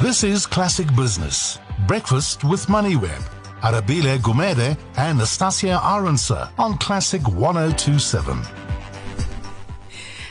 This 0.00 0.22
is 0.22 0.46
Classic 0.46 0.86
Business. 0.94 1.58
Breakfast 1.88 2.44
with 2.44 2.66
MoneyWeb. 2.66 3.20
Arabile 3.62 4.18
Gumede 4.18 4.78
and 4.96 5.18
Nastasia 5.18 5.76
Arendse 5.82 6.48
on 6.56 6.78
Classic 6.78 7.20
1027. 7.26 8.38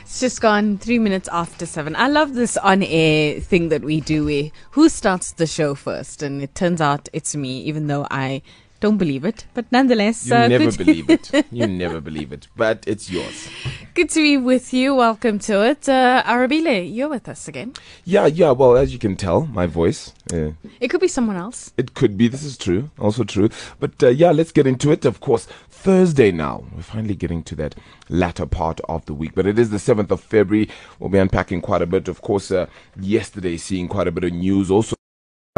It's 0.04 0.22
just 0.22 0.40
gone 0.40 0.78
three 0.78 1.00
minutes 1.00 1.28
after 1.34 1.66
seven. 1.66 1.98
I 1.98 2.08
love 2.08 2.34
this 2.34 2.56
on 2.56 2.82
air 2.82 3.42
thing 3.42 3.68
that 3.68 3.84
we 3.84 4.00
do. 4.00 4.24
Where 4.24 4.52
who 4.72 4.88
starts 4.88 5.34
the 5.34 5.46
show 5.46 5.76
first? 5.76 6.24
And 6.24 6.42
it 6.42 6.56
turns 6.56 6.80
out 6.80 7.10
it's 7.12 7.36
me, 7.36 7.60
even 7.64 7.88
though 7.88 8.08
I 8.10 8.44
don't 8.80 8.98
believe 8.98 9.26
it. 9.26 9.46
But 9.54 9.72
nonetheless, 9.72 10.28
You 10.28 10.36
uh, 10.36 10.48
never 10.48 10.72
believe 10.72 11.10
it. 11.18 11.32
You 11.52 11.68
never 11.68 12.00
believe 12.02 12.32
it. 12.32 12.48
But 12.56 12.84
it's 12.88 13.10
yours. 13.10 13.50
Good 13.94 14.10
to 14.12 14.22
be 14.22 14.38
with 14.38 14.74
you. 14.74 14.94
Welcome 14.96 15.40
to 15.40 15.64
it. 15.66 15.90
Uh, 15.90 16.22
Arabile, 16.26 16.94
you're 16.94 17.10
with 17.10 17.28
us 17.28 17.48
again. 17.48 17.74
Yeah, 18.06 18.28
yeah. 18.28 18.52
Well, 18.52 18.78
as 18.78 18.94
you 18.94 19.00
can 19.00 19.16
tell, 19.16 19.46
my 19.48 19.66
voice. 19.66 20.14
Uh, 20.32 20.52
It 20.80 20.90
could 20.90 21.02
be 21.02 21.08
someone 21.08 21.36
else. 21.38 21.72
it 21.78 21.94
could 21.96 22.18
be. 22.18 22.28
This 22.28 22.44
is 22.44 22.58
true. 22.58 22.90
Also 23.00 23.24
true. 23.24 23.50
But 23.80 24.02
uh, 24.04 24.10
yeah, 24.10 24.32
let's 24.32 24.52
get 24.52 24.68
into 24.68 24.92
it. 24.92 25.06
Of 25.06 25.20
course, 25.22 25.48
Thursday 25.70 26.32
now. 26.32 26.66
We're 26.76 26.82
finally 26.84 27.16
getting 27.16 27.42
to 27.44 27.56
that 27.56 27.76
latter 28.10 28.46
part 28.46 28.80
of 28.90 29.06
the 29.06 29.14
week. 29.14 29.32
But 29.34 29.48
it 29.48 29.58
is 29.58 29.70
the 29.70 29.78
7th 29.78 30.12
of 30.12 30.22
February. 30.22 30.70
We'll 31.00 31.10
be 31.10 31.18
unpacking 31.18 31.62
quite 31.62 31.82
a 31.82 31.86
bit. 31.88 32.08
Of 32.08 32.22
course, 32.22 32.52
uh, 32.52 32.68
yesterday 33.00 33.58
seeing 33.58 33.88
quite 33.88 34.08
a 34.08 34.12
bit 34.12 34.26
of 34.26 34.34
news. 34.34 34.70
Also, 34.70 34.97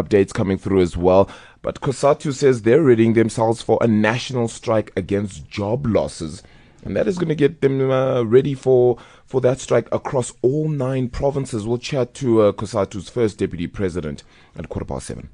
updates 0.02 0.34
coming 0.34 0.58
through 0.58 0.82
as 0.82 0.96
well. 0.96 1.30
But 1.62 1.82
COSATU 1.82 2.34
says 2.34 2.62
they're 2.62 2.84
readying 2.84 3.14
themselves 3.14 3.62
for 3.62 3.78
a 3.82 3.88
national 3.88 4.48
strike 4.48 4.92
against 4.96 5.50
job 5.50 5.86
losses. 5.86 6.44
And 6.84 6.96
that 6.96 7.08
is 7.08 7.18
going 7.18 7.30
to 7.30 7.36
get 7.36 7.62
them 7.62 7.92
uh, 7.92 8.24
ready 8.24 8.54
for, 8.54 8.98
for 9.26 9.42
that 9.42 9.60
strike 9.60 9.90
across 9.92 10.32
all 10.42 10.70
nine 10.70 11.10
provinces. 11.10 11.68
We'll 11.68 11.78
chat 11.78 12.14
to 12.16 12.42
uh, 12.42 12.52
COSATU's 12.54 13.10
first 13.10 13.38
deputy 13.38 13.68
president 13.68 14.24
at 14.56 14.70
quarter 14.70 14.86
past 14.86 15.08
seven. 15.08 15.30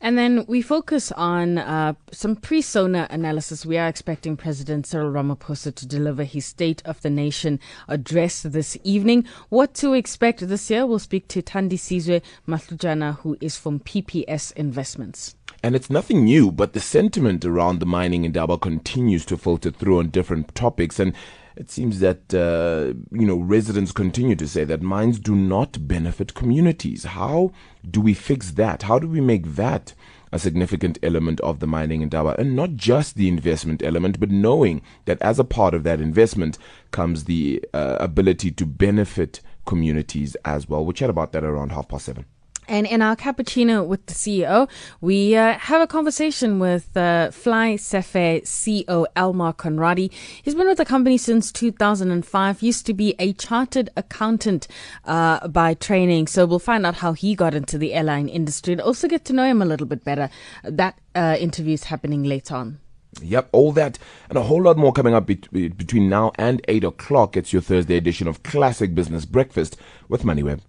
And 0.00 0.16
then 0.16 0.44
we 0.48 0.62
focus 0.62 1.12
on 1.12 1.58
uh, 1.58 1.94
some 2.12 2.36
pre 2.36 2.62
Sona 2.62 3.06
analysis. 3.10 3.66
We 3.66 3.78
are 3.78 3.88
expecting 3.88 4.36
President 4.36 4.86
Cyril 4.86 5.12
Ramaphosa 5.12 5.74
to 5.74 5.86
deliver 5.86 6.24
his 6.24 6.46
State 6.46 6.82
of 6.84 7.00
the 7.02 7.10
Nation 7.10 7.60
address 7.88 8.42
this 8.42 8.76
evening. 8.84 9.26
What 9.48 9.74
to 9.74 9.94
expect 9.94 10.46
this 10.48 10.70
year? 10.70 10.86
We'll 10.86 10.98
speak 10.98 11.28
to 11.28 11.42
Thandisizwe 11.42 12.22
Mahlujana, 12.48 13.18
who 13.18 13.36
is 13.40 13.56
from 13.56 13.80
PPS 13.80 14.52
Investments. 14.54 15.34
And 15.62 15.76
it's 15.76 15.90
nothing 15.90 16.24
new, 16.24 16.50
but 16.50 16.72
the 16.72 16.80
sentiment 16.80 17.44
around 17.44 17.80
the 17.80 17.86
mining 17.86 18.24
indaba 18.24 18.56
continues 18.56 19.26
to 19.26 19.36
filter 19.36 19.70
through 19.70 19.98
on 19.98 20.08
different 20.08 20.54
topics. 20.54 20.98
And 20.98 21.12
it 21.60 21.70
seems 21.70 22.00
that, 22.00 22.32
uh, 22.32 22.94
you 23.12 23.26
know, 23.26 23.36
residents 23.36 23.92
continue 23.92 24.34
to 24.34 24.48
say 24.48 24.64
that 24.64 24.80
mines 24.80 25.18
do 25.18 25.36
not 25.36 25.86
benefit 25.86 26.32
communities. 26.32 27.04
How 27.04 27.52
do 27.88 28.00
we 28.00 28.14
fix 28.14 28.52
that? 28.52 28.84
How 28.84 28.98
do 28.98 29.06
we 29.06 29.20
make 29.20 29.44
that 29.56 29.92
a 30.32 30.38
significant 30.38 30.98
element 31.02 31.38
of 31.40 31.60
the 31.60 31.66
mining 31.66 32.00
indaba? 32.00 32.34
And 32.38 32.56
not 32.56 32.76
just 32.76 33.14
the 33.14 33.28
investment 33.28 33.82
element, 33.82 34.18
but 34.18 34.30
knowing 34.30 34.80
that 35.04 35.20
as 35.20 35.38
a 35.38 35.44
part 35.44 35.74
of 35.74 35.84
that 35.84 36.00
investment 36.00 36.56
comes 36.92 37.24
the 37.24 37.62
uh, 37.74 37.98
ability 38.00 38.52
to 38.52 38.64
benefit 38.64 39.42
communities 39.66 40.36
as 40.46 40.66
well. 40.66 40.82
We'll 40.82 40.94
chat 40.94 41.10
about 41.10 41.32
that 41.32 41.44
around 41.44 41.72
half 41.72 41.88
past 41.88 42.06
seven. 42.06 42.24
And 42.70 42.86
in 42.86 43.02
our 43.02 43.16
cappuccino 43.16 43.84
with 43.84 44.06
the 44.06 44.14
CEO, 44.14 44.70
we 45.00 45.34
uh, 45.34 45.58
have 45.58 45.82
a 45.82 45.88
conversation 45.88 46.60
with 46.60 46.96
uh, 46.96 47.30
FlySafair 47.32 48.42
CEO 48.42 49.06
Elmar 49.16 49.56
Conradie. 49.56 50.12
He's 50.40 50.54
been 50.54 50.68
with 50.68 50.78
the 50.78 50.84
company 50.84 51.18
since 51.18 51.50
2005, 51.50 52.62
used 52.62 52.86
to 52.86 52.94
be 52.94 53.16
a 53.18 53.32
chartered 53.32 53.90
accountant 53.96 54.68
uh, 55.04 55.48
by 55.48 55.74
training. 55.74 56.28
So 56.28 56.46
we'll 56.46 56.60
find 56.60 56.86
out 56.86 56.94
how 56.94 57.12
he 57.12 57.34
got 57.34 57.56
into 57.56 57.76
the 57.76 57.92
airline 57.92 58.28
industry 58.28 58.74
and 58.74 58.80
also 58.80 59.08
get 59.08 59.24
to 59.24 59.32
know 59.32 59.46
him 59.46 59.60
a 59.60 59.66
little 59.66 59.88
bit 59.88 60.04
better. 60.04 60.30
That 60.62 60.96
uh, 61.16 61.36
interview 61.40 61.74
is 61.74 61.84
happening 61.84 62.22
later 62.22 62.54
on. 62.54 62.78
Yep, 63.20 63.48
all 63.50 63.72
that 63.72 63.98
and 64.28 64.38
a 64.38 64.42
whole 64.42 64.62
lot 64.62 64.76
more 64.76 64.92
coming 64.92 65.12
up 65.12 65.26
bet- 65.26 65.50
between 65.50 66.08
now 66.08 66.30
and 66.36 66.64
8 66.68 66.84
o'clock. 66.84 67.36
It's 67.36 67.52
your 67.52 67.62
Thursday 67.62 67.96
edition 67.96 68.28
of 68.28 68.44
Classic 68.44 68.94
Business 68.94 69.24
Breakfast 69.24 69.76
with 70.08 70.22
MoneyWeb. 70.22 70.60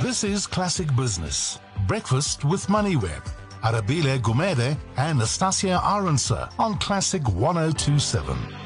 This 0.00 0.24
is 0.24 0.46
Classic 0.46 0.94
Business. 0.96 1.58
Breakfast 1.86 2.44
with 2.44 2.66
MoneyWeb. 2.66 3.22
Arabile 3.62 4.18
Gumede 4.18 4.76
and 4.96 5.18
Nastasia 5.18 5.80
Arendse 5.82 6.52
on 6.58 6.76
Classic 6.78 7.26
1027. 7.28 8.63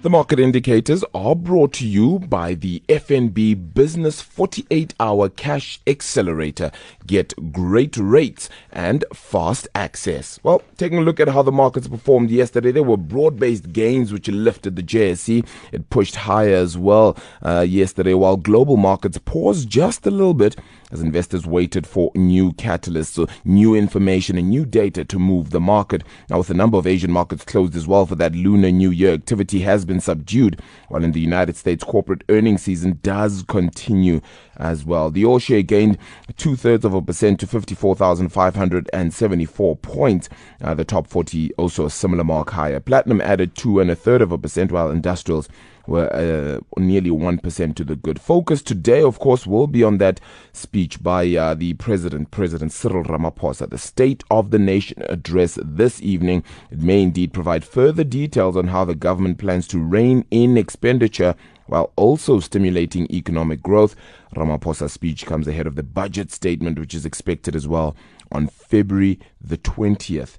The 0.00 0.10
market 0.10 0.38
indicators 0.38 1.02
are 1.12 1.34
brought 1.34 1.72
to 1.74 1.86
you 1.86 2.20
by 2.20 2.54
the 2.54 2.84
FNB 2.88 3.74
Business 3.74 4.20
48 4.20 4.94
Hour 5.00 5.28
Cash 5.28 5.80
Accelerator. 5.88 6.70
Get 7.04 7.34
great 7.50 7.96
rates 7.96 8.48
and 8.70 9.04
fast 9.12 9.66
access. 9.74 10.38
Well, 10.44 10.62
taking 10.76 10.98
a 10.98 11.00
look 11.00 11.18
at 11.18 11.26
how 11.26 11.42
the 11.42 11.50
markets 11.50 11.88
performed 11.88 12.30
yesterday, 12.30 12.70
there 12.70 12.84
were 12.84 12.96
broad 12.96 13.40
based 13.40 13.72
gains 13.72 14.12
which 14.12 14.28
lifted 14.28 14.76
the 14.76 14.84
JSE. 14.84 15.44
It 15.72 15.90
pushed 15.90 16.14
higher 16.14 16.54
as 16.54 16.78
well 16.78 17.16
uh, 17.44 17.66
yesterday, 17.68 18.14
while 18.14 18.36
global 18.36 18.76
markets 18.76 19.18
paused 19.18 19.68
just 19.68 20.06
a 20.06 20.12
little 20.12 20.32
bit 20.32 20.54
as 20.90 21.00
investors 21.00 21.46
waited 21.46 21.86
for 21.86 22.10
new 22.14 22.52
catalysts, 22.52 23.12
so 23.12 23.26
new 23.44 23.74
information 23.74 24.38
and 24.38 24.48
new 24.48 24.64
data 24.64 25.04
to 25.04 25.18
move 25.18 25.50
the 25.50 25.60
market. 25.60 26.02
Now, 26.30 26.38
with 26.38 26.50
a 26.50 26.54
number 26.54 26.78
of 26.78 26.86
Asian 26.86 27.12
markets 27.12 27.44
closed 27.44 27.76
as 27.76 27.86
well 27.86 28.06
for 28.06 28.14
that 28.16 28.34
Lunar 28.34 28.70
New 28.70 28.90
Year, 28.90 29.12
activity 29.14 29.60
has 29.60 29.84
been 29.84 30.00
subdued, 30.00 30.60
while 30.88 31.04
in 31.04 31.12
the 31.12 31.20
United 31.20 31.56
States, 31.56 31.84
corporate 31.84 32.24
earnings 32.28 32.62
season 32.62 32.98
does 33.02 33.44
continue 33.48 34.20
as 34.58 34.84
well. 34.84 35.10
The 35.10 35.24
all 35.24 35.38
share 35.38 35.62
gained 35.62 35.96
two 36.36 36.56
thirds 36.56 36.84
of 36.84 36.92
a 36.94 37.00
percent 37.00 37.38
to 37.40 37.46
54,574 37.46 39.76
points. 39.76 40.28
Uh, 40.60 40.74
the 40.74 40.84
top 40.84 41.06
40 41.06 41.54
also 41.54 41.86
a 41.86 41.90
similar 41.90 42.24
mark 42.24 42.50
higher. 42.50 42.80
Platinum 42.80 43.20
added 43.20 43.54
two 43.54 43.78
and 43.80 43.90
a 43.90 43.96
third 43.96 44.22
of 44.22 44.32
a 44.32 44.38
percent, 44.38 44.72
while 44.72 44.90
industrials 44.90 45.48
were 45.88 46.12
uh, 46.14 46.60
nearly 46.78 47.10
1% 47.10 47.74
to 47.74 47.84
the 47.84 47.96
good. 47.96 48.20
Focus 48.20 48.62
today, 48.62 49.02
of 49.02 49.18
course, 49.18 49.46
will 49.46 49.66
be 49.66 49.82
on 49.82 49.98
that 49.98 50.20
speech 50.52 51.02
by 51.02 51.34
uh, 51.34 51.54
the 51.54 51.74
President, 51.74 52.30
President 52.30 52.72
Cyril 52.72 53.04
Ramaphosa, 53.04 53.68
the 53.68 53.78
State 53.78 54.22
of 54.30 54.50
the 54.50 54.58
Nation 54.58 55.02
address 55.08 55.58
this 55.62 56.00
evening. 56.02 56.44
It 56.70 56.80
may 56.80 57.02
indeed 57.02 57.32
provide 57.32 57.64
further 57.64 58.04
details 58.04 58.56
on 58.56 58.68
how 58.68 58.84
the 58.84 58.94
government 58.94 59.38
plans 59.38 59.66
to 59.68 59.78
rein 59.78 60.24
in 60.30 60.58
expenditure 60.58 61.34
while 61.68 61.92
also 61.96 62.40
stimulating 62.40 63.06
economic 63.12 63.62
growth. 63.62 63.94
Ramaphosa's 64.34 64.92
speech 64.92 65.24
comes 65.24 65.46
ahead 65.46 65.66
of 65.66 65.76
the 65.76 65.82
budget 65.82 66.32
statement, 66.32 66.78
which 66.78 66.94
is 66.94 67.06
expected 67.06 67.54
as 67.54 67.68
well 67.68 67.94
on 68.32 68.48
February 68.48 69.20
the 69.40 69.56
20th. 69.56 70.38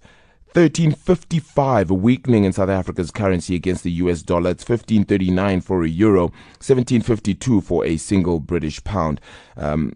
1355, 0.53 1.91
a 1.91 1.94
weakening 1.94 2.44
in 2.44 2.51
South 2.51 2.69
Africa's 2.69 3.12
currency 3.12 3.53
against 3.53 3.84
the 3.84 3.91
US 3.91 4.23
dollar. 4.23 4.50
It's 4.50 4.67
1539 4.67 5.62
for 5.62 5.84
a 5.84 5.88
euro, 5.88 6.23
1752 6.57 7.61
for 7.61 7.85
a 7.85 7.97
single 7.97 8.40
British 8.40 8.84
pound. 8.84 9.22
Um, 9.56 9.94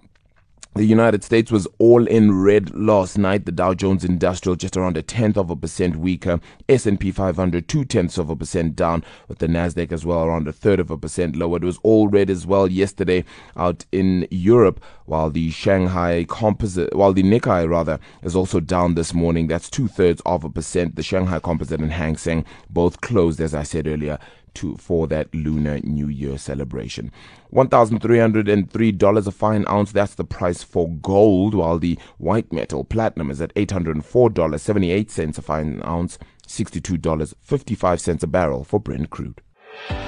the 0.76 0.86
United 0.86 1.24
States 1.24 1.52
was 1.52 1.68
all 1.78 2.08
in 2.08 2.42
red 2.42 2.74
last 2.74 3.16
night. 3.16 3.46
The 3.46 3.52
Dow 3.52 3.76
Jones 3.76 4.04
Industrial 4.04 4.56
just 4.56 4.76
around 4.76 4.98
a 4.98 5.04
tenth 5.04 5.38
of 5.38 5.52
a 5.52 5.56
percent 5.56 5.98
weaker. 5.98 6.40
S&P 6.68 7.12
500 7.12 7.68
two 7.68 7.86
tenths 7.86 8.18
of 8.18 8.32
a 8.32 8.36
percent 8.36 8.76
down, 8.76 9.04
with 9.28 9.38
the 9.38 9.46
Nasdaq 9.48 9.92
as 9.92 10.04
well 10.04 10.24
around 10.24 10.48
a 10.48 10.52
third 10.52 10.80
of 10.80 10.90
a 10.90 10.98
percent 10.98 11.36
lower. 11.36 11.58
It 11.58 11.64
was 11.64 11.78
all 11.84 12.08
red 12.08 12.32
as 12.32 12.48
well 12.48 12.68
yesterday 12.68 13.24
out 13.56 13.86
in 13.92 14.28
Europe, 14.32 14.84
while 15.06 15.30
the 15.30 15.52
Shanghai 15.52 16.26
Composite, 16.28 16.96
while 16.96 17.14
the 17.14 17.24
Nikkei 17.24 17.70
rather 17.70 18.00
is 18.24 18.36
also 18.36 18.60
down 18.60 18.96
this 18.96 19.14
morning. 19.14 19.48
That's 19.48 19.70
two 19.70 19.88
thirds 19.88 20.24
of 20.26 20.44
a 20.44 20.50
percent. 20.50 20.96
The 20.96 21.04
Shanghai 21.04 21.38
Composite 21.38 21.82
and 21.82 21.92
Hang 21.92 22.18
Seng 22.18 22.46
both 22.70 23.00
closed, 23.02 23.40
as 23.40 23.54
I 23.54 23.62
said 23.62 23.86
earlier, 23.86 24.18
to 24.56 24.76
for 24.78 25.08
that 25.08 25.34
Lunar 25.34 25.80
New 25.80 26.08
Year 26.08 26.38
celebration. 26.38 27.12
$1,303 27.54 29.28
a 29.28 29.32
fine 29.32 29.66
ounce, 29.70 29.92
that's 29.92 30.16
the 30.16 30.24
price 30.24 30.64
for 30.64 30.90
gold, 30.90 31.54
while 31.54 31.80
the 31.80 31.98
white 32.18 32.52
metal 32.52 32.84
platinum 32.84 33.30
is 33.30 33.42
at 33.42 33.54
$804.78 33.56 35.38
a 35.38 35.42
fine 35.42 35.82
ounce, 35.86 36.18
$62.55 36.48 38.24
a 38.24 38.28
barrel 38.28 38.64
for 38.64 38.80
Brent 38.80 39.10
crude. 39.10 39.42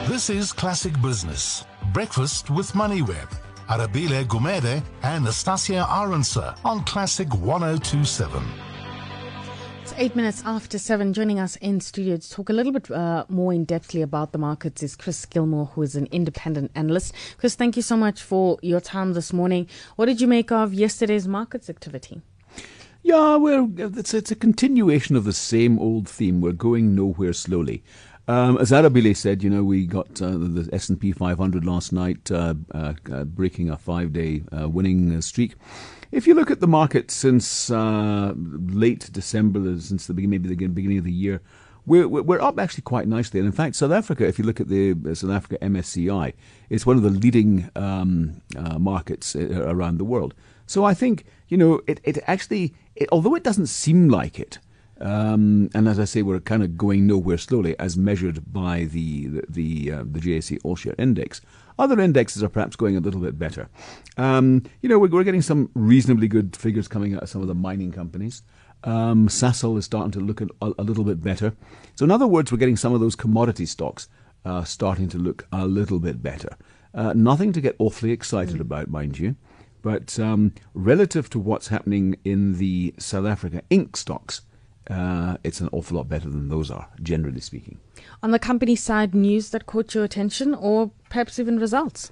This 0.07 0.29
is 0.29 0.53
Classic 0.53 0.93
Business. 1.01 1.65
Breakfast 1.93 2.49
with 2.49 2.71
MoneyWeb. 2.73 3.31
Arabile 3.67 4.25
Gumede 4.25 4.83
and 5.01 5.25
Nastasia 5.25 5.85
Arendse 5.89 6.55
on 6.63 6.83
Classic 6.83 7.27
1027. 7.33 8.64
Eight 9.97 10.13
minutes 10.13 10.43
after 10.45 10.77
seven. 10.77 11.13
Joining 11.13 11.39
us 11.39 11.55
in 11.57 11.79
studio 11.79 12.17
to 12.17 12.29
talk 12.29 12.49
a 12.49 12.53
little 12.53 12.73
bit 12.73 12.91
uh, 12.91 13.23
more 13.29 13.53
in 13.53 13.65
depthly 13.65 14.03
about 14.03 14.33
the 14.33 14.37
markets 14.37 14.83
is 14.83 14.93
Chris 14.93 15.25
Gilmore, 15.25 15.67
who 15.67 15.83
is 15.83 15.95
an 15.95 16.07
independent 16.11 16.71
analyst. 16.75 17.13
Chris, 17.37 17.55
thank 17.55 17.77
you 17.77 17.81
so 17.81 17.95
much 17.95 18.21
for 18.21 18.59
your 18.61 18.81
time 18.81 19.13
this 19.13 19.31
morning. 19.31 19.69
What 19.95 20.07
did 20.07 20.19
you 20.19 20.27
make 20.27 20.51
of 20.51 20.73
yesterday's 20.73 21.29
markets 21.29 21.69
activity? 21.69 22.21
Yeah, 23.03 23.37
well, 23.37 23.71
it's 23.77 24.13
it's 24.13 24.31
a 24.31 24.35
continuation 24.35 25.15
of 25.15 25.23
the 25.23 25.31
same 25.31 25.79
old 25.79 26.09
theme. 26.09 26.41
We're 26.41 26.51
going 26.51 26.93
nowhere 26.93 27.31
slowly. 27.31 27.81
Um, 28.27 28.57
as 28.57 28.71
Arabile 28.71 29.15
said, 29.15 29.43
you 29.43 29.49
know, 29.49 29.63
we 29.63 29.85
got 29.85 30.21
uh, 30.21 30.31
the 30.31 30.67
S&P 30.73 31.11
500 31.11 31.63
last 31.63 31.93
night, 31.93 32.31
uh, 32.31 32.55
uh, 32.73 32.93
uh 33.11 33.23
breaking 33.23 33.69
a 33.69 33.77
five-day 33.77 34.43
uh, 34.51 34.67
winning 34.67 35.21
streak. 35.21 35.53
If 36.11 36.27
you 36.27 36.33
look 36.33 36.51
at 36.51 36.59
the 36.59 36.67
market 36.67 37.11
since 37.11 37.69
late 37.69 39.09
December, 39.11 39.79
since 39.79 40.07
the 40.07 40.13
beginning, 40.13 40.41
maybe 40.41 40.55
the 40.55 40.67
beginning 40.67 40.97
of 40.97 41.03
the 41.03 41.11
year, 41.11 41.41
we're, 41.85 42.07
we're 42.07 42.41
up 42.41 42.59
actually 42.59 42.81
quite 42.81 43.07
nicely. 43.07 43.39
And 43.39 43.45
in 43.45 43.53
fact, 43.53 43.75
South 43.75 43.91
Africa, 43.91 44.25
if 44.27 44.39
you 44.39 44.45
look 44.45 44.59
at 44.59 44.69
the 44.69 44.95
South 45.13 45.31
Africa 45.31 45.57
MSCI, 45.61 46.33
it's 46.69 46.85
one 46.85 46.97
of 46.97 47.03
the 47.03 47.09
leading 47.09 47.69
um, 47.75 48.41
markets 48.79 49.35
around 49.35 49.97
the 49.97 50.05
world. 50.05 50.33
So 50.67 50.83
I 50.83 50.93
think, 50.93 51.25
you 51.47 51.57
know, 51.57 51.81
it, 51.85 51.99
it 52.03 52.17
actually, 52.25 52.73
it, 52.95 53.07
although 53.11 53.35
it 53.35 53.43
doesn't 53.43 53.67
seem 53.67 54.09
like 54.09 54.39
it, 54.39 54.57
um, 54.99 55.69
and 55.73 55.87
as 55.87 55.99
I 55.99 56.05
say, 56.05 56.21
we're 56.21 56.39
kind 56.39 56.63
of 56.63 56.77
going 56.77 57.05
nowhere 57.05 57.37
slowly, 57.37 57.77
as 57.77 57.97
measured 57.97 58.53
by 58.53 58.85
the 58.85 59.27
the 59.27 59.43
the, 59.49 59.91
uh, 59.91 60.03
the 60.05 60.19
JSE 60.19 60.59
All 60.63 60.75
Share 60.75 60.95
Index. 60.97 61.41
Other 61.77 61.99
indexes 61.99 62.43
are 62.43 62.49
perhaps 62.49 62.75
going 62.75 62.95
a 62.95 63.01
little 63.01 63.19
bit 63.19 63.37
better. 63.37 63.69
Um, 64.17 64.63
you 64.81 64.89
know, 64.89 64.97
we're, 64.97 65.09
we're, 65.09 65.23
getting 65.23 65.41
some 65.41 65.69
reasonably 65.73 66.27
good 66.27 66.55
figures 66.55 66.87
coming 66.87 67.15
out 67.15 67.23
of 67.23 67.29
some 67.29 67.41
of 67.41 67.47
the 67.47 67.55
mining 67.55 67.91
companies. 67.91 68.43
Um, 68.83 69.27
Sasol 69.27 69.77
is 69.77 69.85
starting 69.85 70.11
to 70.11 70.19
look 70.19 70.41
a, 70.41 70.47
a, 70.61 70.83
little 70.83 71.03
bit 71.03 71.21
better. 71.21 71.55
So, 71.95 72.05
in 72.05 72.11
other 72.11 72.27
words, 72.27 72.51
we're 72.51 72.59
getting 72.59 72.77
some 72.77 72.93
of 72.93 73.01
those 73.01 73.15
commodity 73.15 73.65
stocks 73.65 74.07
uh, 74.45 74.63
starting 74.63 75.09
to 75.09 75.17
look 75.17 75.47
a 75.51 75.65
little 75.65 75.99
bit 75.99 76.21
better. 76.21 76.55
Uh, 76.93 77.13
nothing 77.13 77.51
to 77.51 77.61
get 77.61 77.75
awfully 77.79 78.11
excited 78.11 78.57
mm. 78.57 78.61
about, 78.61 78.89
mind 78.89 79.19
you. 79.19 79.35
But 79.81 80.17
um, 80.19 80.53
relative 80.73 81.29
to 81.31 81.39
what's 81.39 81.67
happening 81.67 82.15
in 82.23 82.57
the 82.57 82.95
South 82.97 83.25
Africa 83.25 83.61
Inc. 83.69 83.95
stocks, 83.95 84.41
uh, 84.89 85.37
it's 85.43 85.61
an 85.61 85.69
awful 85.71 85.97
lot 85.97 86.07
better 86.07 86.29
than 86.29 86.49
those 86.49 86.69
are, 86.69 86.87
generally 87.01 87.39
speaking. 87.39 87.79
On 88.21 88.31
the 88.31 88.39
company 88.39 88.75
side, 88.75 89.15
news 89.15 89.49
that 89.49 89.65
caught 89.65 89.95
your 89.95 90.03
attention, 90.03 90.53
or 90.53 90.91
perhaps 91.09 91.39
even 91.39 91.59
results? 91.59 92.11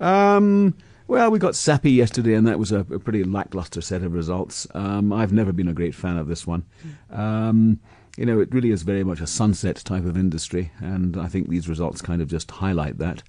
Um, 0.00 0.76
well, 1.06 1.30
we 1.30 1.38
got 1.38 1.54
Sappi 1.54 1.90
yesterday, 1.90 2.34
and 2.34 2.46
that 2.46 2.58
was 2.58 2.72
a, 2.72 2.80
a 2.80 2.98
pretty 2.98 3.24
lackluster 3.24 3.80
set 3.80 4.02
of 4.02 4.12
results. 4.12 4.66
Um, 4.74 5.12
I've 5.12 5.32
never 5.32 5.52
been 5.52 5.68
a 5.68 5.72
great 5.72 5.94
fan 5.94 6.16
of 6.16 6.28
this 6.28 6.46
one. 6.46 6.64
Um, 7.10 7.80
you 8.16 8.26
know, 8.26 8.40
it 8.40 8.52
really 8.52 8.70
is 8.70 8.82
very 8.82 9.04
much 9.04 9.20
a 9.20 9.26
sunset 9.26 9.76
type 9.76 10.04
of 10.04 10.16
industry, 10.16 10.72
and 10.78 11.16
I 11.16 11.26
think 11.26 11.48
these 11.48 11.68
results 11.68 12.02
kind 12.02 12.20
of 12.20 12.28
just 12.28 12.50
highlight 12.50 12.98
that. 12.98 13.22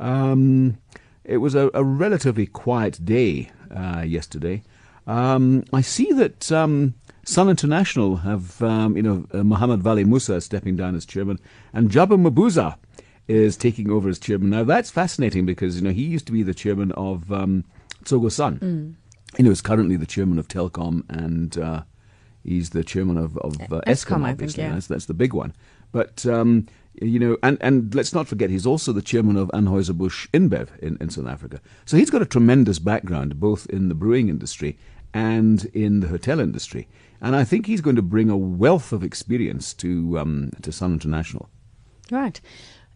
Um, 0.00 0.78
it 1.24 1.38
was 1.38 1.54
a, 1.54 1.70
a, 1.74 1.84
relatively 1.84 2.46
quiet 2.46 3.04
day 3.04 3.50
uh, 3.70 4.02
yesterday. 4.04 4.62
Um, 5.06 5.64
I 5.72 5.80
see 5.80 6.12
that 6.12 6.50
um, 6.50 6.94
Sun 7.24 7.48
International 7.48 8.16
have, 8.16 8.60
um, 8.62 8.96
you 8.96 9.02
know, 9.02 9.26
uh, 9.32 9.44
Mohammed 9.44 9.82
Valli 9.82 10.04
Moosa 10.04 10.42
stepping 10.42 10.76
down 10.76 10.94
as 10.96 11.06
chairman, 11.06 11.38
and 11.72 11.90
Jabu 11.90 12.20
Mabuza 12.20 12.76
is 13.28 13.56
taking 13.56 13.90
over 13.90 14.08
as 14.08 14.18
chairman. 14.18 14.50
Now 14.50 14.64
that's 14.64 14.90
fascinating 14.90 15.46
because 15.46 15.76
you 15.76 15.82
know 15.82 15.92
he 15.92 16.02
used 16.02 16.26
to 16.26 16.32
be 16.32 16.42
the 16.42 16.54
chairman 16.54 16.90
of 16.92 17.32
um, 17.32 17.64
Tsogo 18.04 18.30
Sun. 18.30 18.58
Mm. 18.58 18.94
You 19.38 19.44
know, 19.44 19.50
is 19.50 19.62
currently 19.62 19.96
the 19.96 20.06
chairman 20.06 20.38
of 20.38 20.48
Telkom, 20.48 21.04
and 21.08 21.56
uh, 21.56 21.84
he's 22.44 22.70
the 22.70 22.84
chairman 22.84 23.16
of, 23.16 23.38
of 23.38 23.54
uh, 23.72 23.80
Eskom, 23.86 24.28
obviously. 24.28 24.56
Think, 24.62 24.68
yeah. 24.68 24.74
that's, 24.74 24.88
that's 24.88 25.06
the 25.06 25.14
big 25.14 25.32
one. 25.32 25.54
But 25.90 26.26
um, 26.26 26.66
you 27.00 27.18
know, 27.18 27.38
and, 27.42 27.56
and 27.60 27.94
let's 27.94 28.12
not 28.12 28.28
forget, 28.28 28.50
he's 28.50 28.66
also 28.66 28.92
the 28.92 29.00
chairman 29.00 29.36
of 29.36 29.48
Anheuser-Busch 29.48 30.28
InBev 30.32 30.78
in, 30.80 30.98
in 31.00 31.08
South 31.08 31.26
Africa. 31.26 31.60
So 31.86 31.96
he's 31.96 32.10
got 32.10 32.20
a 32.22 32.26
tremendous 32.26 32.78
background, 32.78 33.40
both 33.40 33.66
in 33.66 33.88
the 33.88 33.94
brewing 33.94 34.28
industry 34.28 34.78
and 35.14 35.64
in 35.66 36.00
the 36.00 36.08
hotel 36.08 36.40
industry. 36.40 36.88
And 37.22 37.36
I 37.36 37.44
think 37.44 37.66
he's 37.66 37.80
going 37.80 37.96
to 37.96 38.02
bring 38.02 38.28
a 38.28 38.36
wealth 38.36 38.92
of 38.92 39.04
experience 39.04 39.72
to 39.74 40.18
um, 40.18 40.50
to 40.60 40.72
Sun 40.72 40.92
International. 40.92 41.48
Right. 42.10 42.40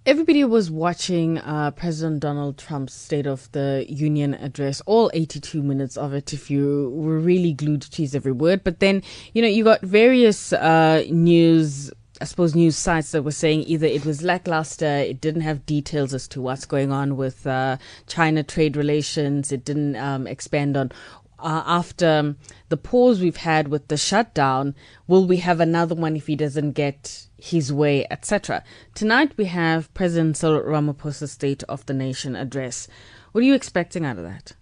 Everybody 0.05 0.44
was 0.44 0.70
watching 0.70 1.38
uh, 1.38 1.73
President 1.73 2.20
Donald 2.20 2.58
Trump's 2.58 2.94
State 2.94 3.26
of 3.26 3.50
the 3.50 3.87
Union 3.88 4.34
address, 4.34 4.81
all 4.87 5.11
82 5.14 5.62
minutes 5.62 5.96
of 5.96 6.12
it, 6.12 6.32
if 6.32 6.49
you 6.49 6.90
were 6.94 7.19
really 7.19 7.52
glued 7.52 7.82
to 7.82 8.02
his 8.02 8.14
every 8.14 8.31
word. 8.31 8.62
But 8.62 8.78
then, 8.78 9.02
you 9.32 9.43
know, 9.43 9.49
you 9.49 9.64
got 9.64 9.81
various 9.81 10.52
uh, 10.52 11.05
news 11.11 11.90
I 12.20 12.25
suppose 12.25 12.55
news 12.55 12.76
sites 12.76 13.11
that 13.11 13.25
were 13.25 13.31
saying 13.31 13.64
either 13.67 13.87
it 13.87 14.06
was 14.06 14.23
lackluster, 14.23 14.87
it 14.87 15.20
didn't 15.20 15.43
have 15.43 15.67
details 15.67 16.14
as 16.14 16.26
to 16.28 16.40
what's 16.40 16.64
going 16.64 16.90
on 16.90 17.17
with 17.17 17.46
uh, 17.46 17.76
China 18.06 18.43
trade 18.43 18.75
relations, 18.75 19.52
it 19.52 19.64
didn't 19.64 19.96
um, 19.96 20.26
expand 20.26 20.78
on 20.78 20.93
uh, 21.38 21.62
after 21.67 22.37
the 22.69 22.77
pause 22.77 23.21
we've 23.21 23.37
had 23.37 23.69
with 23.69 23.88
the 23.88 23.97
shutdown, 23.97 24.75
will 25.06 25.27
we 25.27 25.38
have 25.38 25.61
another 25.61 25.94
one 25.94 26.17
if 26.17 26.27
he 26.27 26.37
doesn't 26.37 26.73
get 26.73 27.27
his 27.38 27.73
way, 27.73 28.06
etc. 28.11 28.65
Tonight 28.94 29.33
we 29.37 29.47
have 29.47 29.93
President 29.94 30.37
Cyril 30.37 30.62
Ramaphosa's 30.62 31.33
State 31.33 31.62
of 31.65 31.85
the 31.87 31.94
Nation 31.94 32.35
address. 32.37 32.88
What 33.33 33.43
are 33.43 33.47
you 33.47 33.55
expecting 33.55 34.05
out 34.05 34.19
of 34.19 34.25
that? 34.25 34.55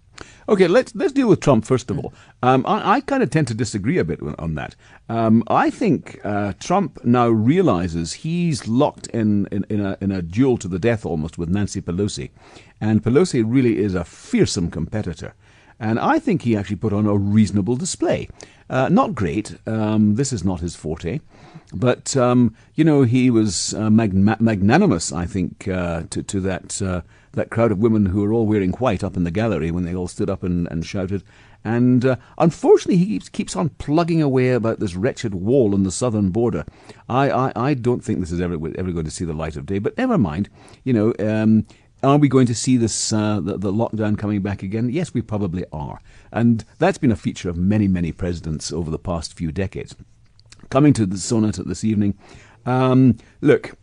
Okay, 0.49 0.69
let's 0.69 0.95
let's 0.95 1.13
deal 1.13 1.29
with 1.29 1.41
Trump 1.41 1.65
first 1.65 1.91
of 1.91 1.99
all. 1.99 2.13
Um, 2.43 2.65
I, 2.67 2.97
I 2.97 3.01
kind 3.01 3.23
of 3.23 3.31
tend 3.31 3.49
to 3.49 3.55
disagree 3.55 3.99
a 3.99 4.05
bit 4.05 4.21
on 4.39 4.55
that. 4.55 4.77
Um, 5.09 5.43
I 5.49 5.71
think 5.71 6.21
uh, 6.25 6.53
Trump 6.61 7.05
now 7.05 7.29
realizes 7.29 8.13
he's 8.13 8.69
locked 8.69 9.07
in, 9.09 9.47
in, 9.51 9.65
in, 9.69 9.81
a, 9.85 9.97
in 10.01 10.13
a 10.13 10.23
duel 10.23 10.59
to 10.59 10.69
the 10.69 10.79
death 10.79 11.05
almost 11.05 11.39
with 11.39 11.49
Nancy 11.49 11.81
Pelosi, 11.81 12.31
and 12.81 13.03
Pelosi 13.03 13.43
really 13.47 13.79
is 13.79 13.95
a 13.95 14.05
fearsome 14.05 14.71
competitor. 14.71 15.35
And 15.81 15.99
I 15.99 16.19
think 16.19 16.43
he 16.43 16.57
actually 16.57 16.77
put 16.77 16.93
on 16.93 17.07
a 17.07 17.17
reasonable 17.17 17.77
display. 17.77 18.29
Uh, 18.71 18.89
not 18.89 19.15
great. 19.15 19.57
Um, 19.67 20.15
this 20.15 20.33
is 20.33 20.45
not 20.45 20.61
his 20.61 20.77
forte. 20.77 21.21
But, 21.73 22.17
um, 22.17 22.55
you 22.75 22.85
know, 22.85 23.03
he 23.03 23.31
was 23.31 23.75
uh, 23.75 23.91
magnanimous, 23.91 25.13
I 25.13 25.27
think, 25.27 25.67
uh, 25.69 26.05
to, 26.11 26.23
to 26.23 26.41
that, 26.41 26.81
uh, 26.81 27.03
that 27.33 27.51
crowd 27.51 27.73
of 27.73 27.79
women 27.79 28.07
who 28.07 28.21
were 28.23 28.33
all 28.33 28.47
wearing 28.47 28.73
white 28.73 29.03
up 29.03 29.17
in 29.17 29.25
the 29.25 29.31
gallery 29.31 29.71
when 29.71 29.85
they 29.85 29.95
all 29.95 30.09
stood 30.09 30.31
up 30.31 30.43
and, 30.43 30.69
and 30.69 30.87
shouted. 30.87 31.23
And 31.65 32.05
uh, 32.05 32.17
unfortunately, 32.37 32.99
he 32.99 33.07
keeps, 33.07 33.29
keeps 33.29 33.57
on 33.57 33.71
plugging 33.71 34.23
away 34.23 34.51
about 34.51 34.81
this 34.81 34.95
wretched 34.95 35.35
wall 35.35 35.75
on 35.75 35.83
the 35.83 35.91
southern 35.91 36.31
border. 36.31 36.65
I, 37.09 37.31
I, 37.31 37.53
I 37.57 37.75
don't 37.75 38.05
think 38.05 38.21
this 38.21 38.33
is 38.33 38.41
ever, 38.41 38.55
ever 38.55 38.93
going 38.93 39.07
to 39.07 39.11
see 39.11 39.25
the 39.25 39.33
light 39.33 39.57
of 39.57 39.67
day, 39.67 39.79
but 39.79 39.97
never 39.97 40.19
mind. 40.19 40.51
You 40.85 40.93
know, 40.93 41.15
um, 41.19 41.67
are 42.05 42.19
we 42.19 42.29
going 42.29 42.47
to 42.47 42.55
see 42.55 42.77
this 42.77 43.13
uh, 43.13 43.41
the, 43.41 43.57
the, 43.57 43.73
lockdown 43.73 44.19
coming 44.19 44.43
back 44.43 44.63
again? 44.63 44.91
Yes, 44.91 45.15
we 45.15 45.23
probably 45.23 45.65
are, 45.73 46.01
and 46.33 46.65
that's 46.79 46.99
been 46.99 47.13
a 47.13 47.17
feature 47.17 47.49
of 47.49 47.57
many 47.57 47.89
many 47.89 48.13
presidents 48.13 48.73
over 48.73 48.91
the 48.91 48.99
past 48.99 49.35
few 49.35 49.51
decades. 49.51 49.95
Coming 50.71 50.93
to 50.95 51.07
the 51.07 51.19
SONA 51.19 51.53
this 51.53 51.85
evening, 51.85 52.17
um, 52.67 53.17
look. 53.41 53.77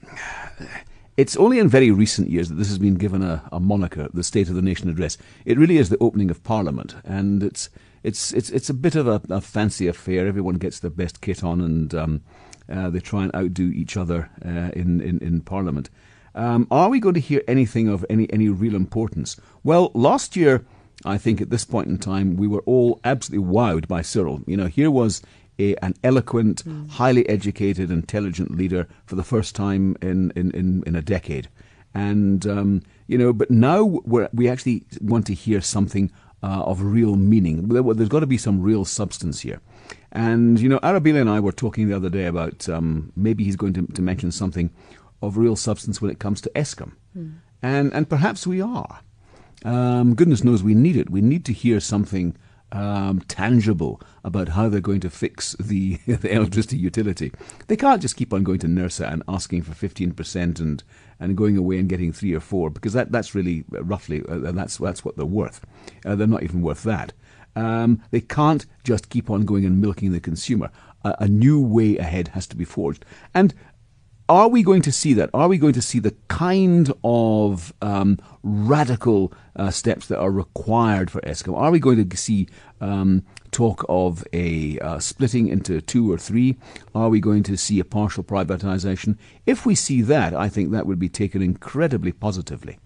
It's 1.17 1.35
only 1.35 1.59
in 1.59 1.67
very 1.67 1.91
recent 1.91 2.29
years 2.29 2.47
that 2.49 2.55
this 2.55 2.69
has 2.69 2.79
been 2.79 2.95
given 2.95 3.21
a, 3.21 3.47
a, 3.51 3.59
moniker, 3.59 4.07
the 4.13 4.23
State 4.23 4.47
of 4.47 4.55
the 4.55 4.61
Nation 4.61 4.89
address. 4.89 5.17
It 5.45 5.57
really 5.59 5.77
is 5.77 5.89
the 5.89 5.97
opening 5.99 6.31
of 6.31 6.41
Parliament, 6.43 6.95
and 7.03 7.43
it's 7.43 7.69
it's 8.01 8.33
it's 8.33 8.49
it's 8.49 8.69
a 8.69 8.73
bit 8.73 8.95
of 8.95 9.07
a, 9.07 9.21
a 9.29 9.41
fancy 9.41 9.87
affair. 9.87 10.25
Everyone 10.25 10.55
gets 10.55 10.79
their 10.79 10.89
best 10.89 11.21
kit 11.21 11.43
on, 11.43 11.61
and 11.61 11.93
um, 11.93 12.21
uh, 12.71 12.89
they 12.89 12.99
try 12.99 13.23
and 13.23 13.35
outdo 13.35 13.71
each 13.71 13.97
other 13.97 14.29
uh, 14.43 14.71
in, 14.73 15.01
in 15.01 15.19
in 15.19 15.41
Parliament. 15.41 15.89
Um, 16.33 16.67
are 16.71 16.89
we 16.89 16.99
going 16.99 17.15
to 17.15 17.19
hear 17.19 17.41
anything 17.47 17.87
of 17.87 18.05
any, 18.09 18.31
any 18.31 18.49
real 18.49 18.75
importance? 18.75 19.37
Well, 19.63 19.91
last 19.93 20.35
year, 20.35 20.65
I 21.03 21.17
think 21.17 21.41
at 21.41 21.49
this 21.49 21.65
point 21.65 21.87
in 21.87 21.97
time, 21.97 22.37
we 22.37 22.47
were 22.47 22.63
all 22.65 22.99
absolutely 23.03 23.47
wowed 23.47 23.87
by 23.87 24.01
Cyril. 24.01 24.41
You 24.47 24.57
know, 24.57 24.67
here 24.67 24.91
was 24.91 25.21
a, 25.59 25.75
an 25.77 25.95
eloquent, 26.03 26.63
mm. 26.63 26.89
highly 26.89 27.27
educated, 27.27 27.91
intelligent 27.91 28.51
leader 28.51 28.87
for 29.05 29.15
the 29.15 29.23
first 29.23 29.55
time 29.55 29.97
in, 30.01 30.31
in, 30.35 30.51
in, 30.51 30.83
in 30.85 30.95
a 30.95 31.01
decade. 31.01 31.49
And, 31.93 32.47
um, 32.47 32.83
you 33.07 33.17
know, 33.17 33.33
but 33.33 33.51
now 33.51 33.83
we 33.83 34.47
actually 34.47 34.85
want 35.01 35.27
to 35.27 35.33
hear 35.33 35.59
something 35.59 36.11
uh, 36.43 36.63
of 36.63 36.81
real 36.81 37.15
meaning. 37.15 37.67
There's 37.67 38.09
got 38.09 38.21
to 38.21 38.27
be 38.27 38.37
some 38.37 38.61
real 38.61 38.85
substance 38.85 39.41
here. 39.41 39.59
And, 40.11 40.59
you 40.59 40.69
know, 40.69 40.79
Arabile 40.79 41.19
and 41.19 41.29
I 41.29 41.39
were 41.39 41.51
talking 41.51 41.89
the 41.89 41.95
other 41.95 42.09
day 42.09 42.25
about 42.25 42.67
um, 42.69 43.11
maybe 43.15 43.43
he's 43.43 43.55
going 43.55 43.73
to, 43.73 43.85
to 43.87 44.01
mention 44.01 44.31
something 44.31 44.69
of 45.21 45.37
real 45.37 45.55
substance 45.55 46.01
when 46.01 46.11
it 46.11 46.19
comes 46.19 46.41
to 46.41 46.51
Eskom. 46.55 46.93
Mm. 47.17 47.35
And, 47.61 47.93
and 47.93 48.09
perhaps 48.09 48.47
we 48.47 48.61
are. 48.61 49.01
Um, 49.63 50.15
goodness 50.15 50.43
knows 50.43 50.63
we 50.63 50.73
need 50.73 50.97
it. 50.97 51.09
We 51.09 51.21
need 51.21 51.45
to 51.45 51.53
hear 51.53 51.79
something 51.79 52.35
um, 52.71 53.19
tangible 53.27 54.01
about 54.23 54.49
how 54.49 54.69
they're 54.69 54.79
going 54.79 55.01
to 55.01 55.09
fix 55.09 55.55
the, 55.59 55.95
the 56.07 56.33
electricity 56.33 56.77
utility. 56.77 57.31
They 57.67 57.75
can't 57.75 58.01
just 58.01 58.15
keep 58.15 58.33
on 58.33 58.43
going 58.43 58.59
to 58.59 58.67
NERSA 58.67 59.11
and 59.11 59.23
asking 59.27 59.63
for 59.63 59.73
15% 59.73 60.59
and, 60.59 60.83
and 61.19 61.37
going 61.37 61.57
away 61.57 61.77
and 61.77 61.89
getting 61.89 62.13
three 62.13 62.33
or 62.33 62.39
four, 62.39 62.69
because 62.69 62.93
that, 62.93 63.11
that's 63.11 63.35
really 63.35 63.65
uh, 63.73 63.83
roughly, 63.83 64.23
uh, 64.27 64.51
that's, 64.51 64.77
that's 64.77 65.05
what 65.05 65.17
they're 65.17 65.25
worth. 65.25 65.65
Uh, 66.05 66.15
they're 66.15 66.27
not 66.27 66.43
even 66.43 66.61
worth 66.61 66.83
that. 66.83 67.13
Um, 67.55 68.01
they 68.11 68.21
can't 68.21 68.65
just 68.83 69.09
keep 69.09 69.29
on 69.29 69.43
going 69.43 69.65
and 69.65 69.81
milking 69.81 70.11
the 70.13 70.21
consumer. 70.21 70.71
A, 71.03 71.15
a 71.19 71.27
new 71.27 71.61
way 71.61 71.97
ahead 71.97 72.29
has 72.29 72.47
to 72.47 72.55
be 72.55 72.63
forged. 72.63 73.03
And 73.33 73.53
are 74.31 74.47
we 74.47 74.63
going 74.63 74.81
to 74.83 74.93
see 74.93 75.13
that? 75.15 75.29
Are 75.33 75.49
we 75.49 75.57
going 75.57 75.73
to 75.73 75.81
see 75.81 75.99
the 75.99 76.15
kind 76.29 76.93
of 77.03 77.73
um, 77.81 78.17
radical 78.43 79.33
uh, 79.57 79.71
steps 79.71 80.07
that 80.07 80.19
are 80.19 80.31
required 80.31 81.11
for 81.11 81.19
Eskom? 81.21 81.57
Are 81.57 81.69
we 81.69 81.79
going 81.79 82.07
to 82.07 82.17
see 82.17 82.47
um, 82.79 83.23
talk 83.51 83.83
of 83.89 84.23
a 84.31 84.79
uh, 84.79 84.99
splitting 84.99 85.49
into 85.49 85.81
two 85.81 86.09
or 86.09 86.17
three? 86.17 86.55
Are 86.95 87.09
we 87.09 87.19
going 87.19 87.43
to 87.43 87.57
see 87.57 87.81
a 87.81 87.83
partial 87.83 88.23
privatization? 88.23 89.17
If 89.45 89.65
we 89.65 89.75
see 89.75 90.01
that, 90.03 90.33
I 90.33 90.47
think 90.47 90.71
that 90.71 90.87
would 90.87 90.99
be 90.99 91.09
taken 91.09 91.41
incredibly 91.41 92.13
positively. 92.13 92.79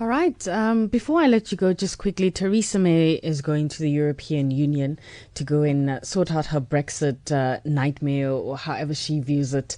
All 0.00 0.06
right. 0.06 0.48
Um, 0.48 0.86
before 0.86 1.20
I 1.20 1.26
let 1.26 1.52
you 1.52 1.58
go, 1.58 1.74
just 1.74 1.98
quickly, 1.98 2.30
Theresa 2.30 2.78
May 2.78 3.12
is 3.22 3.42
going 3.42 3.68
to 3.68 3.82
the 3.82 3.90
European 3.90 4.50
Union 4.50 4.98
to 5.34 5.44
go 5.44 5.62
and 5.62 6.00
sort 6.02 6.32
out 6.32 6.46
her 6.46 6.60
Brexit 6.60 7.30
uh, 7.30 7.60
nightmare 7.66 8.30
or 8.30 8.56
however 8.56 8.94
she 8.94 9.20
views 9.20 9.52
it. 9.52 9.76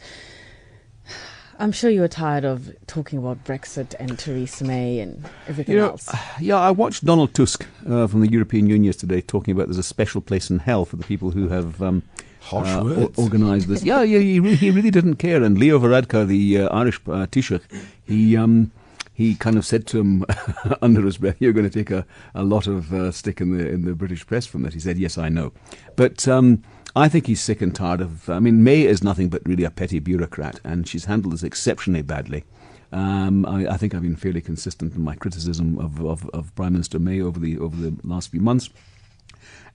I'm 1.59 1.73
sure 1.73 1.89
you're 1.89 2.09
tired 2.09 2.45
of 2.45 2.71
talking 2.87 3.19
about 3.19 3.43
Brexit 3.45 3.95
and 3.99 4.19
Theresa 4.19 4.65
May 4.65 5.01
and 5.01 5.25
everything 5.49 5.75
you 5.75 5.81
know, 5.81 5.89
else. 5.91 6.09
Yeah, 6.41 6.57
I 6.59 6.71
watched 6.71 7.05
Donald 7.05 7.33
Tusk 7.35 7.67
uh, 7.89 8.07
from 8.07 8.21
the 8.21 8.31
European 8.31 8.67
Union 8.67 8.85
yesterday 8.85 9.21
talking 9.23 9.53
about 9.53 9.67
there's 9.69 9.79
a 9.79 9.83
special 9.83 10.21
place 10.21 10.51
in 10.51 10.59
hell 10.59 10.85
for 10.85 10.97
the 10.97 11.05
people 11.05 11.31
who 11.31 11.49
have. 11.49 11.81
Um, 11.83 12.03
Harsh 12.41 12.69
uh, 12.69 12.85
words. 12.85 13.19
o- 13.19 13.23
organised 13.25 13.67
this. 13.69 13.83
Yeah, 13.85 14.03
yeah, 14.03 14.21
he, 14.21 14.39
re- 14.39 14.55
he 14.55 14.71
really 14.71 14.93
didn't 14.93 15.17
care. 15.17 15.43
And 15.43 15.59
Leo 15.59 15.81
Varadkar, 15.81 16.29
the 16.29 16.59
uh, 16.59 16.69
Irish 16.69 17.01
uh, 17.09 17.27
Taoiseach, 17.27 17.63
he 18.05 18.37
um, 18.37 18.71
he 19.13 19.35
kind 19.35 19.57
of 19.57 19.67
said 19.67 19.87
to 19.89 19.99
him 19.99 20.25
under 20.83 21.03
his 21.03 21.17
breath, 21.19 21.37
"You're 21.41 21.53
going 21.53 21.69
to 21.69 21.77
take 21.77 21.91
a, 21.91 22.07
a 22.37 22.45
lot 22.45 22.69
of 22.69 22.93
uh, 22.95 23.11
stick 23.11 23.41
in 23.41 23.57
the 23.57 23.69
in 23.69 23.85
the 23.85 23.95
British 23.97 24.25
press 24.27 24.47
from 24.47 24.63
that." 24.63 24.75
He 24.75 24.79
said, 24.81 24.97
"Yes, 24.99 25.19
I 25.19 25.29
know," 25.29 25.53
but. 25.97 26.29
Um, 26.29 26.63
I 26.97 27.11
think 27.11 27.27
he's 27.27 27.43
sick 27.43 27.61
and 27.61 27.75
tired 27.75 28.01
of. 28.01 28.31
I 28.31 28.41
mean, 28.41 28.65
May 28.65 28.83
is 28.83 29.05
nothing 29.05 29.29
but 29.29 29.43
really 29.45 29.65
a 29.65 29.71
petty 29.71 29.99
bureaucrat, 29.99 30.61
and 30.65 30.89
she's 30.89 31.05
handled 31.05 31.35
this 31.35 31.43
exceptionally 31.43 32.01
badly. 32.01 32.45
Um, 32.91 33.45
I, 33.45 33.67
I 33.67 33.77
think 33.77 33.95
I've 33.95 34.01
been 34.01 34.17
fairly 34.17 34.41
consistent 34.41 34.95
in 34.95 35.03
my 35.03 35.15
criticism 35.15 35.79
of, 35.79 36.01
of, 36.01 36.27
of 36.31 36.55
Prime 36.55 36.73
Minister 36.73 36.99
May 36.99 37.21
over 37.21 37.39
the 37.39 37.59
over 37.59 37.77
the 37.77 37.95
last 38.03 38.31
few 38.31 38.41
months. 38.41 38.71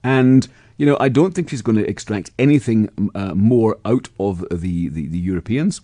And, 0.02 0.48
you 0.78 0.84
know, 0.84 0.96
I 0.98 1.08
don't 1.08 1.32
think 1.32 1.48
she's 1.48 1.62
going 1.62 1.78
to 1.78 1.88
extract 1.88 2.32
anything 2.40 2.90
uh, 3.14 3.34
more 3.34 3.78
out 3.84 4.08
of 4.18 4.40
the, 4.50 4.88
the, 4.88 5.06
the 5.06 5.18
Europeans. 5.18 5.80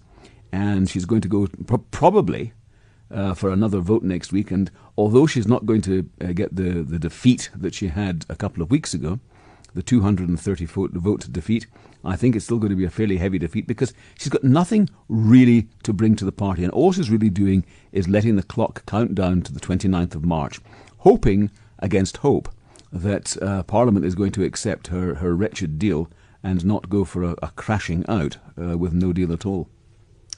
And 0.50 0.90
she's 0.90 1.04
going 1.04 1.20
to 1.20 1.28
go 1.28 1.46
pro- 1.66 1.78
probably 1.78 2.52
uh, 3.12 3.34
for 3.34 3.50
another 3.50 3.78
vote 3.78 4.02
next 4.02 4.32
week. 4.32 4.50
And 4.50 4.72
although 4.96 5.26
she's 5.26 5.46
not 5.46 5.66
going 5.66 5.82
to 5.82 6.10
uh, 6.20 6.32
get 6.32 6.56
the, 6.56 6.82
the 6.82 6.98
defeat 6.98 7.50
that 7.54 7.74
she 7.74 7.88
had 7.88 8.26
a 8.28 8.34
couple 8.34 8.60
of 8.60 8.72
weeks 8.72 8.92
ago, 8.92 9.20
the 9.74 9.82
230 9.82 10.64
vote, 10.66 11.32
defeat, 11.32 11.66
I 12.04 12.16
think 12.16 12.36
it's 12.36 12.44
still 12.44 12.58
going 12.58 12.70
to 12.70 12.76
be 12.76 12.84
a 12.84 12.90
fairly 12.90 13.18
heavy 13.18 13.38
defeat 13.38 13.66
because 13.66 13.92
she's 14.18 14.28
got 14.28 14.44
nothing 14.44 14.88
really 15.08 15.68
to 15.82 15.92
bring 15.92 16.16
to 16.16 16.24
the 16.24 16.32
party. 16.32 16.64
And 16.64 16.72
all 16.72 16.92
she's 16.92 17.10
really 17.10 17.30
doing 17.30 17.64
is 17.92 18.08
letting 18.08 18.36
the 18.36 18.42
clock 18.42 18.86
count 18.86 19.14
down 19.14 19.42
to 19.42 19.52
the 19.52 19.60
29th 19.60 20.14
of 20.14 20.24
March, 20.24 20.60
hoping 20.98 21.50
against 21.78 22.18
hope 22.18 22.48
that 22.92 23.40
uh, 23.42 23.62
Parliament 23.64 24.06
is 24.06 24.14
going 24.14 24.32
to 24.32 24.44
accept 24.44 24.88
her, 24.88 25.16
her 25.16 25.34
wretched 25.34 25.78
deal 25.78 26.08
and 26.42 26.64
not 26.64 26.88
go 26.88 27.04
for 27.04 27.24
a, 27.24 27.34
a 27.42 27.50
crashing 27.56 28.04
out 28.08 28.38
uh, 28.60 28.78
with 28.78 28.92
no 28.92 29.12
deal 29.12 29.32
at 29.32 29.44
all. 29.44 29.68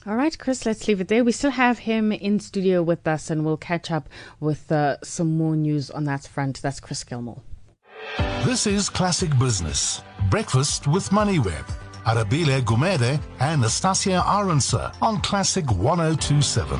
All 0.05 0.15
right, 0.15 0.37
Chris, 0.37 0.65
let's 0.65 0.87
leave 0.87 0.99
it 0.99 1.09
there. 1.09 1.23
We 1.23 1.31
still 1.31 1.51
have 1.51 1.79
him 1.79 2.11
in 2.11 2.39
studio 2.39 2.81
with 2.81 3.07
us, 3.07 3.29
and 3.29 3.45
we'll 3.45 3.57
catch 3.57 3.91
up 3.91 4.09
with 4.39 4.71
uh, 4.71 4.97
some 5.03 5.37
more 5.37 5.55
news 5.55 5.91
on 5.91 6.05
that 6.05 6.25
front. 6.25 6.59
That's 6.61 6.79
Chris 6.79 7.03
Gilmore. 7.03 7.43
This 8.43 8.67
is 8.67 8.89
Classic 8.89 9.29
Business. 9.37 10.01
Breakfast 10.29 10.87
with 10.87 11.09
MoneyWeb. 11.09 11.65
Arabile 12.05 12.61
Gumede 12.61 13.21
and 13.39 13.61
Nastasia 13.61 14.21
Arendse 14.25 14.95
on 15.01 15.21
Classic 15.21 15.69
1027. 15.71 16.79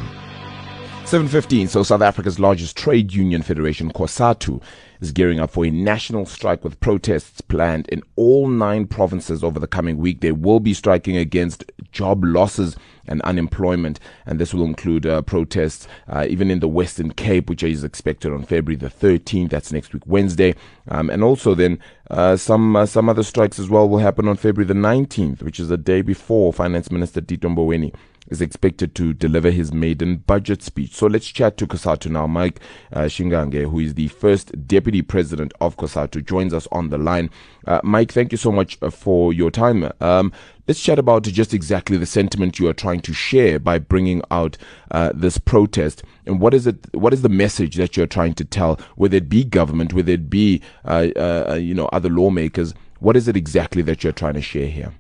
7.15, 1.12 1.68
so 1.68 1.84
South 1.84 2.02
Africa's 2.02 2.40
largest 2.40 2.78
trade 2.78 3.12
union 3.12 3.42
federation, 3.42 3.92
COSATU, 3.92 4.62
is 5.02 5.12
gearing 5.12 5.42
up 5.42 5.52
for 5.52 5.66
a 5.66 5.70
national 5.70 6.26
strike 6.26 6.64
with 6.64 6.80
protests 6.80 7.42
planned 7.42 7.86
in 7.90 8.02
all 8.16 8.48
nine 8.48 8.88
provinces 8.88 9.44
over 9.44 9.60
the 9.60 9.68
coming 9.68 9.98
week. 9.98 10.22
They 10.22 10.32
will 10.32 10.62
be 10.62 10.74
striking 10.74 11.18
against 11.18 11.66
job 11.92 12.24
losses 12.24 12.78
and 13.06 13.22
unemployment, 13.24 14.00
and 14.26 14.40
this 14.40 14.54
will 14.54 14.64
include 14.64 15.06
uh, 15.06 15.22
protests 15.24 15.86
uh, 16.08 16.28
even 16.30 16.50
in 16.50 16.62
the 16.62 16.70
Western 16.70 17.12
Cape, 17.12 17.50
which 17.50 17.62
is 17.62 17.84
expected 17.84 18.32
on 18.32 18.46
February 18.46 18.78
the 18.78 18.88
13th. 18.88 19.50
That's 19.50 19.74
next 19.74 19.94
week, 19.94 20.04
Wednesday, 20.06 20.56
um, 20.88 21.10
and 21.10 21.26
also 21.26 21.56
then 21.56 21.78
uh, 22.10 22.38
some 22.38 22.74
uh, 22.78 22.86
some 22.86 23.10
other 23.10 23.24
strikes 23.24 23.60
as 23.60 23.70
well 23.70 23.90
will 23.90 23.98
happen 23.98 24.30
on 24.30 24.38
February 24.38 24.66
the 24.66 24.80
19th, 24.80 25.44
which 25.44 25.60
is 25.60 25.68
the 25.68 25.78
day 25.78 26.02
before 26.02 26.54
Finance 26.54 26.90
Minister 26.90 27.20
Tito 27.20 27.50
Mboweni 27.50 27.94
is 28.30 28.42
expected 28.42 28.96
to 28.96 29.14
deliver 29.14 29.52
his 29.52 29.74
maiden 29.74 30.18
budget 30.18 30.62
speech. 30.62 30.94
So 30.94 31.08
let's 31.08 31.28
chat 31.28 31.58
to 31.58 31.68
COSATU 31.68 32.12
now. 32.12 32.28
Mike 32.28 32.60
uh, 32.94 33.02
Shingange, 33.02 33.70
who 33.70 33.80
is 33.80 33.96
the 33.96 34.08
first 34.10 34.68
deputy 34.68 35.02
president 35.02 35.54
of 35.60 35.78
COSATU, 35.78 36.26
joins 36.26 36.54
us 36.54 36.68
on 36.72 36.90
the 36.90 36.98
line. 36.98 37.30
Uh, 37.68 37.82
Mike, 37.84 38.12
thank 38.12 38.32
you 38.32 38.38
so 38.38 38.52
much 38.52 38.78
uh, 38.82 38.90
for 38.90 39.34
your 39.34 39.52
time. 39.52 39.92
Um, 40.00 40.32
let's 40.68 40.82
chat 40.82 41.00
about 41.00 41.24
just 41.24 41.54
exactly 41.54 41.98
the 41.98 42.06
sentiment 42.06 42.60
you 42.60 42.68
are 42.68 42.74
trying 42.74 43.02
to 43.02 43.14
share 43.14 43.60
by 43.60 43.80
bringing 43.80 44.22
out 44.32 44.58
uh, 44.92 45.12
this 45.14 45.38
protest, 45.38 46.04
and 46.26 46.40
what 46.40 46.54
is 46.54 46.68
it? 46.68 46.78
What 46.94 47.14
is 47.14 47.22
the 47.22 47.30
message 47.30 47.76
that 47.76 47.98
you're 47.98 48.08
trying 48.08 48.34
to 48.36 48.46
tell? 48.46 48.80
Whether 48.96 49.18
it 49.18 49.30
be 49.30 49.44
government, 49.44 49.94
whether 49.94 50.14
it 50.14 50.30
be 50.30 50.62
uh, 50.86 51.10
uh, 51.16 51.60
you 51.60 51.74
know 51.74 51.88
other 51.88 52.10
lawmakers, 52.10 52.74
what 53.00 53.18
is 53.18 53.28
it 53.28 53.36
exactly 53.36 53.82
that 53.84 54.04
you're 54.04 54.14
trying 54.14 54.36
to 54.36 54.42
share 54.42 54.68
here? 54.68 54.94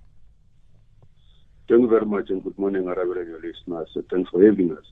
Thank 1.71 1.83
you 1.83 1.87
very 1.87 2.05
much 2.05 2.29
and 2.29 2.43
good 2.43 2.59
morning, 2.59 2.89
Arabic 2.89 3.15
radio 3.15 3.37
listeners. 3.37 3.87
Thanks 4.09 4.29
for 4.29 4.43
having 4.43 4.73
us. 4.77 4.83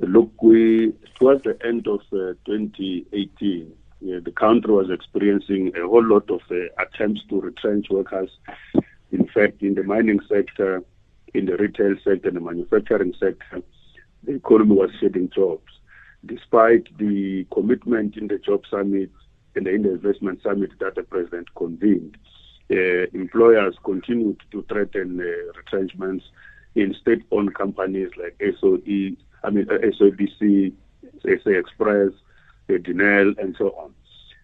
Look, 0.00 0.42
we 0.42 0.92
towards 1.14 1.44
the 1.44 1.56
end 1.64 1.86
of 1.86 2.00
uh, 2.12 2.34
2018, 2.44 3.72
yeah, 4.00 4.18
the 4.24 4.32
country 4.32 4.74
was 4.74 4.90
experiencing 4.90 5.70
a 5.76 5.86
whole 5.86 6.04
lot 6.04 6.28
of 6.28 6.40
uh, 6.50 6.82
attempts 6.82 7.20
to 7.28 7.40
retrench 7.40 7.86
workers. 7.88 8.30
In 9.12 9.28
fact, 9.32 9.62
in 9.62 9.76
the 9.76 9.84
mining 9.84 10.18
sector, 10.28 10.82
in 11.34 11.46
the 11.46 11.56
retail 11.56 11.94
sector, 12.02 12.30
in 12.30 12.34
the 12.34 12.40
manufacturing 12.40 13.14
sector, 13.20 13.62
the 14.24 14.34
economy 14.34 14.74
was 14.74 14.90
shedding 15.00 15.30
jobs. 15.32 15.70
Despite 16.26 16.98
the 16.98 17.46
commitment 17.52 18.16
in 18.16 18.26
the 18.26 18.38
job 18.38 18.62
summit 18.68 19.12
and 19.54 19.66
the 19.66 19.70
investment 19.70 20.42
summit 20.42 20.70
that 20.80 20.96
the 20.96 21.04
president 21.04 21.54
convened, 21.54 22.16
employers 22.70 23.74
continued 23.84 24.40
to 24.50 24.62
threaten 24.68 25.20
uh, 25.20 25.52
retrenchments 25.56 26.24
in 26.74 26.94
state-owned 26.94 27.54
companies 27.54 28.10
like 28.16 28.40
SOE, 28.60 29.16
I 29.42 29.50
mean 29.50 29.66
uh, 29.70 29.78
SABC, 29.78 30.72
SA 31.22 31.50
Express, 31.50 32.12
uh, 32.70 32.74
and 32.74 33.56
so 33.56 33.70
on. 33.70 33.94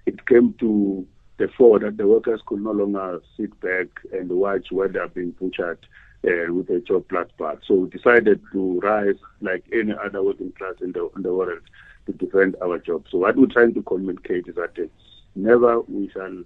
It 0.06 0.26
came 0.26 0.54
to 0.60 1.06
the 1.38 1.48
fore 1.56 1.78
that 1.80 1.96
the 1.96 2.06
workers 2.06 2.40
could 2.46 2.62
no 2.62 2.70
longer 2.70 3.20
sit 3.36 3.58
back 3.60 3.88
and 4.12 4.30
watch 4.30 4.70
where 4.70 4.88
they 4.88 4.98
are 4.98 5.08
being 5.08 5.32
butchered 5.32 5.84
uh, 6.26 6.52
with 6.52 6.70
a 6.70 6.80
job 6.80 7.06
bloodbath. 7.08 7.60
So 7.66 7.74
we 7.74 7.90
decided 7.90 8.40
to 8.52 8.80
rise 8.80 9.16
like 9.40 9.64
any 9.72 9.92
other 9.92 10.22
working 10.22 10.52
class 10.52 10.74
in 10.80 10.92
the, 10.92 11.10
in 11.16 11.22
the 11.22 11.32
world 11.32 11.60
to 12.06 12.12
defend 12.12 12.56
our 12.62 12.78
jobs. 12.78 13.10
So 13.10 13.18
what 13.18 13.36
we're 13.36 13.46
trying 13.46 13.74
to 13.74 13.82
communicate 13.82 14.48
is 14.48 14.54
that 14.54 14.78
uh, 14.78 14.86
never 15.34 15.80
we 15.82 16.08
shall 16.10 16.40
uh, 16.40 16.42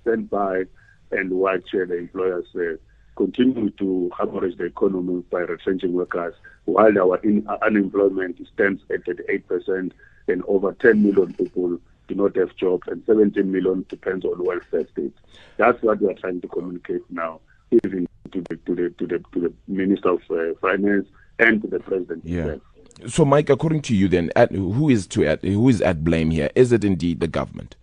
stand 0.00 0.30
by 0.30 0.64
and 1.10 1.30
watch 1.30 1.74
uh, 1.74 1.84
the 1.86 1.96
employers 1.96 2.46
uh, 2.56 2.76
continue 3.16 3.70
to 3.70 4.10
hemorrhage 4.16 4.56
the 4.58 4.64
economy 4.64 5.22
by 5.30 5.40
retrenching 5.40 5.92
workers 5.92 6.34
while 6.66 6.98
our 6.98 7.16
in, 7.18 7.46
uh, 7.48 7.56
unemployment 7.62 8.38
stands 8.52 8.82
at 8.90 9.04
38% 9.04 9.92
and 10.28 10.42
over 10.46 10.72
10 10.80 11.02
million 11.02 11.32
people 11.34 11.78
do 12.08 12.14
not 12.14 12.36
have 12.36 12.54
jobs 12.56 12.86
and 12.88 13.02
17 13.06 13.50
million 13.50 13.84
depends 13.88 14.24
on 14.24 14.44
welfare 14.44 14.86
states. 14.92 15.18
That's 15.56 15.80
what 15.82 16.00
we 16.00 16.08
are 16.08 16.14
trying 16.14 16.40
to 16.40 16.48
communicate 16.48 17.02
now, 17.10 17.40
even 17.70 18.06
to 18.32 18.42
the 18.48 18.56
to 18.56 18.74
the 18.74 18.90
to 18.90 19.06
the, 19.06 19.24
to 19.32 19.40
the 19.40 19.52
Minister 19.66 20.10
of 20.10 20.22
uh, 20.30 20.54
Finance 20.60 21.08
and 21.38 21.62
to 21.62 21.68
the 21.68 21.80
President 21.80 22.22
Yeah. 22.24 22.42
himself. 22.42 22.62
So, 23.08 23.24
Mike, 23.24 23.50
according 23.50 23.82
to 23.82 23.94
you, 23.94 24.08
then, 24.08 24.30
at, 24.36 24.52
who 24.52 24.88
is 24.88 25.06
to 25.08 25.24
at, 25.26 25.44
who 25.44 25.68
is 25.68 25.82
at 25.82 26.02
blame 26.02 26.30
here? 26.30 26.50
Is 26.54 26.72
it 26.72 26.82
indeed 26.82 27.20
the 27.20 27.28
government? 27.28 27.76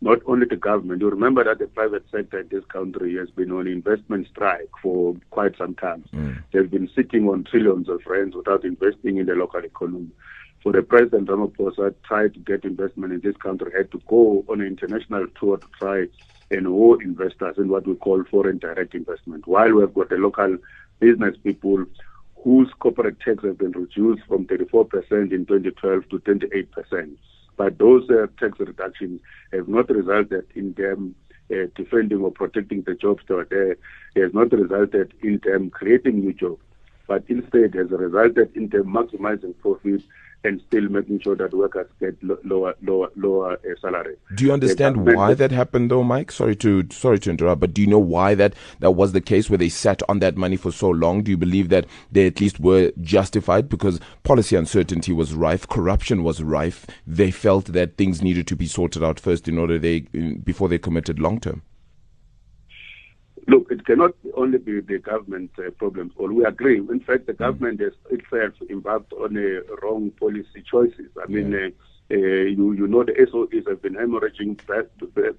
Not 0.00 0.18
only 0.26 0.46
the 0.46 0.56
government. 0.56 1.02
You 1.02 1.10
remember 1.10 1.44
that 1.44 1.58
the 1.58 1.66
private 1.66 2.04
sector 2.10 2.40
in 2.40 2.48
this 2.48 2.64
country 2.66 3.16
has 3.16 3.30
been 3.30 3.52
on 3.52 3.66
investment 3.66 4.28
strike 4.28 4.70
for 4.82 5.14
quite 5.30 5.56
some 5.58 5.74
time. 5.74 6.04
Mm. 6.14 6.42
They've 6.52 6.70
been 6.70 6.88
sitting 6.94 7.28
on 7.28 7.44
trillions 7.44 7.88
of 7.88 8.00
rands 8.06 8.34
without 8.34 8.64
investing 8.64 9.18
in 9.18 9.26
the 9.26 9.34
local 9.34 9.64
economy. 9.64 10.08
For 10.62 10.72
the 10.72 10.82
president 10.82 11.28
Ramaphosa 11.28 11.94
tried 12.04 12.34
to 12.34 12.40
get 12.40 12.64
investment 12.64 13.12
in 13.12 13.20
this 13.20 13.36
country, 13.36 13.72
had 13.76 13.90
to 13.92 14.02
go 14.08 14.44
on 14.48 14.60
an 14.60 14.66
international 14.66 15.26
tour 15.38 15.58
to 15.58 15.66
try 15.78 16.06
and 16.50 16.72
woo 16.72 16.96
investors 16.96 17.56
in 17.58 17.68
what 17.68 17.86
we 17.86 17.94
call 17.94 18.24
foreign 18.24 18.58
direct 18.58 18.94
investment. 18.94 19.46
While 19.46 19.72
we've 19.72 19.94
got 19.94 20.08
the 20.08 20.16
local 20.16 20.58
business 20.98 21.36
people 21.42 21.84
whose 22.42 22.70
corporate 22.78 23.20
tax 23.20 23.42
has 23.44 23.56
been 23.56 23.72
reduced 23.72 24.22
from 24.26 24.46
34% 24.46 25.32
in 25.32 25.46
2012 25.46 26.08
to 26.08 26.18
28%. 26.18 27.16
But 27.60 27.76
those 27.76 28.08
uh, 28.08 28.26
tax 28.38 28.58
reductions 28.58 29.20
have 29.52 29.68
not 29.68 29.90
resulted 29.90 30.46
in 30.54 30.72
them 30.78 31.14
uh, 31.52 31.66
defending 31.74 32.22
or 32.22 32.30
protecting 32.30 32.80
the 32.86 32.94
jobs 32.94 33.22
that 33.28 33.34
are 33.34 33.44
there 33.50 33.72
It 33.72 34.22
has 34.22 34.32
not 34.32 34.50
resulted 34.50 35.12
in 35.22 35.42
them 35.44 35.68
creating 35.68 36.20
new 36.20 36.32
jobs, 36.32 36.62
but 37.06 37.22
instead 37.28 37.74
has 37.74 37.90
resulted 37.90 38.56
in 38.56 38.70
them 38.70 38.86
maximizing 38.86 39.52
profits 39.58 40.04
and 40.44 40.60
still 40.68 40.88
making 40.88 41.20
sure 41.20 41.36
that 41.36 41.52
workers 41.52 41.86
get 42.00 42.16
lower 42.22 42.74
lower 42.82 43.10
lower 43.16 43.52
uh, 43.54 43.80
salary. 43.80 44.16
Do 44.36 44.44
you 44.44 44.52
understand 44.52 45.06
why 45.06 45.34
that 45.34 45.50
happened 45.50 45.90
though, 45.90 46.02
Mike? 46.02 46.32
Sorry 46.32 46.56
to 46.56 46.86
sorry 46.90 47.18
to 47.20 47.30
interrupt, 47.30 47.60
but 47.60 47.74
do 47.74 47.82
you 47.82 47.86
know 47.86 47.98
why 47.98 48.34
that 48.34 48.54
that 48.80 48.92
was 48.92 49.12
the 49.12 49.20
case 49.20 49.50
where 49.50 49.58
they 49.58 49.68
sat 49.68 50.02
on 50.08 50.20
that 50.20 50.36
money 50.36 50.56
for 50.56 50.72
so 50.72 50.88
long? 50.88 51.22
Do 51.22 51.30
you 51.30 51.36
believe 51.36 51.68
that 51.68 51.86
they 52.10 52.26
at 52.26 52.40
least 52.40 52.60
were 52.60 52.92
justified 53.00 53.68
because 53.68 54.00
policy 54.22 54.56
uncertainty 54.56 55.12
was 55.12 55.34
rife, 55.34 55.68
corruption 55.68 56.22
was 56.24 56.42
rife. 56.42 56.86
They 57.06 57.30
felt 57.30 57.66
that 57.66 57.96
things 57.96 58.22
needed 58.22 58.46
to 58.48 58.56
be 58.56 58.66
sorted 58.66 59.04
out 59.04 59.20
first 59.20 59.48
in 59.48 59.58
order 59.58 59.78
they 59.78 60.00
before 60.00 60.68
they 60.68 60.78
committed 60.78 61.18
long 61.18 61.40
term. 61.40 61.62
Look, 63.46 63.70
it 63.70 63.84
cannot 63.86 64.14
only 64.34 64.58
be 64.58 64.80
the 64.80 64.98
government 64.98 65.50
uh, 65.58 65.70
problems. 65.70 66.12
All 66.16 66.32
we 66.32 66.44
agree. 66.44 66.78
In 66.78 67.00
fact, 67.00 67.26
the 67.26 67.32
mm. 67.32 67.38
government 67.38 67.80
has 67.80 67.92
itself 68.10 68.54
embarked 68.68 69.12
on 69.12 69.36
a 69.36 69.60
wrong 69.82 70.10
policy 70.12 70.62
choices. 70.68 71.10
I 71.22 71.26
mean, 71.26 71.54
uh, 71.54 71.68
uh, 72.12 72.16
you 72.16 72.72
you 72.72 72.86
know 72.86 73.04
the 73.04 73.12
SOEs 73.12 73.68
have 73.68 73.82
been 73.82 73.94
hemorrhaging 73.94 74.60
bad, 74.66 74.88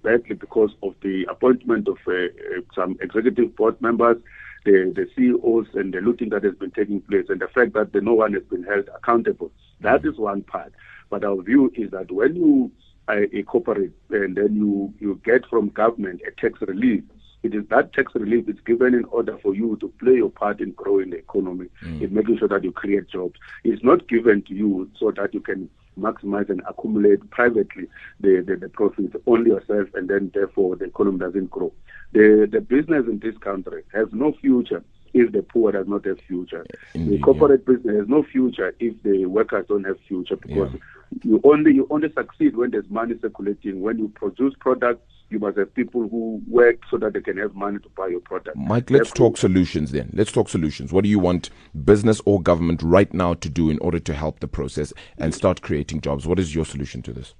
badly 0.01 0.35
because 0.35 0.71
of 0.81 0.95
the 1.01 1.25
appointment 1.29 1.87
of 1.87 1.97
uh, 2.07 2.13
uh, 2.13 2.61
some 2.73 2.97
executive 3.01 3.55
board 3.55 3.79
members, 3.81 4.17
the 4.65 4.91
the 4.95 5.07
CEOs, 5.15 5.67
and 5.73 5.93
the 5.93 5.99
looting 5.99 6.29
that 6.29 6.43
has 6.43 6.55
been 6.55 6.71
taking 6.71 7.01
place, 7.01 7.25
and 7.29 7.41
the 7.41 7.47
fact 7.49 7.73
that 7.73 7.91
the, 7.93 8.01
no 8.01 8.13
one 8.13 8.33
has 8.33 8.43
been 8.43 8.63
held 8.63 8.89
accountable. 8.95 9.51
That 9.81 10.05
is 10.05 10.17
one 10.17 10.43
part. 10.43 10.73
But 11.09 11.25
our 11.25 11.41
view 11.41 11.71
is 11.75 11.91
that 11.91 12.09
when 12.11 12.35
you 12.35 12.71
uh, 13.09 13.27
incorporate 13.33 13.91
and 14.09 14.35
then 14.35 14.55
you 14.55 14.93
you 14.99 15.19
get 15.25 15.45
from 15.47 15.69
government 15.69 16.21
a 16.25 16.31
tax 16.39 16.61
relief 16.61 17.03
it 17.43 17.55
is 17.55 17.63
that 17.69 17.93
tax 17.93 18.13
relief 18.13 18.47
is 18.47 18.59
given 18.65 18.93
in 18.93 19.05
order 19.05 19.37
for 19.39 19.55
you 19.55 19.77
to 19.81 19.87
play 19.99 20.15
your 20.15 20.29
part 20.29 20.61
in 20.61 20.71
growing 20.71 21.09
the 21.09 21.17
economy, 21.17 21.67
mm. 21.83 22.01
in 22.01 22.13
making 22.13 22.37
sure 22.37 22.47
that 22.47 22.63
you 22.63 22.71
create 22.71 23.07
jobs. 23.09 23.39
It's 23.63 23.83
not 23.83 24.07
given 24.07 24.43
to 24.43 24.53
you 24.53 24.89
so 24.99 25.11
that 25.11 25.33
you 25.33 25.39
can 25.39 25.69
maximize 25.99 26.49
and 26.49 26.61
accumulate 26.69 27.29
privately 27.31 27.87
the, 28.19 28.43
the, 28.45 28.55
the 28.55 28.69
profits 28.69 29.15
only 29.27 29.51
yourself 29.51 29.89
and 29.93 30.09
then 30.09 30.31
therefore 30.33 30.75
the 30.75 30.85
economy 30.85 31.19
doesn't 31.19 31.49
grow. 31.49 31.73
The 32.13 32.47
the 32.51 32.61
business 32.61 33.05
in 33.07 33.19
this 33.19 33.37
country 33.37 33.83
has 33.93 34.07
no 34.11 34.33
future 34.33 34.83
if 35.13 35.31
the 35.31 35.41
poor 35.41 35.71
does 35.71 35.87
not 35.87 36.05
have 36.05 36.19
future. 36.21 36.65
Indeed, 36.93 37.19
the 37.19 37.23
corporate 37.23 37.63
yeah. 37.67 37.73
business 37.73 37.95
has 37.99 38.07
no 38.07 38.23
future 38.23 38.73
if 38.79 39.01
the 39.03 39.25
workers 39.25 39.65
don't 39.67 39.83
have 39.83 39.99
future 40.07 40.35
because 40.35 40.71
yeah. 40.73 40.79
You 41.23 41.41
only 41.43 41.73
you 41.73 41.87
only 41.89 42.11
succeed 42.13 42.55
when 42.55 42.71
there's 42.71 42.89
money 42.89 43.15
circulating, 43.21 43.81
when 43.81 43.99
you 43.99 44.09
produce 44.09 44.53
products 44.59 45.11
you 45.31 45.39
must 45.39 45.57
have 45.57 45.73
people 45.73 46.07
who 46.09 46.41
work 46.47 46.77
so 46.89 46.97
that 46.97 47.13
they 47.13 47.21
can 47.21 47.37
have 47.37 47.55
money 47.55 47.79
to 47.79 47.89
buy 47.95 48.07
your 48.07 48.19
product. 48.19 48.55
Mike, 48.57 48.89
let's 48.89 49.09
Therefore, 49.09 49.29
talk 49.29 49.37
solutions 49.37 49.91
then. 49.91 50.11
Let's 50.13 50.31
talk 50.31 50.49
solutions. 50.49 50.91
What 50.91 51.03
do 51.03 51.09
you 51.09 51.19
want 51.19 51.49
business 51.85 52.21
or 52.25 52.41
government 52.41 52.81
right 52.83 53.11
now 53.13 53.33
to 53.35 53.49
do 53.49 53.69
in 53.69 53.79
order 53.79 53.99
to 53.99 54.13
help 54.13 54.41
the 54.41 54.47
process 54.47 54.93
and 55.17 55.33
start 55.33 55.61
creating 55.61 56.01
jobs? 56.01 56.27
What 56.27 56.37
is 56.37 56.53
your 56.53 56.65
solution 56.65 57.01
to 57.03 57.13
this? 57.13 57.33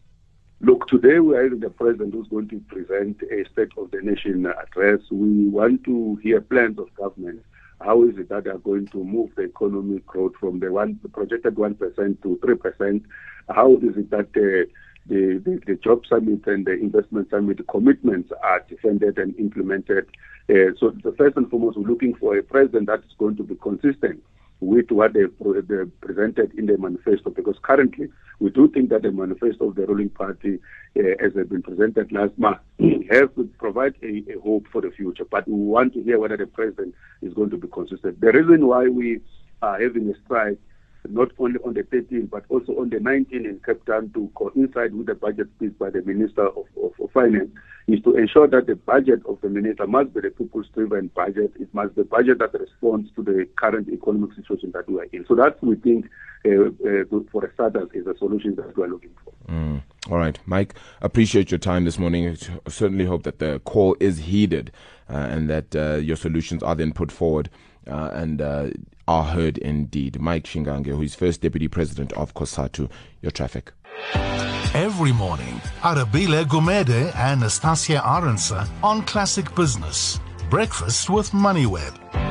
Look, 0.62 0.88
today 0.88 1.20
we 1.20 1.36
are 1.36 1.50
the 1.50 1.70
president 1.70 2.14
who's 2.14 2.28
going 2.28 2.48
to 2.50 2.60
present 2.62 3.22
a 3.24 3.44
State 3.52 3.72
of 3.78 3.92
the 3.92 4.02
Nation 4.02 4.46
address. 4.46 5.00
We 5.12 5.50
want 5.50 5.84
to 5.86 6.20
hear 6.24 6.40
plans 6.40 6.80
of 6.80 6.94
government. 6.96 7.44
How 7.82 8.04
is 8.04 8.16
it 8.18 8.30
that 8.30 8.44
they 8.44 8.52
are 8.52 8.60
going 8.60 8.88
to 8.90 9.04
move 9.04 9.32
the 9.36 9.44
economic 9.44 10.06
growth 10.06 10.34
from 10.40 10.60
the 10.60 10.72
one 10.72 11.00
the 11.02 11.10
projected 11.10 11.58
one 11.58 11.74
percent 11.74 12.22
to 12.22 12.40
three 12.46 12.56
percent? 12.56 13.04
How 13.54 13.76
is 13.78 13.98
it 13.98 14.10
that 14.12 14.34
the, 14.34 14.68
the, 15.08 15.62
the, 15.66 15.76
job 15.76 16.06
summit 16.08 16.46
and 16.46 16.66
the 16.66 16.74
investment 16.74 17.30
summit 17.30 17.68
commitments 17.68 18.32
are 18.44 18.64
defended 18.70 19.18
and 19.18 19.36
implemented. 19.38 20.06
Uh, 20.50 20.74
so 20.80 20.92
the 21.04 21.14
first 21.18 21.38
and 21.38 21.50
foremost, 21.50 21.78
we're 21.78 21.88
looking 21.88 22.16
for 22.16 22.38
a 22.38 22.44
president 22.44 22.88
that's 22.88 23.04
going 23.18 23.36
to 23.38 23.44
be 23.44 23.56
consistent 23.56 24.22
with 24.62 24.92
what 24.92 25.14
they, 25.14 25.24
presented 26.02 26.54
in 26.58 26.68
the 26.68 26.78
manifesto 26.78 27.32
because 27.32 27.58
currently 27.64 28.08
we 28.40 28.52
do 28.52 28.68
think 28.70 28.90
that 28.90 29.02
the 29.02 29.12
manifesto 29.12 29.70
of 29.70 29.76
the 29.76 29.86
ruling 29.88 30.10
party 30.10 30.60
uh, 30.98 31.02
as 31.20 31.34
has 31.34 31.48
been 31.48 31.64
presented 31.64 32.12
last 32.12 32.38
month 32.38 32.60
has 33.10 33.28
to 33.36 33.50
provide 33.58 33.96
a, 34.04 34.24
a, 34.32 34.40
hope 34.44 34.68
for 34.72 34.82
the 34.82 34.92
future 34.92 35.26
but 35.26 35.48
we 35.48 35.56
want 35.56 35.94
to 35.94 36.04
hear 36.04 36.20
whether 36.20 36.38
the 36.38 36.46
president 36.46 36.94
is 37.24 37.34
going 37.34 37.50
to 37.50 37.58
be 37.58 37.68
consistent 37.70 38.20
the 38.22 38.32
reason 38.32 38.68
why 38.68 38.88
we 38.88 39.20
are 39.64 39.82
having 39.82 40.08
a 40.10 40.14
strike 40.26 40.60
not 41.10 41.32
only 41.40 41.60
on 41.66 41.74
the 41.74 41.84
13th, 41.84 42.30
but 42.30 42.44
also 42.50 42.74
on 42.74 42.90
the 42.90 42.98
19th 42.98 43.32
in 43.32 43.60
Cape 43.66 43.86
Town 43.86 44.12
to 44.14 44.30
coincide 44.36 44.94
with 44.94 45.08
the 45.08 45.16
budget 45.16 45.48
speech 45.56 45.74
by 45.80 45.90
the 45.90 46.02
Minister 46.04 46.48
of, 46.48 46.66
of, 46.82 46.92
of, 47.00 47.12
Finance, 47.12 47.50
is 47.88 48.02
to 48.04 48.16
ensure 48.16 48.48
that 48.48 48.68
the 48.68 48.76
budget 48.76 49.22
of 49.28 49.40
the 49.42 49.50
Minister 49.50 49.88
must 49.88 50.14
be 50.14 50.22
the 50.22 50.30
people's 50.30 50.68
driven 50.74 51.08
budget. 51.16 51.52
It 51.60 51.74
must 51.74 51.96
be 51.96 52.02
a 52.02 52.06
budget 52.06 52.40
that 52.40 52.54
responds 52.54 53.10
to 53.16 53.24
the 53.24 53.48
current 53.56 53.90
economic 53.90 54.36
situation 54.36 54.72
that 54.74 54.90
we 54.90 55.00
are 55.00 55.08
in. 55.12 55.26
So 55.28 55.36
that 55.36 55.62
we 55.64 55.76
think, 55.76 56.10
uh, 56.46 56.68
uh, 56.68 57.20
for 57.32 57.46
a 57.46 57.54
starters, 57.54 57.90
is 57.94 58.08
a 58.08 58.18
solution 58.18 58.56
that 58.56 58.78
we 58.78 58.84
are 58.84 58.90
looking 58.90 59.12
for. 59.24 59.34
Mm. 59.52 59.82
All 60.10 60.18
right, 60.18 60.40
Mike, 60.46 60.76
appreciate 61.02 61.52
your 61.52 61.60
time 61.60 61.86
this 61.86 62.00
morning. 62.00 62.28
I 62.30 62.70
certainly 62.70 63.06
hope 63.06 63.24
that 63.24 63.40
the 63.40 63.60
call 63.60 63.96
is 64.00 64.20
heeded 64.20 64.72
uh, 65.10 65.14
and 65.14 65.50
that 65.50 65.76
uh, 65.76 65.96
your 65.96 66.16
solutions 66.16 66.64
are 66.64 66.76
then 66.76 66.94
put 66.94 67.12
forward 67.12 67.50
uh, 67.88 68.12
and 68.14 68.42
uh, 68.42 68.70
are 69.12 69.24
heard 69.26 69.58
indeed. 69.58 70.22
Mike 70.22 70.46
Shingange, 70.46 70.88
who 70.88 71.02
is 71.02 71.16
first 71.16 71.42
deputy 71.42 71.68
president 71.68 72.14
of 72.14 72.34
COSATU, 72.34 72.90
your 73.22 73.32
traffic. 73.32 73.74
Every 74.74 75.12
morning, 75.12 75.56
Arabile 75.82 76.46
Gumede 76.46 77.14
and 77.16 77.42
Nastasia 77.42 78.00
Arendse 78.00 78.66
on 78.82 79.02
Classic 79.04 79.54
Business. 79.54 80.22
Breakfast 80.50 81.10
with 81.10 81.32
MoneyWeb. 81.32 82.31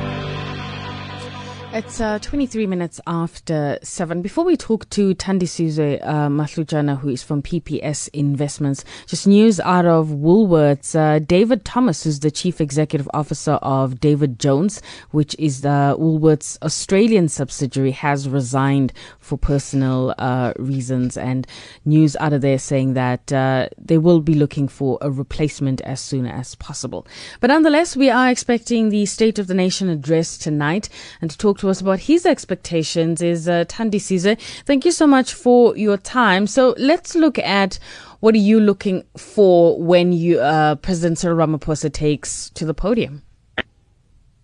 It's 1.73 2.01
uh, 2.01 2.19
23 2.19 2.67
minutes 2.67 2.99
after 3.07 3.79
7. 3.81 4.21
Before 4.21 4.43
we 4.43 4.57
talk 4.57 4.89
to 4.89 5.15
Thandisizwe 5.15 6.05
uh, 6.05 6.27
Mahlujana, 6.27 6.99
who 6.99 7.07
is 7.07 7.23
from 7.23 7.41
PPS 7.41 8.09
Investments, 8.11 8.83
just 9.07 9.25
news 9.25 9.57
out 9.61 9.85
of 9.85 10.09
Woolworths. 10.09 10.93
Uh, 10.93 11.19
David 11.19 11.63
Thomas, 11.63 12.03
who's 12.03 12.19
the 12.19 12.29
Chief 12.29 12.59
Executive 12.59 13.09
Officer 13.13 13.53
of 13.61 14.01
David 14.01 14.37
Jones, 14.37 14.81
which 15.11 15.33
is 15.39 15.61
the 15.61 15.95
Woolworths 15.97 16.61
Australian 16.61 17.29
subsidiary, 17.29 17.91
has 17.91 18.27
resigned 18.27 18.91
for 19.19 19.37
personal 19.37 20.13
uh, 20.17 20.51
reasons. 20.57 21.15
And 21.15 21.47
news 21.85 22.17
out 22.17 22.33
of 22.33 22.41
there 22.41 22.59
saying 22.59 22.95
that 22.95 23.31
uh, 23.31 23.69
they 23.77 23.97
will 23.97 24.19
be 24.19 24.33
looking 24.33 24.67
for 24.67 24.97
a 24.99 25.09
replacement 25.09 25.79
as 25.81 26.01
soon 26.01 26.25
as 26.25 26.53
possible. 26.55 27.07
But 27.39 27.47
nonetheless, 27.47 27.95
we 27.95 28.09
are 28.09 28.29
expecting 28.29 28.89
the 28.89 29.05
State 29.05 29.39
of 29.39 29.47
the 29.47 29.53
Nation 29.53 29.87
address 29.87 30.37
tonight. 30.37 30.89
And 31.21 31.31
to 31.31 31.37
talk 31.37 31.60
to 31.61 31.69
us 31.69 31.79
about 31.79 31.99
his 31.99 32.25
expectations 32.25 33.21
is 33.21 33.47
uh, 33.47 33.65
Thandisizwe. 33.65 34.39
Thank 34.65 34.83
you 34.83 34.91
so 34.91 35.07
much 35.07 35.33
for 35.33 35.77
your 35.77 35.97
time. 35.97 36.47
So 36.47 36.75
let's 36.77 37.15
look 37.15 37.37
at 37.39 37.79
what 38.19 38.33
are 38.35 38.39
you 38.39 38.59
looking 38.59 39.03
for 39.15 39.79
when 39.79 40.11
you 40.11 40.39
uh, 40.39 40.75
President 40.75 41.19
Cyril 41.19 41.37
Ramaphosa 41.37 41.93
takes 41.93 42.49
to 42.51 42.65
the 42.65 42.73
podium. 42.73 43.21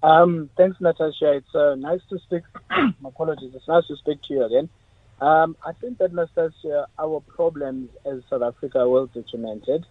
Um, 0.04 0.50
thanks, 0.58 0.80
Natasha. 0.80 1.34
It's 1.34 1.56
uh, 1.56 1.74
nice 1.76 2.02
to 2.10 2.20
speak. 2.20 2.44
apologies. 3.06 3.52
It's 3.56 3.68
nice 3.68 3.88
to 3.88 3.96
speak 3.98 4.22
to 4.28 4.34
you 4.34 4.44
again. 4.46 4.70
Um, 5.20 5.58
I 5.66 5.74
think 5.74 5.98
that, 5.98 6.14
Natasha, 6.14 6.86
our 7.00 7.20
problems 7.22 7.90
as 8.06 8.22
South 8.30 8.44
Africa 8.44 8.80
are 8.82 8.90
well 8.90 9.08
documented, 9.08 9.88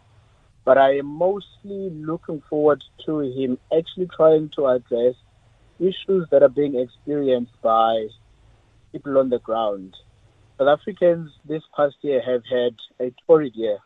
but 0.65 0.79
I 0.79 0.99
am 0.99 1.07
mostly 1.07 1.91
looking 1.91 2.41
forward 2.49 2.85
to 3.07 3.19
him 3.19 3.59
actually 3.77 4.09
trying 4.17 4.51
to 4.55 4.67
address 4.69 5.17
issues 5.79 6.27
that 6.31 6.43
are 6.43 6.49
being 6.49 6.79
experienced 6.79 7.53
by 7.63 8.07
people 8.93 9.19
on 9.19 9.29
the 9.29 9.39
ground. 9.39 9.95
South 10.59 10.69
Africans 10.81 11.31
this 11.47 11.63
past 11.77 11.97
year 12.03 12.23
have 12.25 12.43
had 12.51 12.75
a 13.07 13.13
torrid 13.27 13.55
year, 13.55 13.79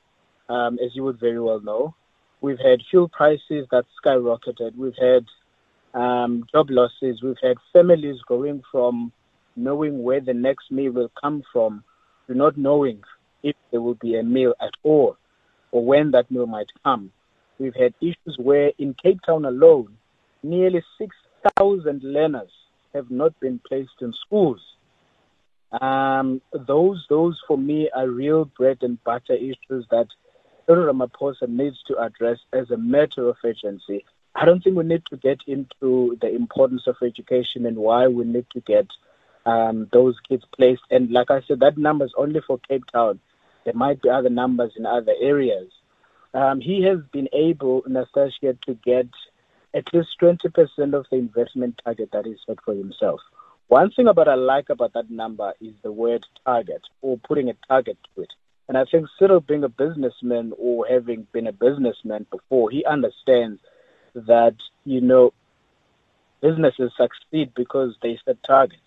um, 0.49 0.79
as 0.85 0.95
you 0.95 1.03
would 1.05 1.19
very 1.19 1.41
well 1.41 1.61
know. 1.61 1.95
We've 2.41 2.59
had 2.59 2.81
fuel 2.91 3.09
prices 3.09 3.67
that 3.71 3.85
skyrocketed. 4.03 4.77
We've 4.77 4.93
had 5.01 5.27
um, 5.99 6.45
job 6.53 6.69
losses. 6.71 7.23
We've 7.23 7.37
had 7.43 7.57
families 7.73 8.17
going 8.27 8.63
from 8.71 9.13
knowing 9.57 10.03
where 10.03 10.21
the 10.21 10.33
next 10.33 10.71
meal 10.71 10.93
will 10.93 11.11
come 11.21 11.43
from 11.53 11.85
to 12.29 12.35
not 12.35 12.57
knowing 12.57 13.03
if 13.43 13.57
there 13.71 13.81
will 13.81 13.97
be 13.97 14.17
a 14.17 14.23
meal 14.23 14.55
at 14.61 14.71
all 14.83 15.17
or 15.73 15.85
when 15.85 16.13
that 16.13 16.31
meal 16.31 16.47
might 16.47 16.69
come. 16.85 17.13
We've 17.59 17.75
had 17.75 17.95
issues 18.01 18.37
where 18.39 18.73
in 18.79 18.95
Cape 19.03 19.21
Town 19.27 19.45
alone, 19.45 19.97
nearly 20.43 20.83
six 20.99 21.15
thousand 21.57 22.03
learners 22.03 22.51
have 22.95 23.11
not 23.11 23.39
been 23.41 23.61
placed 23.67 24.01
in 24.01 24.13
schools. 24.27 24.61
Um, 25.81 26.43
those, 26.53 27.07
those 27.09 27.41
for 27.47 27.57
me 27.57 27.89
are 27.95 28.09
real 28.09 28.45
bread 28.45 28.79
and 28.83 29.03
butter 29.05 29.35
issues 29.35 29.87
that 29.91 30.09
Cyril 30.67 30.93
Ramaphosa 30.93 31.49
needs 31.49 31.83
to 31.87 31.99
address 31.99 32.39
as 32.53 32.71
a 32.71 32.77
matter 32.77 33.29
of 33.29 33.37
urgency. 33.45 34.05
I 34.35 34.45
don't 34.45 34.63
think 34.63 34.77
we 34.77 34.85
need 34.85 35.05
to 35.11 35.17
get 35.17 35.41
into 35.47 36.17
the 36.21 36.35
importance 36.35 36.87
of 36.87 36.97
education 37.03 37.67
and 37.67 37.77
why 37.77 38.07
we 38.09 38.25
need 38.25 38.47
to 38.53 38.61
get 38.61 38.87
um, 39.47 39.89
those 39.93 40.17
kids 40.29 40.45
placed. 40.57 40.83
And 40.91 41.11
like 41.11 41.31
I 41.31 41.41
said, 41.47 41.61
that 41.61 41.79
number 41.79 42.05
is 42.05 42.15
only 42.17 42.41
for 42.47 42.59
Cape 42.69 42.87
Town. 42.93 43.21
There 43.65 43.75
might 43.75 44.03
be 44.03 44.09
other 44.09 44.31
numbers 44.31 44.73
in 44.77 44.87
other 44.87 45.15
areas. 45.21 45.71
um, 46.35 46.61
he 46.61 46.83
has 46.85 46.99
been 47.13 47.29
able, 47.33 47.83
Nastasia, 47.87 48.57
to 48.67 48.75
get 48.75 49.09
at 49.75 49.93
least 49.93 50.09
20% 50.21 50.95
of 50.95 51.07
the 51.11 51.17
investment 51.17 51.81
target 51.85 52.11
that 52.13 52.27
he 52.27 52.37
set 52.47 52.59
for 52.65 52.75
himself. 52.75 53.21
One 53.69 53.91
thing 53.93 54.09
about 54.09 54.27
I 54.27 54.35
like 54.35 54.69
about 54.69 54.95
that 54.95 55.11
number 55.11 55.55
is 55.61 55.75
the 55.83 55.93
word 55.93 56.27
target 56.45 56.83
or 57.03 57.19
putting 57.19 57.49
a 57.49 57.55
target 57.69 57.99
to 58.15 58.23
it. 58.23 58.33
And 58.69 58.77
I 58.77 58.85
think 58.85 59.07
Cyril 59.19 59.41
being 59.41 59.65
a 59.65 59.69
businessman 59.69 60.53
or 60.59 60.87
having 60.89 61.27
been 61.33 61.47
a 61.47 61.53
businessman 61.53 62.27
before, 62.31 62.71
he 62.71 62.85
understands 62.85 63.61
that, 64.15 64.57
you 64.85 65.01
know, 65.01 65.33
businesses 66.41 66.93
succeed 66.97 67.53
because 67.55 67.95
they 68.03 68.19
set 68.25 68.43
targets. 68.45 68.83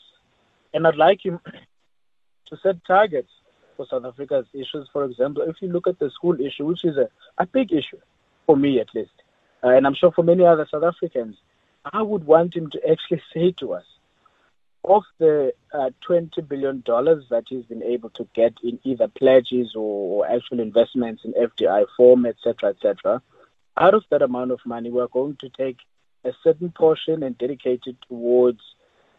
And 0.74 0.86
I'd 0.86 0.96
like 0.96 1.24
him 1.24 1.40
to 2.48 2.58
set 2.62 2.84
targets 2.86 3.30
for 3.78 3.86
South 3.90 4.06
Africa's 4.06 4.48
issues. 4.54 4.90
For 4.92 5.06
example, 5.06 5.44
if 5.48 5.56
you 5.62 5.70
look 5.70 5.88
at 5.88 6.00
the 6.00 6.10
school 6.10 6.40
issue, 6.40 6.66
which 6.66 6.84
is 6.84 6.98
a, 6.98 7.08
a 7.38 7.46
big 7.46 7.72
issue, 7.72 8.00
for 8.46 8.58
me 8.58 8.80
at 8.80 8.94
least, 8.94 9.23
uh, 9.64 9.70
and 9.70 9.88
I'm 9.88 9.96
sure 9.96 10.12
for 10.12 10.24
many 10.24 10.46
other 10.46 10.68
South 10.70 10.84
Africans, 10.84 11.36
I 11.86 12.02
would 12.02 12.26
want 12.26 12.56
him 12.56 12.70
to 12.72 12.80
actually 12.90 13.22
say 13.34 13.54
to 13.60 13.74
us, 13.74 13.84
of 14.86 15.04
the 15.18 15.54
uh, 15.74 15.90
$20 16.10 16.48
billion 16.48 16.84
that 16.86 17.44
he's 17.48 17.66
been 17.66 17.84
able 17.84 18.10
to 18.12 18.28
get 18.36 18.54
in 18.64 18.80
either 18.84 19.08
pledges 19.08 19.72
or, 19.76 20.26
or 20.26 20.30
actual 20.30 20.60
investments 20.60 21.22
in 21.24 21.34
FDI 21.34 21.86
form, 21.96 22.26
etc., 22.26 22.72
etc., 22.72 23.22
out 23.78 23.94
of 23.94 24.04
that 24.12 24.22
amount 24.22 24.52
of 24.52 24.60
money, 24.66 24.92
we're 24.92 25.08
going 25.08 25.38
to 25.40 25.50
take 25.50 25.78
a 26.26 26.32
certain 26.44 26.72
portion 26.72 27.24
and 27.24 27.38
dedicate 27.38 27.82
it 27.86 27.96
towards 28.08 28.60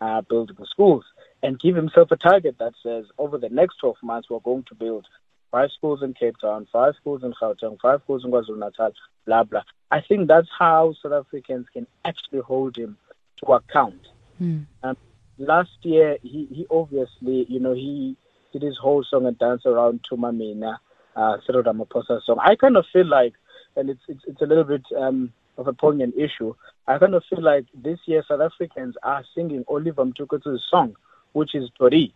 uh, 0.00 0.20
building 0.22 0.56
schools 0.70 1.04
and 1.42 1.58
give 1.58 1.74
himself 1.74 2.10
a 2.10 2.16
target 2.16 2.56
that 2.58 2.72
says 2.82 3.04
over 3.18 3.38
the 3.38 3.48
next 3.48 3.76
12 3.80 3.96
months, 4.02 4.28
we're 4.30 4.38
going 4.40 4.64
to 4.68 4.74
build 4.74 5.06
five 5.50 5.70
schools 5.76 6.02
in 6.02 6.14
Cape 6.14 6.36
Town, 6.40 6.66
five 6.72 6.94
schools 7.00 7.22
in 7.22 7.32
Gauteng, 7.40 7.78
five 7.80 8.00
schools 8.04 8.24
in 8.24 8.30
KwaZulu-Natal, 8.30 8.92
blah, 9.26 9.44
blah. 9.44 9.62
I 9.94 10.00
think 10.00 10.26
that's 10.26 10.48
how 10.58 10.92
South 11.00 11.12
Africans 11.12 11.66
can 11.72 11.86
actually 12.04 12.40
hold 12.40 12.76
him 12.76 12.96
to 13.38 13.52
account. 13.52 14.02
Mm. 14.42 14.66
Um, 14.82 14.96
last 15.38 15.70
year, 15.82 16.18
he, 16.20 16.48
he 16.50 16.66
obviously, 16.68 17.46
you 17.48 17.60
know, 17.60 17.74
he 17.74 18.16
did 18.52 18.62
his 18.62 18.76
whole 18.76 19.04
song 19.04 19.26
and 19.26 19.38
dance 19.38 19.62
around 19.64 20.00
Thuma 20.02 20.36
Mina, 20.36 20.80
uh, 21.14 21.36
Cyril 21.46 21.62
Ramaphosa 21.62 22.20
song. 22.24 22.38
I 22.42 22.56
kind 22.56 22.76
of 22.76 22.86
feel 22.92 23.06
like, 23.06 23.34
and 23.76 23.88
it's, 23.88 24.00
it's, 24.08 24.24
it's 24.26 24.42
a 24.42 24.46
little 24.46 24.64
bit 24.64 24.82
um, 24.98 25.32
of 25.58 25.68
a 25.68 25.72
poignant 25.72 26.16
issue, 26.16 26.56
I 26.88 26.98
kind 26.98 27.14
of 27.14 27.22
feel 27.30 27.42
like 27.42 27.66
this 27.72 28.00
year 28.06 28.24
South 28.26 28.40
Africans 28.40 28.96
are 29.04 29.22
singing 29.32 29.64
Oliver 29.68 30.04
Mtukudzi's 30.04 30.64
song, 30.68 30.96
which 31.34 31.54
is 31.54 31.70
Todii. 31.80 32.12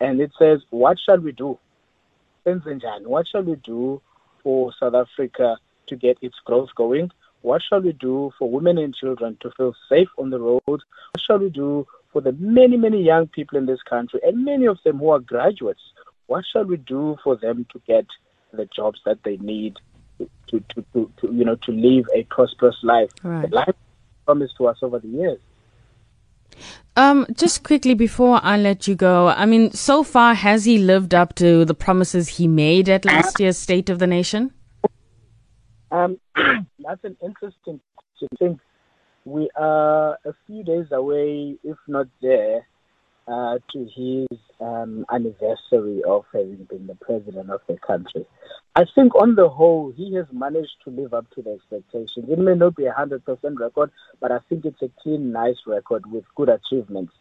And 0.00 0.20
it 0.20 0.32
says, 0.36 0.62
what 0.70 0.98
shall 0.98 1.20
we 1.20 1.30
do? 1.30 1.60
What 2.42 3.28
shall 3.28 3.42
we 3.42 3.54
do 3.54 4.02
for 4.42 4.72
South 4.80 4.94
Africa 4.94 5.58
to 5.90 5.96
get 5.96 6.18
its 6.22 6.36
growth 6.44 6.70
going? 6.74 7.10
What 7.42 7.62
shall 7.62 7.80
we 7.80 7.92
do 7.92 8.32
for 8.38 8.50
women 8.50 8.78
and 8.78 8.94
children 8.94 9.36
to 9.40 9.50
feel 9.56 9.74
safe 9.88 10.08
on 10.18 10.30
the 10.30 10.40
road? 10.40 10.60
What 10.66 11.22
shall 11.26 11.38
we 11.38 11.50
do 11.50 11.86
for 12.12 12.20
the 12.20 12.32
many, 12.32 12.76
many 12.76 13.02
young 13.02 13.28
people 13.28 13.56
in 13.58 13.66
this 13.66 13.82
country 13.82 14.20
and 14.22 14.44
many 14.44 14.66
of 14.66 14.78
them 14.84 14.98
who 14.98 15.10
are 15.10 15.20
graduates? 15.20 15.80
What 16.26 16.44
shall 16.50 16.64
we 16.64 16.76
do 16.76 17.16
for 17.24 17.36
them 17.36 17.66
to 17.72 17.80
get 17.86 18.06
the 18.52 18.66
jobs 18.66 19.00
that 19.04 19.22
they 19.24 19.36
need 19.38 19.76
to, 20.18 20.60
to, 20.60 20.84
to, 20.92 21.10
to 21.20 21.32
you 21.32 21.44
know, 21.44 21.56
to 21.56 21.72
live 21.72 22.06
a 22.14 22.24
prosperous 22.24 22.76
life? 22.82 23.10
Right. 23.22 23.48
The 23.48 23.54
life 23.54 23.74
promised 24.26 24.56
to 24.58 24.66
us 24.66 24.78
over 24.82 24.98
the 24.98 25.08
years. 25.08 25.38
Um, 26.96 27.26
just 27.32 27.62
quickly 27.62 27.94
before 27.94 28.40
I 28.42 28.58
let 28.58 28.86
you 28.86 28.94
go, 28.94 29.28
I 29.28 29.46
mean, 29.46 29.70
so 29.70 30.02
far 30.02 30.34
has 30.34 30.64
he 30.64 30.78
lived 30.78 31.14
up 31.14 31.34
to 31.36 31.64
the 31.64 31.74
promises 31.74 32.28
he 32.28 32.48
made 32.48 32.88
at 32.88 33.04
last 33.04 33.40
year's 33.40 33.56
State 33.56 33.88
of 33.88 33.98
the 33.98 34.06
Nation? 34.06 34.52
Um, 35.90 36.18
that's 36.36 37.04
an 37.04 37.16
interesting 37.22 37.80
question. 37.96 38.28
I 38.32 38.36
think 38.38 38.60
we 39.24 39.50
are 39.56 40.18
a 40.24 40.34
few 40.46 40.62
days 40.64 40.86
away, 40.92 41.56
if 41.64 41.76
not 41.86 42.06
there, 42.22 42.66
uh, 43.28 43.58
to 43.72 43.88
his 43.94 44.38
um, 44.60 45.04
anniversary 45.12 46.02
of 46.06 46.24
having 46.32 46.66
been 46.68 46.86
the 46.86 46.96
president 46.96 47.50
of 47.50 47.60
the 47.68 47.76
country. 47.76 48.26
I 48.74 48.84
think 48.94 49.14
on 49.14 49.34
the 49.34 49.48
whole, 49.48 49.92
he 49.96 50.14
has 50.14 50.26
managed 50.32 50.76
to 50.84 50.90
live 50.90 51.14
up 51.14 51.30
to 51.34 51.42
the 51.42 51.52
expectations. 51.52 52.26
It 52.28 52.38
may 52.38 52.54
not 52.54 52.76
be 52.76 52.86
a 52.86 52.92
100% 52.92 53.22
record, 53.58 53.90
but 54.20 54.32
I 54.32 54.38
think 54.48 54.64
it's 54.64 54.82
a 54.82 54.90
clean, 55.02 55.32
nice 55.32 55.58
record 55.66 56.10
with 56.10 56.24
good 56.34 56.48
achievements. 56.48 57.12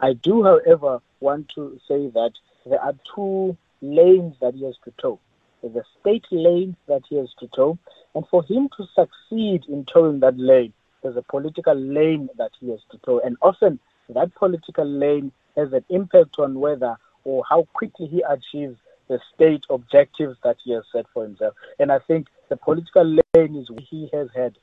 I 0.00 0.14
do, 0.14 0.42
however, 0.42 1.00
want 1.20 1.48
to 1.54 1.78
say 1.86 2.08
that 2.08 2.32
there 2.66 2.80
are 2.80 2.94
two 3.14 3.56
lanes 3.80 4.36
that 4.40 4.54
he 4.54 4.64
has 4.64 4.76
to 4.84 4.92
toe. 5.00 5.20
There's 5.62 5.76
a 5.76 5.84
state 6.00 6.24
lane 6.32 6.76
that 6.88 7.02
he 7.08 7.16
has 7.16 7.28
to 7.38 7.46
toe, 7.48 7.78
and 8.14 8.26
for 8.28 8.42
him 8.44 8.68
to 8.76 8.86
succeed 8.94 9.64
in 9.68 9.84
towing 9.84 10.20
that 10.20 10.38
lane, 10.38 10.72
there's 11.02 11.16
a 11.16 11.22
political 11.22 11.74
lane 11.74 12.28
that 12.38 12.52
he 12.60 12.70
has 12.70 12.80
to 12.90 12.98
tow. 12.98 13.20
And 13.20 13.36
often 13.42 13.78
that 14.08 14.34
political 14.34 14.84
lane 14.84 15.32
has 15.56 15.72
an 15.72 15.84
impact 15.88 16.38
on 16.38 16.60
whether 16.60 16.96
or 17.24 17.44
how 17.48 17.66
quickly 17.72 18.06
he 18.06 18.22
achieves 18.28 18.76
the 19.08 19.20
state 19.34 19.64
objectives 19.70 20.36
that 20.44 20.56
he 20.64 20.72
has 20.72 20.84
set 20.92 21.06
for 21.12 21.22
himself. 21.22 21.54
And 21.78 21.90
I 21.90 21.98
think 21.98 22.28
the 22.48 22.56
political 22.56 23.04
lane 23.04 23.56
is 23.56 23.70
where 23.70 23.86
he 23.88 24.08
has 24.12 24.28
had 24.34 24.56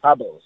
troubles. 0.00 0.42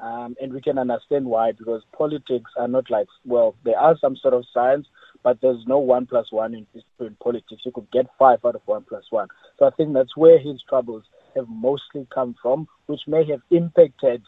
Um, 0.00 0.36
and 0.40 0.52
we 0.52 0.60
can 0.60 0.78
understand 0.78 1.24
why, 1.24 1.52
because 1.52 1.82
politics 1.96 2.50
are 2.58 2.68
not 2.68 2.90
like, 2.90 3.06
well, 3.24 3.54
there 3.64 3.78
are 3.78 3.96
some 3.98 4.16
sort 4.16 4.34
of 4.34 4.44
science, 4.52 4.86
but 5.22 5.40
there's 5.40 5.66
no 5.66 5.78
one 5.78 6.06
plus 6.06 6.30
one 6.30 6.54
in, 6.54 6.66
in 7.00 7.16
politics. 7.22 7.62
You 7.64 7.72
could 7.72 7.90
get 7.90 8.06
five 8.18 8.44
out 8.44 8.56
of 8.56 8.62
one 8.66 8.84
plus 8.86 9.04
one. 9.10 9.28
So 9.58 9.66
I 9.66 9.70
think 9.70 9.94
that's 9.94 10.16
where 10.16 10.38
his 10.38 10.62
troubles 10.68 11.04
have 11.34 11.48
mostly 11.48 12.06
come 12.12 12.34
from, 12.40 12.68
which 12.86 13.02
may 13.06 13.24
have 13.30 13.40
impacted 13.50 14.22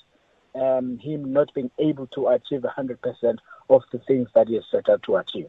um, 0.55 0.99
him 0.99 1.33
not 1.33 1.53
being 1.55 1.71
able 1.79 2.07
to 2.09 2.29
achieve 2.29 2.63
100% 2.63 3.39
of 3.69 3.83
the 3.93 3.99
things 4.07 4.29
that 4.35 4.49
he 4.49 4.55
has 4.55 4.65
set 4.71 4.89
out 4.89 5.03
to 5.05 5.17
achieve. 5.17 5.49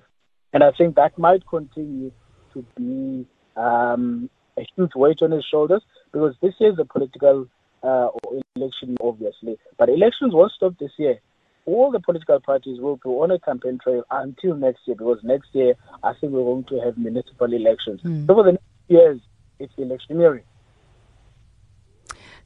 And 0.54 0.64
I 0.64 0.72
think 0.72 0.96
that 0.96 1.18
might 1.18 1.46
continue 1.48 2.12
to 2.54 2.66
be 2.76 3.28
um, 3.56 4.30
a 4.58 4.66
huge 4.76 4.92
weight 4.96 5.22
on 5.22 5.32
his 5.32 5.46
shoulders 5.46 5.84
because 6.12 6.36
this 6.42 6.54
year 6.60 6.72
is 6.72 6.80
a 6.80 6.86
political 6.86 7.48
uh, 7.84 8.10
election, 8.56 8.98
obviously. 9.02 9.58
But 9.78 9.90
elections 9.90 10.34
won't 10.34 10.52
stop 10.52 10.78
this 10.80 10.92
year. 10.98 11.20
All 11.66 11.92
the 11.92 12.00
political 12.00 12.40
parties 12.40 12.80
will 12.80 12.96
go 12.96 13.24
on 13.24 13.32
a 13.32 13.40
campaign 13.40 13.78
trail 13.84 14.04
until 14.10 14.56
next 14.56 14.82
year 14.86 14.96
because 14.96 15.20
next 15.24 15.50
year 15.54 15.76
I 16.02 16.14
think 16.14 16.32
we're 16.32 16.44
going 16.44 16.64
to 16.66 16.80
have 16.80 16.98
municipal 16.98 17.52
elections. 17.54 18.02
Mm. 18.04 18.26
So 18.26 18.36
for 18.36 18.44
the 18.44 18.54
next 18.54 18.64
years, 18.88 19.20
it's 19.60 19.74
electioneering. 19.78 20.44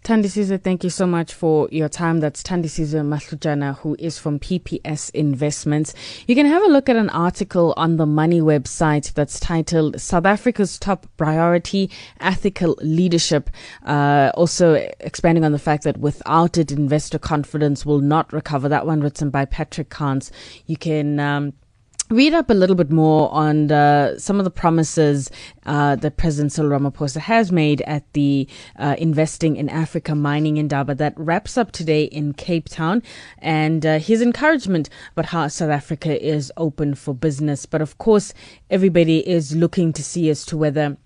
Thandisizwe, 0.04 0.60
thank 0.64 0.84
you 0.84 0.90
so 0.90 1.06
much 1.06 1.32
for 1.32 1.70
your 1.72 1.88
time. 1.88 2.22
That's 2.22 2.42
Thandisizwe 2.42 3.06
Mahlujana, 3.06 3.78
who 3.78 3.96
is 4.00 4.18
from 4.18 4.40
PPS 4.40 5.12
Investments. 5.12 5.94
You 6.26 6.34
can 6.34 6.48
have 6.48 6.64
a 6.64 6.68
look 6.68 6.90
at 6.90 6.96
an 6.96 7.12
article 7.12 7.76
on 7.78 7.98
the 7.98 8.08
Money 8.08 8.42
website 8.42 9.14
that's 9.14 9.40
titled 9.40 10.02
South 10.02 10.26
Africa's 10.26 10.80
Top 10.80 11.06
Priority 11.18 11.92
Ethical 12.20 12.80
Leadership. 12.82 13.52
Uh, 13.86 14.32
also 14.34 14.74
expanding 15.02 15.44
on 15.44 15.52
the 15.52 15.60
fact 15.60 15.84
that 15.84 15.98
without 15.98 16.58
it, 16.58 16.72
investor 16.72 17.20
confidence 17.20 17.86
will 17.86 18.00
not 18.00 18.34
recover. 18.34 18.68
That 18.68 18.88
one 18.88 19.02
written 19.02 19.30
by 19.30 19.46
Patrick 19.46 19.92
Cairns. 19.92 20.32
You 20.66 20.78
can, 20.78 21.20
um, 21.20 21.54
read 22.12 22.34
up 22.34 22.50
a 22.50 22.54
little 22.54 22.76
bit 22.76 22.92
more 22.92 23.34
on 23.34 23.72
uh, 23.72 24.18
some 24.20 24.38
of 24.38 24.44
the 24.44 24.52
promises 24.52 25.32
uh, 25.66 25.96
that 25.96 26.18
President 26.18 26.52
Cyril 26.52 26.78
Ramaphosa 26.78 27.22
has 27.22 27.52
made 27.52 27.82
at 27.82 28.12
the 28.14 28.48
uh, 28.78 28.96
Investing 28.98 29.56
in 29.56 29.70
Africa 29.70 30.14
Mining 30.14 30.58
Indaba 30.58 30.94
that 30.96 31.14
wraps 31.16 31.58
up 31.58 31.72
today 31.72 32.04
in 32.04 32.34
Cape 32.34 32.68
Town, 32.68 33.02
and 33.38 33.86
uh, 33.86 33.98
his 33.98 34.22
encouragement 34.22 34.90
about 35.14 35.28
how 35.28 35.48
South 35.48 35.70
Africa 35.70 36.22
is 36.24 36.52
open 36.58 36.96
for 36.96 37.16
business. 37.16 37.66
But 37.66 37.82
of 37.82 37.98
course, 37.98 38.34
everybody 38.70 39.28
is 39.28 39.56
looking 39.56 39.94
to 39.94 40.04
see 40.04 40.30
as 40.30 40.46
to 40.48 40.58
whether 40.58 40.98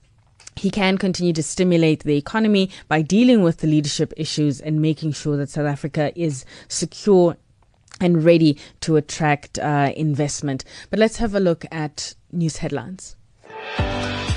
he 0.55 0.71
can 0.71 0.97
continue 0.97 1.33
to 1.33 1.43
stimulate 1.43 2.03
the 2.03 2.17
economy 2.17 2.69
by 2.87 3.01
dealing 3.01 3.43
with 3.43 3.57
the 3.57 3.67
leadership 3.67 4.13
issues 4.17 4.61
and 4.61 4.81
making 4.81 5.11
sure 5.11 5.37
that 5.37 5.49
South 5.49 5.67
Africa 5.67 6.11
is 6.15 6.45
secure 6.67 7.37
and 7.99 8.23
ready 8.23 8.57
to 8.81 8.95
attract 8.95 9.59
uh, 9.59 9.91
investment. 9.95 10.63
But 10.89 10.99
let's 10.99 11.17
have 11.17 11.35
a 11.35 11.39
look 11.39 11.65
at 11.71 12.13
news 12.31 12.57
headlines. 12.57 13.15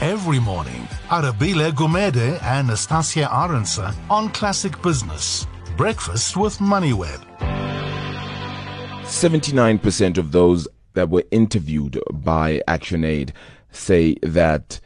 Every 0.00 0.38
morning, 0.38 0.86
Arabile 1.08 1.72
Gumede 1.72 2.40
and 2.42 2.68
Nastasia 2.68 3.26
Arendse 3.26 3.94
on 4.08 4.28
Classic 4.30 4.80
Business. 4.80 5.46
Breakfast 5.76 6.36
with 6.36 6.58
MoneyWeb. 6.58 7.24
79% 9.02 10.18
of 10.18 10.32
those 10.32 10.68
that 10.94 11.08
were 11.08 11.24
interviewed 11.30 12.00
by 12.12 12.62
ActionAid 12.68 13.30
say 13.70 14.14
that 14.22 14.80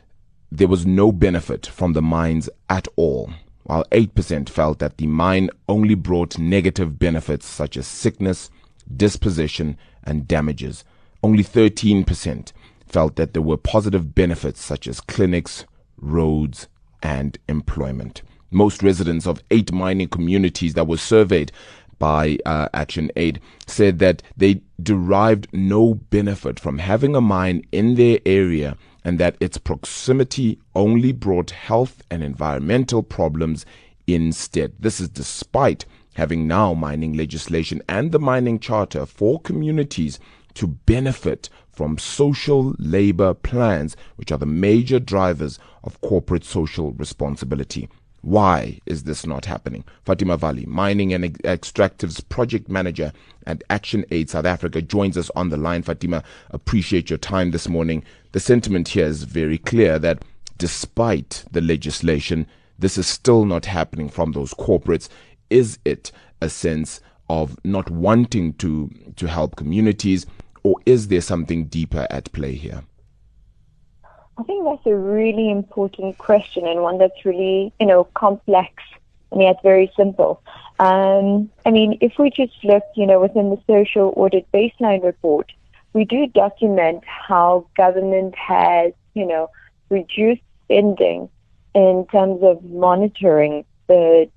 there 0.50 0.68
was 0.68 0.86
no 0.86 1.10
benefit 1.12 1.66
from 1.66 1.92
the 1.92 2.02
mines 2.02 2.48
at 2.68 2.86
all, 2.96 3.32
while 3.64 3.84
8% 3.90 4.48
felt 4.48 4.78
that 4.78 4.98
the 4.98 5.06
mine 5.06 5.50
only 5.68 5.94
brought 5.94 6.38
negative 6.38 6.98
benefits 6.98 7.46
such 7.46 7.76
as 7.76 7.86
sickness, 7.86 8.50
dispossession, 8.96 9.76
and 10.04 10.26
damages. 10.26 10.84
Only 11.22 11.44
13% 11.44 12.52
felt 12.86 13.16
that 13.16 13.32
there 13.32 13.42
were 13.42 13.56
positive 13.56 14.14
benefits 14.14 14.62
such 14.62 14.86
as 14.86 15.00
clinics, 15.00 15.64
roads, 15.96 16.68
and 17.02 17.38
employment. 17.48 18.22
Most 18.50 18.82
residents 18.82 19.26
of 19.26 19.42
eight 19.50 19.72
mining 19.72 20.08
communities 20.08 20.74
that 20.74 20.86
were 20.86 20.98
surveyed 20.98 21.52
by 21.98 22.36
uh, 22.44 22.68
Action 22.74 23.10
Aid 23.16 23.40
said 23.66 24.00
that 24.00 24.22
they 24.36 24.60
derived 24.82 25.46
no 25.52 25.94
benefit 25.94 26.58
from 26.58 26.78
having 26.78 27.14
a 27.14 27.20
mine 27.20 27.62
in 27.70 27.94
their 27.94 28.18
area 28.26 28.76
and 29.04 29.18
that 29.18 29.36
its 29.40 29.56
proximity 29.56 30.58
only 30.74 31.12
brought 31.12 31.50
health 31.50 32.02
and 32.10 32.22
environmental 32.22 33.02
problems 33.02 33.64
instead. 34.06 34.72
This 34.78 35.00
is 35.00 35.08
despite 35.08 35.86
having 36.14 36.46
now 36.46 36.74
mining 36.74 37.14
legislation 37.14 37.82
and 37.88 38.12
the 38.12 38.18
mining 38.18 38.58
charter 38.58 39.06
for 39.06 39.40
communities 39.40 40.18
to 40.54 40.66
benefit 40.66 41.48
from 41.70 41.96
social 41.98 42.74
labor 42.78 43.34
plans, 43.34 43.96
which 44.16 44.30
are 44.30 44.38
the 44.38 44.46
major 44.46 45.00
drivers 45.00 45.58
of 45.82 46.00
corporate 46.02 46.44
social 46.44 46.92
responsibility. 46.92 47.88
Why 48.20 48.78
is 48.86 49.02
this 49.02 49.26
not 49.26 49.46
happening? 49.46 49.84
Fatima 50.04 50.36
Vally, 50.36 50.64
Mining 50.66 51.12
and 51.12 51.24
Extractives 51.42 52.26
Project 52.28 52.68
Manager 52.68 53.12
at 53.46 53.64
Action 53.68 54.04
Aid 54.12 54.30
South 54.30 54.44
Africa, 54.44 54.80
joins 54.80 55.16
us 55.16 55.28
on 55.34 55.48
the 55.48 55.56
line. 55.56 55.82
Fatima, 55.82 56.22
appreciate 56.50 57.10
your 57.10 57.18
time 57.18 57.50
this 57.50 57.68
morning. 57.68 58.04
The 58.30 58.38
sentiment 58.38 58.88
here 58.88 59.06
is 59.06 59.24
very 59.24 59.58
clear 59.58 59.98
that 59.98 60.22
despite 60.56 61.44
the 61.50 61.60
legislation, 61.60 62.46
this 62.78 62.96
is 62.96 63.08
still 63.08 63.44
not 63.44 63.66
happening 63.66 64.08
from 64.08 64.32
those 64.32 64.54
corporates. 64.54 65.08
Is 65.52 65.78
it 65.84 66.10
a 66.40 66.48
sense 66.48 67.02
of 67.28 67.58
not 67.62 67.90
wanting 67.90 68.54
to, 68.54 68.90
to 69.16 69.26
help 69.26 69.56
communities, 69.56 70.24
or 70.62 70.76
is 70.86 71.08
there 71.08 71.20
something 71.20 71.66
deeper 71.66 72.06
at 72.08 72.32
play 72.32 72.54
here? 72.54 72.84
I 74.38 74.42
think 74.44 74.64
that's 74.64 74.86
a 74.86 74.96
really 74.96 75.50
important 75.50 76.16
question 76.16 76.66
and 76.66 76.80
one 76.80 76.96
that's 76.96 77.26
really, 77.26 77.70
you 77.78 77.84
know, 77.84 78.04
complex 78.14 78.82
and 79.30 79.42
yet 79.42 79.56
very 79.62 79.92
simple. 79.94 80.42
Um, 80.78 81.50
I 81.66 81.70
mean, 81.70 81.98
if 82.00 82.14
we 82.18 82.30
just 82.30 82.54
look, 82.64 82.82
you 82.96 83.06
know, 83.06 83.20
within 83.20 83.50
the 83.50 83.60
social 83.66 84.14
audit 84.16 84.50
baseline 84.52 85.04
report, 85.04 85.52
we 85.92 86.06
do 86.06 86.26
document 86.28 87.04
how 87.04 87.66
government 87.76 88.34
has, 88.36 88.94
you 89.12 89.26
know, 89.26 89.50
reduced 89.90 90.42
spending 90.64 91.28
in 91.74 92.06
terms 92.10 92.42
of 92.42 92.64
monitoring 92.64 93.66
the 93.86 94.30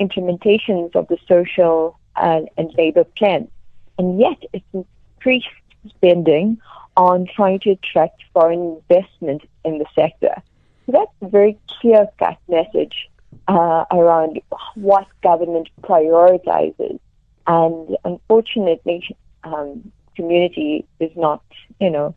implementations 0.00 0.94
of 0.94 1.08
the 1.08 1.18
social 1.28 1.98
and, 2.16 2.48
and 2.56 2.72
labor 2.76 3.04
plan. 3.04 3.48
And 3.98 4.18
yet 4.18 4.38
it's 4.52 4.64
increased 4.72 5.46
spending 5.88 6.60
on 6.96 7.26
trying 7.34 7.60
to 7.60 7.70
attract 7.70 8.22
foreign 8.32 8.80
investment 8.90 9.42
in 9.64 9.78
the 9.78 9.86
sector. 9.94 10.34
So 10.86 10.92
that's 10.92 11.10
a 11.22 11.28
very 11.28 11.58
clear 11.80 12.06
cut 12.18 12.38
message 12.48 13.08
uh, 13.48 13.84
around 13.90 14.40
what 14.74 15.06
government 15.22 15.68
prioritizes. 15.82 16.98
And 17.46 17.96
unfortunately, 18.04 19.16
um, 19.44 19.92
community 20.14 20.86
is 21.00 21.10
not, 21.16 21.42
you 21.80 21.90
know, 21.90 22.14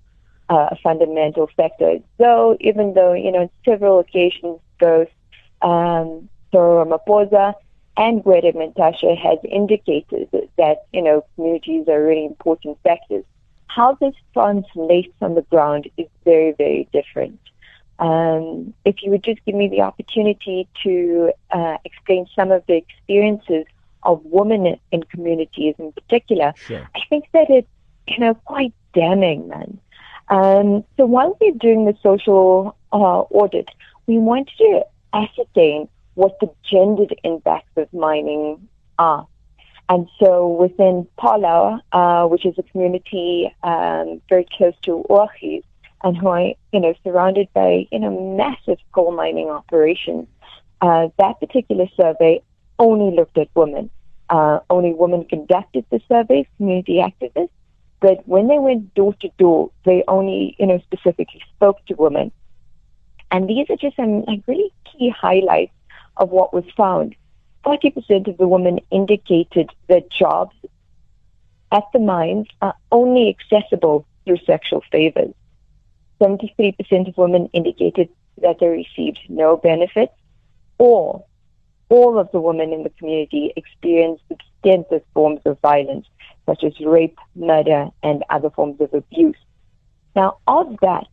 uh, 0.49 0.67
a 0.71 0.75
fundamental 0.83 1.49
factor. 1.55 1.97
So 2.19 2.57
even 2.59 2.93
though, 2.93 3.13
you 3.13 3.31
know, 3.31 3.41
on 3.41 3.49
several 3.63 3.99
occasions, 3.99 4.59
both 4.79 5.07
um, 5.61 6.29
Cyril 6.51 6.85
Ramaphosa 6.85 7.55
and 7.97 8.23
Gwede 8.23 8.53
Mantashe 8.55 9.17
has 9.17 9.39
indicated 9.49 10.29
that, 10.57 10.85
you 10.91 11.01
know, 11.01 11.23
communities 11.35 11.87
are 11.87 12.03
really 12.03 12.25
important 12.25 12.77
factors 12.83 13.23
how 13.75 13.97
this 13.99 14.13
translates 14.33 15.13
on 15.21 15.35
the 15.35 15.41
ground 15.43 15.89
is 15.97 16.07
very, 16.23 16.53
very 16.53 16.87
different. 16.93 17.39
Um, 17.99 18.73
if 18.85 19.03
you 19.03 19.11
would 19.11 19.23
just 19.23 19.43
give 19.45 19.55
me 19.55 19.67
the 19.67 19.81
opportunity 19.81 20.67
to 20.83 21.31
uh, 21.51 21.77
explain 21.83 22.25
some 22.35 22.51
of 22.51 22.63
the 22.67 22.75
experiences 22.75 23.65
of 24.03 24.21
women 24.25 24.79
in 24.91 25.03
communities 25.03 25.75
in 25.77 25.91
particular, 25.91 26.53
sure. 26.57 26.87
I 26.95 26.99
think 27.09 27.25
that 27.33 27.49
it's 27.49 27.67
you 28.07 28.19
know 28.19 28.33
quite 28.33 28.73
damning, 28.93 29.47
man. 29.47 29.79
Um, 30.29 30.83
so 30.97 31.05
while 31.05 31.37
we're 31.39 31.51
doing 31.53 31.85
the 31.85 31.95
social 32.03 32.75
uh, 32.91 33.21
audit, 33.39 33.69
we 34.07 34.17
wanted 34.17 34.57
to 34.57 34.85
ascertain 35.13 35.87
what 36.15 36.39
the 36.39 36.49
gendered 36.63 37.15
impacts 37.23 37.71
of 37.77 37.93
mining 37.93 38.67
are. 38.97 39.27
And 39.87 40.07
so 40.19 40.47
within 40.47 41.07
Phola, 41.21 41.81
uh, 41.91 42.25
which 42.25 42.45
is 42.45 42.55
a 42.57 42.63
community 42.63 43.53
um, 43.63 44.21
very 44.29 44.47
close 44.57 44.73
to 44.83 45.05
Ogies, 45.09 45.63
and 46.03 46.17
who 46.17 46.27
are, 46.27 46.53
you 46.71 46.79
know, 46.79 46.93
surrounded 47.03 47.47
by, 47.53 47.87
you 47.91 47.99
know, 47.99 48.35
massive 48.37 48.77
coal 48.91 49.11
mining 49.11 49.49
operations, 49.49 50.27
uh, 50.81 51.07
that 51.17 51.39
particular 51.39 51.85
survey 51.95 52.41
only 52.79 53.15
looked 53.15 53.37
at 53.37 53.47
women. 53.55 53.89
Uh, 54.29 54.59
only 54.69 54.93
women 54.93 55.23
conducted 55.25 55.85
the 55.91 56.01
survey, 56.07 56.47
community 56.57 56.95
activists. 56.95 57.49
But 58.01 58.27
when 58.27 58.47
they 58.47 58.59
went 58.59 58.93
door 58.93 59.15
to 59.21 59.29
door, 59.37 59.71
they 59.85 60.03
only, 60.07 60.55
you 60.59 60.67
know, 60.67 60.79
specifically 60.79 61.41
spoke 61.55 61.83
to 61.87 61.95
women. 61.95 62.31
And 63.31 63.47
these 63.47 63.69
are 63.69 63.77
just 63.77 63.95
some 63.95 64.23
like 64.25 64.41
really 64.47 64.71
key 64.85 65.09
highlights 65.09 65.73
of 66.17 66.29
what 66.29 66.53
was 66.53 66.65
found. 66.75 67.15
40% 67.65 68.27
of 68.27 68.37
the 68.37 68.47
women 68.47 68.79
indicated 68.91 69.69
that 69.87 70.11
jobs 70.11 70.55
at 71.71 71.83
the 71.93 71.99
mines 71.99 72.47
are 72.61 72.75
only 72.91 73.29
accessible 73.29 74.05
through 74.23 74.37
sexual 74.45 74.83
favors. 74.91 75.33
73% 76.21 77.07
of 77.07 77.17
women 77.17 77.49
indicated 77.53 78.09
that 78.41 78.59
they 78.59 78.67
received 78.67 79.19
no 79.29 79.57
benefits, 79.57 80.13
or 80.77 81.25
all 81.89 82.17
of 82.17 82.31
the 82.31 82.39
women 82.39 82.71
in 82.73 82.83
the 82.83 82.89
community 82.91 83.51
experienced 83.55 84.23
extensive 84.29 85.03
forms 85.13 85.41
of 85.45 85.59
violence, 85.59 86.07
such 86.45 86.63
as 86.63 86.79
rape, 86.81 87.17
murder, 87.35 87.89
and 88.03 88.23
other 88.29 88.49
forms 88.49 88.79
of 88.79 88.93
abuse. 88.93 89.37
Now, 90.15 90.37
of 90.47 90.77
that, 90.81 91.07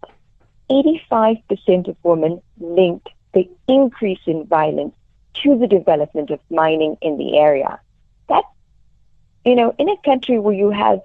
85% 0.71 1.89
of 1.89 1.97
women 2.03 2.41
linked 2.61 3.09
the 3.35 3.49
increase 3.69 4.21
in 4.27 4.47
violence 4.47 4.95
to 5.43 5.59
the 5.59 5.67
development 5.67 6.31
of 6.31 6.41
mining 6.51 6.97
in 7.01 7.17
the 7.17 7.39
area. 7.39 7.81
That, 8.29 8.45
you 9.45 9.55
know, 9.55 9.75
in 9.79 9.89
a 9.89 9.97
country 10.05 10.39
where 10.39 10.55
you 10.55 10.71
have 10.71 11.01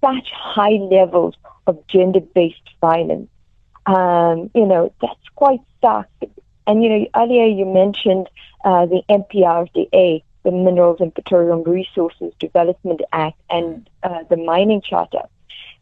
such 0.00 0.30
high 0.32 0.78
levels 0.90 1.34
of 1.66 1.84
gender 1.88 2.20
based 2.20 2.68
violence, 2.80 3.28
um, 3.86 4.50
you 4.54 4.66
know, 4.66 4.92
that's 5.00 5.28
quite 5.34 5.60
stark. 5.78 6.08
And, 6.66 6.82
you 6.82 6.90
know, 6.90 7.06
earlier 7.16 7.46
you 7.46 7.64
mentioned 7.64 8.28
uh, 8.64 8.86
the 8.86 9.02
MPRDA, 9.08 10.22
the 10.44 10.50
Minerals 10.50 11.00
and 11.00 11.14
Petroleum 11.14 11.62
Resources 11.64 12.32
Development 12.38 13.00
Act, 13.12 13.40
and 13.50 13.88
uh, 14.02 14.22
the 14.30 14.36
Mining 14.36 14.82
Charter. 14.82 15.22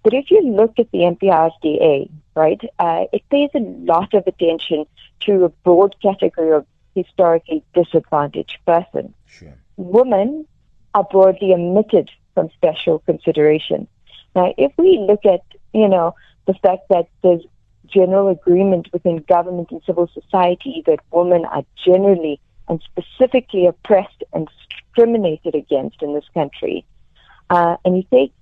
But 0.06 0.14
if 0.14 0.30
you 0.30 0.40
look 0.40 0.78
at 0.78 0.88
the 0.92 0.98
MPRDA, 0.98 2.08
right, 2.36 2.60
uh, 2.78 3.06
it 3.12 3.28
pays 3.28 3.50
a 3.56 3.58
lot 3.58 4.14
of 4.14 4.24
attention 4.28 4.86
to 5.22 5.46
a 5.46 5.48
broad 5.48 5.96
category 6.00 6.52
of 6.52 6.64
historically 6.94 7.64
disadvantaged 7.74 8.56
person. 8.64 9.12
Sure. 9.26 9.52
Women 9.76 10.46
are 10.94 11.02
broadly 11.02 11.52
omitted 11.52 12.08
from 12.34 12.50
special 12.50 13.00
consideration. 13.00 13.88
Now, 14.36 14.54
if 14.56 14.70
we 14.78 15.04
look 15.08 15.26
at, 15.26 15.40
you 15.74 15.88
know, 15.88 16.14
the 16.46 16.54
fact 16.54 16.82
that 16.90 17.08
there's 17.24 17.42
general 17.88 18.28
agreement 18.28 18.86
within 18.92 19.24
government 19.28 19.72
and 19.72 19.82
civil 19.84 20.08
society 20.14 20.84
that 20.86 21.00
women 21.10 21.44
are 21.46 21.64
generally 21.84 22.38
and 22.68 22.80
specifically 22.92 23.66
oppressed 23.66 24.22
and 24.32 24.48
discriminated 24.70 25.56
against 25.56 26.00
in 26.00 26.14
this 26.14 26.28
country, 26.32 26.86
uh, 27.50 27.76
and 27.84 27.96
you 27.96 28.04
take, 28.12 28.32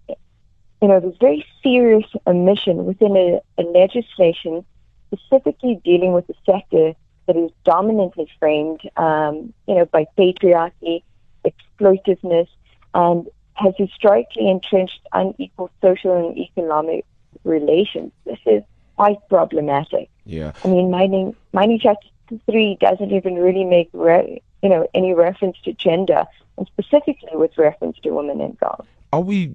you 0.85 0.89
know, 0.89 1.01
there's 1.01 1.17
very 1.19 1.47
serious 1.63 2.05
omission 2.27 2.85
within 2.85 3.17
a, 3.17 3.41
a 3.57 3.63
legislation 3.63 4.67
specifically 5.07 5.81
dealing 5.83 6.13
with 6.13 6.27
the 6.27 6.35
sector 6.45 6.93
that 7.27 7.37
is 7.39 7.51
dominantly 7.65 8.29
framed, 8.39 8.83
um, 8.99 9.55
you 9.67 9.77
know, 9.77 9.87
by 9.87 10.05
patriarchy, 10.19 11.03
exploitiveness, 11.47 12.49
and 12.93 13.27
has 13.55 13.73
historically 13.79 14.51
entrenched 14.51 15.01
unequal 15.15 15.71
social 15.81 16.29
and 16.29 16.37
economic 16.37 17.07
relations. 17.45 18.13
This 18.27 18.41
is 18.45 18.63
quite 18.97 19.27
problematic. 19.31 20.11
Yeah. 20.27 20.53
I 20.65 20.69
mean, 20.69 20.91
mining 20.91 21.35
mining 21.55 21.79
charter 21.79 22.09
three 22.45 22.77
doesn't 22.79 23.11
even 23.11 23.37
really 23.37 23.65
make 23.65 23.89
re- 23.95 24.43
you 24.63 24.69
know 24.69 24.87
any 24.93 25.15
reference 25.15 25.57
to 25.65 25.73
gender, 25.73 26.27
and 26.59 26.67
specifically 26.67 27.31
with 27.33 27.57
reference 27.57 27.99
to 28.01 28.11
women 28.11 28.43
and 28.43 28.59
girls. 28.59 28.87
Are 29.15 29.21
we 29.23 29.55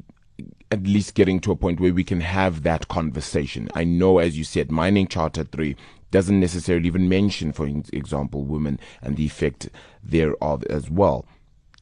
at 0.71 0.83
least 0.83 1.15
getting 1.15 1.39
to 1.41 1.51
a 1.51 1.55
point 1.55 1.79
where 1.79 1.93
we 1.93 2.03
can 2.03 2.21
have 2.21 2.63
that 2.63 2.87
conversation. 2.87 3.69
I 3.73 3.83
know, 3.83 4.19
as 4.19 4.37
you 4.37 4.43
said, 4.43 4.71
Mining 4.71 5.07
Charter 5.07 5.43
3 5.43 5.75
doesn't 6.11 6.39
necessarily 6.39 6.87
even 6.87 7.09
mention, 7.09 7.51
for 7.51 7.67
example, 7.67 8.43
women 8.43 8.79
and 9.01 9.15
the 9.15 9.25
effect 9.25 9.69
thereof 10.03 10.63
as 10.65 10.89
well. 10.89 11.25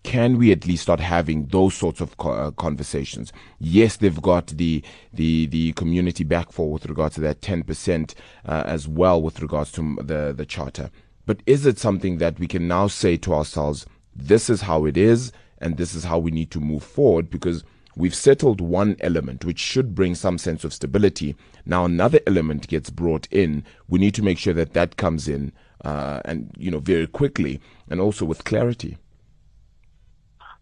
Can 0.03 0.37
we 0.37 0.51
at 0.51 0.65
least 0.65 0.83
start 0.83 0.99
having 0.99 1.47
those 1.47 1.73
sorts 1.73 1.99
of 1.99 2.15
uh, 2.19 2.51
conversations? 2.51 3.33
Yes, 3.59 3.97
they've 3.97 4.21
got 4.21 4.47
the 4.47 4.81
the 5.11 5.47
the 5.47 5.73
community 5.73 6.23
back 6.23 6.51
for 6.51 6.71
with 6.71 6.85
regards 6.85 7.15
to 7.15 7.21
that 7.21 7.41
ten 7.41 7.63
percent 7.63 8.15
uh, 8.45 8.63
as 8.65 8.87
well 8.87 9.21
with 9.21 9.41
regards 9.41 9.71
to 9.73 9.97
the 10.01 10.33
the 10.37 10.45
charter. 10.45 10.91
But 11.25 11.41
is 11.45 11.65
it 11.65 11.77
something 11.77 12.19
that 12.19 12.39
we 12.39 12.47
can 12.47 12.69
now 12.69 12.87
say 12.87 13.17
to 13.17 13.33
ourselves, 13.33 13.85
this 14.15 14.49
is 14.49 14.61
how 14.61 14.85
it 14.85 14.95
is, 14.95 15.33
and 15.57 15.75
this 15.75 15.93
is 15.93 16.05
how 16.05 16.19
we 16.19 16.31
need 16.31 16.51
to 16.51 16.61
move 16.61 16.83
forward? 16.83 17.29
Because 17.29 17.65
we've 17.97 18.15
settled 18.15 18.61
one 18.61 18.95
element, 18.99 19.43
which 19.43 19.59
should 19.59 19.95
bring 19.95 20.15
some 20.15 20.37
sense 20.37 20.63
of 20.63 20.73
stability. 20.73 21.35
Now 21.65 21.85
another 21.85 22.19
element 22.27 22.67
gets 22.67 22.89
brought 22.89 23.27
in. 23.31 23.63
We 23.89 23.99
need 23.99 24.13
to 24.15 24.23
make 24.23 24.37
sure 24.37 24.53
that 24.53 24.73
that 24.73 24.97
comes 24.97 25.27
in, 25.27 25.51
uh, 25.83 26.21
and 26.23 26.51
you 26.57 26.71
know, 26.71 26.79
very 26.79 27.07
quickly, 27.07 27.59
and 27.89 27.99
also 27.99 28.23
with 28.23 28.43
clarity. 28.43 28.97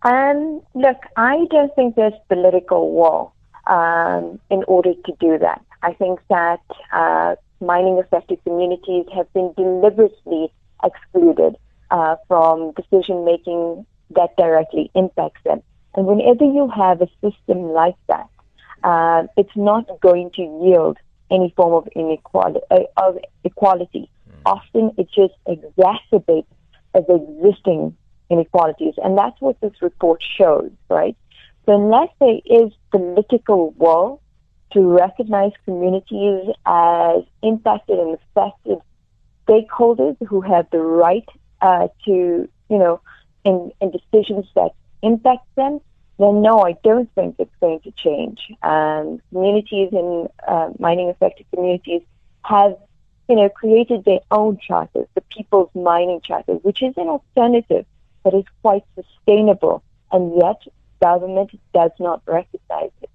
Um, 0.01 0.61
look, 0.73 0.97
I 1.17 1.45
don't 1.49 1.73
think 1.75 1.95
there's 1.95 2.13
political 2.29 2.93
will 2.93 3.33
um, 3.67 4.39
in 4.49 4.63
order 4.67 4.93
to 4.93 5.13
do 5.19 5.37
that. 5.39 5.63
I 5.81 5.93
think 5.93 6.19
that 6.29 6.61
uh, 6.93 7.35
mining 7.59 7.99
affected 7.99 8.39
communities 8.43 9.05
have 9.13 9.31
been 9.33 9.53
deliberately 9.57 10.53
excluded 10.83 11.55
uh, 11.91 12.15
from 12.27 12.71
decision 12.73 13.25
making 13.25 13.85
that 14.11 14.35
directly 14.37 14.91
impacts 14.95 15.41
them. 15.43 15.61
And 15.95 16.05
whenever 16.05 16.43
you 16.43 16.69
have 16.75 17.01
a 17.01 17.07
system 17.21 17.69
like 17.69 17.95
that, 18.07 18.29
uh, 18.83 19.23
it's 19.37 19.55
not 19.55 19.87
going 20.01 20.31
to 20.35 20.41
yield 20.41 20.97
any 21.31 21.53
form 21.55 21.73
of 21.73 21.87
inequality. 21.95 22.59
Uh, 22.69 22.81
of 22.97 23.17
equality. 23.43 24.09
Mm. 24.29 24.41
Often 24.45 24.91
it 24.97 25.07
just 25.09 25.33
exacerbates 25.47 26.45
the 26.93 27.37
existing 27.37 27.95
inequalities, 28.29 28.93
and 29.03 29.17
that's 29.17 29.39
what 29.41 29.59
this 29.61 29.73
report 29.81 30.23
shows, 30.37 30.71
right? 30.89 31.15
So 31.65 31.73
unless 31.73 32.09
there 32.19 32.39
is 32.45 32.71
political 32.91 33.71
will 33.71 34.21
to 34.73 34.81
recognize 34.81 35.51
communities 35.63 36.49
as 36.65 37.23
impacted 37.41 37.97
and 37.99 38.17
affected 38.17 38.77
stakeholders 39.47 40.15
who 40.27 40.41
have 40.41 40.67
the 40.71 40.79
right 40.79 41.27
uh, 41.61 41.87
to, 42.05 42.11
you 42.69 42.77
know, 42.77 43.01
in, 43.43 43.71
in 43.81 43.91
decisions 43.91 44.45
that 44.55 44.71
impact 45.01 45.45
them, 45.55 45.79
then 46.17 46.41
no, 46.41 46.61
I 46.61 46.75
don't 46.83 47.13
think 47.13 47.35
it's 47.39 47.55
going 47.59 47.81
to 47.81 47.91
change. 47.91 48.39
Um, 48.63 49.21
communities 49.29 49.89
in 49.91 50.27
uh, 50.47 50.69
mining 50.79 51.09
affected 51.09 51.45
communities 51.53 52.01
have, 52.43 52.77
you 53.27 53.35
know, 53.35 53.49
created 53.49 54.05
their 54.05 54.21
own 54.31 54.57
charters, 54.65 55.07
the 55.15 55.21
People's 55.21 55.69
Mining 55.75 56.21
Charter, 56.21 56.53
which 56.53 56.81
is 56.81 56.93
an 56.97 57.07
alternative 57.07 57.85
that 58.23 58.33
is 58.33 58.45
quite 58.61 58.83
sustainable, 58.95 59.83
and 60.11 60.35
yet 60.37 60.61
government 61.01 61.51
does 61.73 61.91
not 61.99 62.21
recognize 62.25 62.91
it. 63.01 63.09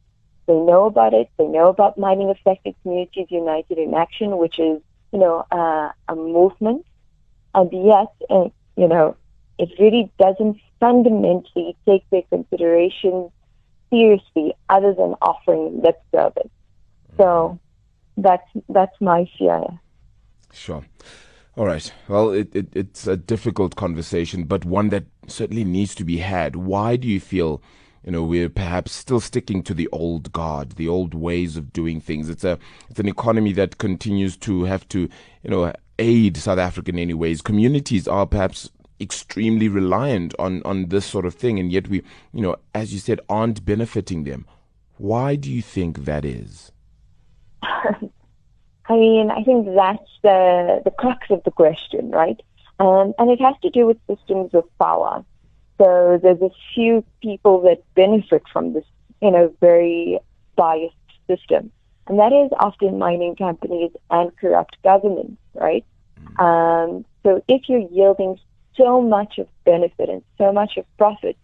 They 0.47 0.55
know 0.55 0.87
about 0.87 1.15
it. 1.15 1.31
They 1.39 1.47
know 1.47 1.69
about 1.69 1.97
Mining 1.97 2.29
Affected 2.29 2.75
Communities 2.83 3.29
United 3.31 3.79
in 3.79 3.95
Action, 3.95 4.37
which 4.37 4.59
is, 4.59 4.81
you 5.13 5.19
know, 5.19 5.47
uh, 5.51 5.91
a 6.09 6.15
movement, 6.15 6.85
and 7.55 7.73
yet, 7.73 8.13
uh, 8.29 8.49
you 8.77 8.89
know, 8.89 9.17
it 9.63 9.71
really 9.79 10.11
doesn't 10.19 10.57
fundamentally 10.79 11.77
take 11.87 12.05
their 12.11 12.27
considerations 12.35 13.31
seriously, 13.91 14.55
other 14.69 14.93
than 14.95 15.15
offering 15.21 15.83
lip 15.83 16.01
service. 16.15 16.53
So 17.19 17.59
that's 18.17 18.49
that's 18.69 18.97
my 19.01 19.29
fear. 19.37 19.63
Sure. 20.53 20.85
All 21.57 21.67
right. 21.67 21.93
Well, 22.09 22.31
it, 22.31 22.55
it, 22.55 22.69
it's 22.75 23.07
a 23.07 23.17
difficult 23.17 23.77
conversation, 23.77 24.45
but 24.45 24.65
one 24.65 24.89
that 24.91 25.05
certainly 25.27 25.65
needs 25.65 25.95
to 25.97 26.05
be 26.05 26.19
had. 26.19 26.57
Why 26.57 26.97
do 26.97 27.09
you 27.09 27.21
feel, 27.21 27.61
you 28.05 28.13
know, 28.13 28.23
we're 28.23 28.49
perhaps 28.49 28.93
still 28.93 29.21
sticking 29.21 29.63
to 29.65 29.75
the 29.75 29.89
old 29.93 30.33
guard, 30.33 30.73
the 30.73 30.89
old 30.89 31.13
ways 31.13 31.57
of 31.57 31.73
doing 31.73 32.01
things? 32.01 32.31
It's 32.31 32.45
a 32.45 32.59
it's 32.89 33.01
an 33.01 33.09
economy 33.09 33.53
that 33.55 33.79
continues 33.79 34.37
to 34.39 34.65
have 34.65 34.89
to, 34.89 35.09
you 35.43 35.51
know, 35.51 35.73
aid 35.99 36.37
South 36.37 36.59
Africa 36.59 36.91
in 36.93 36.99
any 36.99 37.15
ways. 37.15 37.43
Communities 37.43 38.09
are 38.09 38.27
perhaps 38.27 38.71
extremely 39.01 39.69
reliant 39.69 40.35
on 40.39 40.63
on 40.65 40.87
this 40.87 41.07
sort 41.07 41.27
of 41.27 41.35
thing, 41.35 41.59
and 41.59 41.73
yet 41.73 41.89
we, 41.89 42.03
you 42.33 42.43
know, 42.43 42.57
as 42.75 42.93
you 42.93 42.99
said, 42.99 43.21
aren't 43.29 43.65
benefiting 43.65 44.25
them. 44.25 44.47
Why 44.99 45.37
do 45.37 45.51
you 45.51 45.63
think 45.63 46.05
that 46.05 46.25
is? 46.25 46.73
I 47.63 48.97
mean, 48.97 49.31
I 49.31 49.45
think 49.45 49.67
that's 49.75 50.11
the, 50.23 50.83
the 50.85 50.91
crux 50.91 51.31
of 51.31 51.43
the 51.45 51.53
question, 51.53 52.11
right? 52.11 52.41
Um, 52.81 53.15
and 53.19 53.31
it 53.31 53.41
has 53.41 53.55
to 53.63 53.71
do 53.71 53.87
with 53.87 53.99
systems 54.09 54.53
of 54.53 54.65
power. 54.79 55.25
So 55.79 56.19
there's 56.21 56.43
a 56.43 56.51
few 56.75 57.05
people 57.23 57.63
that 57.63 57.83
benefit 57.95 58.43
from 58.53 58.73
this, 58.73 58.85
you 59.23 59.31
know, 59.31 59.55
very 59.61 60.19
biased 60.57 60.95
system. 61.29 61.71
And 62.09 62.19
that 62.19 62.33
is 62.33 62.51
often 62.59 62.99
mining 62.99 63.37
companies 63.37 63.93
and 64.11 64.37
corrupt 64.37 64.77
governments, 64.83 65.41
right? 65.55 65.85
Um, 66.39 67.05
so 67.23 67.43
if 67.47 67.69
you're 67.69 67.89
yielding 67.93 68.39
so 68.77 69.01
much 69.01 69.39
of 69.39 69.49
benefit 69.65 70.09
and 70.09 70.23
so 70.39 70.53
much 70.53 70.77
of 70.77 70.85
profit, 70.97 71.37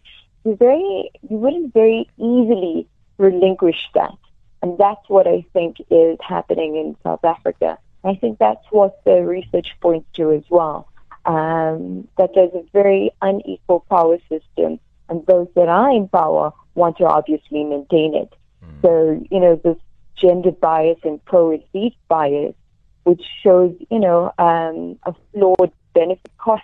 you 0.44 0.56
very 0.56 1.10
you 1.28 1.36
wouldn't 1.36 1.74
very 1.74 2.08
easily 2.16 2.86
relinquish 3.18 3.88
that. 3.94 4.16
And 4.62 4.78
that's 4.78 5.08
what 5.08 5.26
I 5.26 5.44
think 5.52 5.76
is 5.90 6.18
happening 6.26 6.76
in 6.76 6.96
South 7.02 7.24
Africa. 7.24 7.78
I 8.04 8.14
think 8.14 8.38
that's 8.38 8.64
what 8.70 9.04
the 9.04 9.24
research 9.24 9.68
points 9.80 10.08
to 10.14 10.32
as 10.32 10.44
well. 10.48 10.88
Um, 11.24 12.06
that 12.18 12.30
there's 12.34 12.54
a 12.54 12.64
very 12.72 13.10
unequal 13.20 13.80
power 13.90 14.18
system, 14.28 14.78
and 15.08 15.26
those 15.26 15.48
that 15.56 15.68
are 15.68 15.90
in 15.90 16.08
power 16.08 16.52
want 16.74 16.98
to 16.98 17.04
obviously 17.04 17.64
maintain 17.64 18.14
it. 18.14 18.32
Mm. 18.64 18.82
So, 18.82 19.26
you 19.30 19.40
know, 19.40 19.56
this 19.56 19.76
gender 20.16 20.52
bias 20.52 20.98
and 21.02 21.22
pro 21.24 21.50
elite 21.50 21.96
bias, 22.08 22.54
which 23.02 23.22
shows, 23.42 23.74
you 23.90 23.98
know, 23.98 24.32
um, 24.38 24.98
a 25.02 25.14
flawed 25.32 25.72
benefit 25.94 26.30
cost 26.38 26.62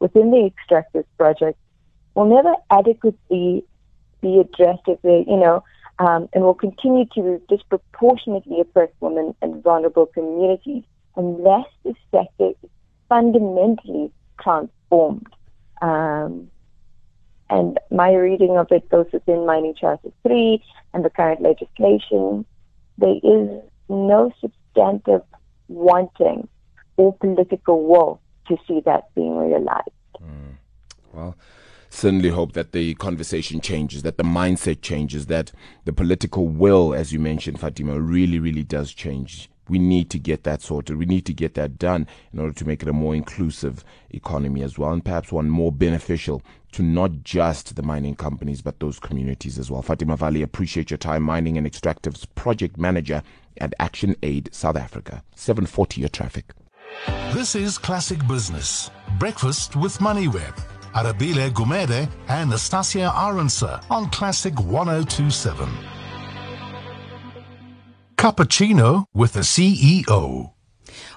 within 0.00 0.30
the 0.30 0.46
extractive 0.46 1.04
project, 1.16 1.58
will 2.14 2.26
never 2.26 2.54
adequately 2.70 3.64
be 4.20 4.40
addressed 4.40 4.82
if 4.86 5.00
the, 5.02 5.24
you 5.26 5.36
know, 5.36 5.62
um, 5.98 6.28
and 6.32 6.44
will 6.44 6.54
continue 6.54 7.04
to 7.14 7.40
disproportionately 7.48 8.60
oppress 8.60 8.90
women 9.00 9.34
and 9.42 9.62
vulnerable 9.62 10.06
communities 10.06 10.84
unless 11.16 11.66
the 11.84 11.94
sector 12.10 12.50
is 12.62 12.70
fundamentally 13.08 14.12
transformed. 14.40 15.26
Um, 15.80 16.50
and 17.50 17.78
my 17.90 18.12
reading 18.14 18.56
of 18.56 18.70
it, 18.70 18.88
both 18.88 19.12
within 19.12 19.46
Mining 19.46 19.74
Charter 19.74 20.10
3 20.22 20.62
and 20.92 21.04
the 21.04 21.10
current 21.10 21.40
legislation, 21.40 22.44
there 22.98 23.16
is 23.22 23.62
no 23.88 24.32
substantive 24.40 25.22
wanting 25.68 26.48
or 26.96 27.14
political 27.14 27.84
will 27.86 28.20
to 28.48 28.56
see 28.66 28.80
that 28.84 29.14
being 29.14 29.36
realized. 29.36 29.88
Mm. 30.20 30.56
Well, 31.12 31.36
certainly 31.90 32.30
hope 32.30 32.52
that 32.52 32.72
the 32.72 32.94
conversation 32.94 33.60
changes, 33.60 34.02
that 34.02 34.18
the 34.18 34.24
mindset 34.24 34.82
changes, 34.82 35.26
that 35.26 35.52
the 35.84 35.92
political 35.92 36.48
will, 36.48 36.94
as 36.94 37.12
you 37.12 37.18
mentioned, 37.18 37.60
Fatima, 37.60 38.00
really, 38.00 38.38
really 38.38 38.64
does 38.64 38.92
change. 38.92 39.50
We 39.68 39.78
need 39.78 40.08
to 40.10 40.18
get 40.18 40.44
that 40.44 40.62
sorted. 40.62 40.96
We 40.96 41.04
need 41.04 41.26
to 41.26 41.34
get 41.34 41.54
that 41.54 41.78
done 41.78 42.06
in 42.32 42.38
order 42.38 42.54
to 42.54 42.66
make 42.66 42.82
it 42.82 42.88
a 42.88 42.92
more 42.92 43.14
inclusive 43.14 43.84
economy 44.10 44.62
as 44.62 44.78
well, 44.78 44.92
and 44.92 45.04
perhaps 45.04 45.30
one 45.30 45.50
more 45.50 45.72
beneficial 45.72 46.42
to 46.72 46.82
not 46.82 47.22
just 47.22 47.76
the 47.76 47.82
mining 47.82 48.14
companies, 48.14 48.62
but 48.62 48.80
those 48.80 48.98
communities 48.98 49.58
as 49.58 49.70
well. 49.70 49.82
Fatima 49.82 50.16
Vally, 50.16 50.42
appreciate 50.42 50.90
your 50.90 50.98
time. 50.98 51.22
Mining 51.22 51.58
and 51.58 51.66
Extractives 51.70 52.26
Project 52.34 52.78
Manager 52.78 53.22
at 53.58 53.74
Action 53.78 54.16
Aid 54.22 54.48
South 54.52 54.76
Africa. 54.76 55.22
740 55.34 56.00
your 56.00 56.08
traffic. 56.08 56.52
This 57.32 57.54
is 57.54 57.78
Classic 57.78 58.26
Business. 58.26 58.90
Breakfast 59.18 59.76
with 59.76 59.98
MoneyWeb. 59.98 60.54
Arabile 60.94 61.50
Gumede 61.50 62.08
and 62.28 62.50
Nastasia 62.50 63.10
Arendse 63.14 63.84
on 63.90 64.10
Classic 64.10 64.58
1027. 64.58 65.68
Cappuccino 68.16 69.04
with 69.14 69.34
the 69.34 69.40
CEO. 69.40 70.52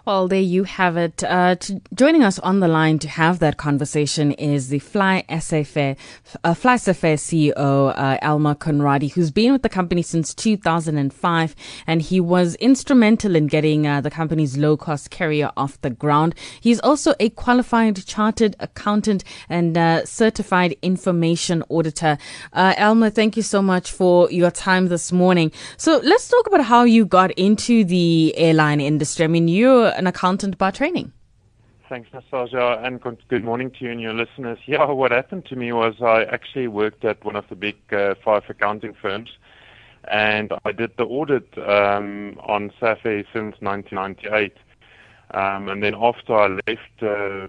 Well, 0.03 0.27
there 0.27 0.41
you 0.41 0.63
have 0.63 0.97
it. 0.97 1.23
Uh, 1.23 1.55
to, 1.57 1.79
joining 1.93 2.23
us 2.23 2.39
on 2.39 2.59
the 2.59 2.67
line 2.67 2.97
to 2.99 3.07
have 3.07 3.37
that 3.37 3.57
conversation 3.57 4.31
is 4.31 4.69
the 4.69 4.79
FlySafair, 4.79 5.95
uh, 6.43 6.55
FlySafair 6.55 7.19
CEO, 7.19 7.93
uh, 7.95 8.17
Elmar 8.23 8.57
Conradie, 8.57 9.11
who's 9.11 9.29
been 9.29 9.53
with 9.53 9.61
the 9.61 9.69
company 9.69 10.01
since 10.01 10.33
2005, 10.33 11.55
and 11.85 12.01
he 12.01 12.19
was 12.19 12.55
instrumental 12.55 13.35
in 13.35 13.45
getting 13.45 13.85
uh, 13.85 14.01
the 14.01 14.09
company's 14.09 14.57
low-cost 14.57 15.11
carrier 15.11 15.51
off 15.55 15.79
the 15.81 15.91
ground. 15.91 16.33
He's 16.59 16.79
also 16.79 17.13
a 17.19 17.29
qualified 17.29 18.03
chartered 18.03 18.55
accountant 18.59 19.23
and 19.49 19.77
uh, 19.77 20.03
certified 20.05 20.77
information 20.81 21.63
auditor. 21.69 22.17
Uh, 22.53 22.73
Elmer, 22.75 23.11
thank 23.11 23.37
you 23.37 23.43
so 23.43 23.61
much 23.61 23.91
for 23.91 24.31
your 24.31 24.49
time 24.49 24.87
this 24.87 25.11
morning. 25.11 25.51
So 25.77 26.01
let's 26.03 26.27
talk 26.27 26.47
about 26.47 26.65
how 26.65 26.85
you 26.85 27.05
got 27.05 27.29
into 27.33 27.83
the 27.83 28.33
airline 28.35 28.81
industry. 28.81 29.25
I 29.25 29.27
mean, 29.27 29.47
you're 29.47 29.90
an 29.95 30.07
accountant 30.07 30.57
by 30.57 30.71
training. 30.71 31.13
Thanks, 31.91 32.09
Nastasia, 32.13 32.79
and 32.85 33.01
good 33.27 33.43
morning 33.43 33.69
to 33.71 33.83
you 33.83 33.91
and 33.91 33.99
your 33.99 34.13
listeners. 34.13 34.57
Yeah, 34.65 34.85
what 34.85 35.11
happened 35.11 35.45
to 35.47 35.57
me 35.57 35.73
was 35.73 35.95
I 36.01 36.23
actually 36.23 36.69
worked 36.69 37.03
at 37.03 37.21
one 37.25 37.35
of 37.35 37.43
the 37.49 37.55
big 37.55 37.75
uh, 37.91 38.15
five 38.23 38.43
accounting 38.47 38.93
firms, 38.93 39.29
and 40.05 40.53
I 40.63 40.71
did 40.71 40.91
the 40.97 41.03
audit 41.03 41.49
um, 41.57 42.39
on 42.43 42.71
Safair 42.79 43.25
since 43.33 43.55
1998. 43.59 44.53
Um, 45.33 45.67
and 45.67 45.83
then 45.83 45.95
after 45.95 46.33
I 46.33 46.47
left 46.47 47.03
uh, 47.03 47.47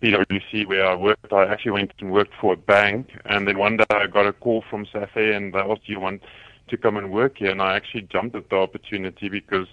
PwC 0.00 0.66
where 0.66 0.86
I 0.86 0.94
worked, 0.94 1.32
I 1.32 1.46
actually 1.46 1.72
went 1.72 1.92
and 1.98 2.12
worked 2.12 2.34
for 2.40 2.54
a 2.54 2.56
bank. 2.56 3.08
And 3.24 3.46
then 3.48 3.58
one 3.58 3.78
day 3.78 3.84
I 3.90 4.06
got 4.06 4.26
a 4.26 4.32
call 4.32 4.64
from 4.68 4.86
Safair 4.86 5.32
and 5.32 5.52
they 5.52 5.58
asked, 5.58 5.86
"Do 5.86 5.92
you 5.92 6.00
want 6.00 6.22
to 6.68 6.76
come 6.76 6.96
and 6.96 7.10
work 7.10 7.38
here?" 7.38 7.50
And 7.50 7.62
I 7.62 7.74
actually 7.74 8.02
jumped 8.02 8.36
at 8.36 8.48
the 8.48 8.56
opportunity 8.56 9.28
because 9.28 9.66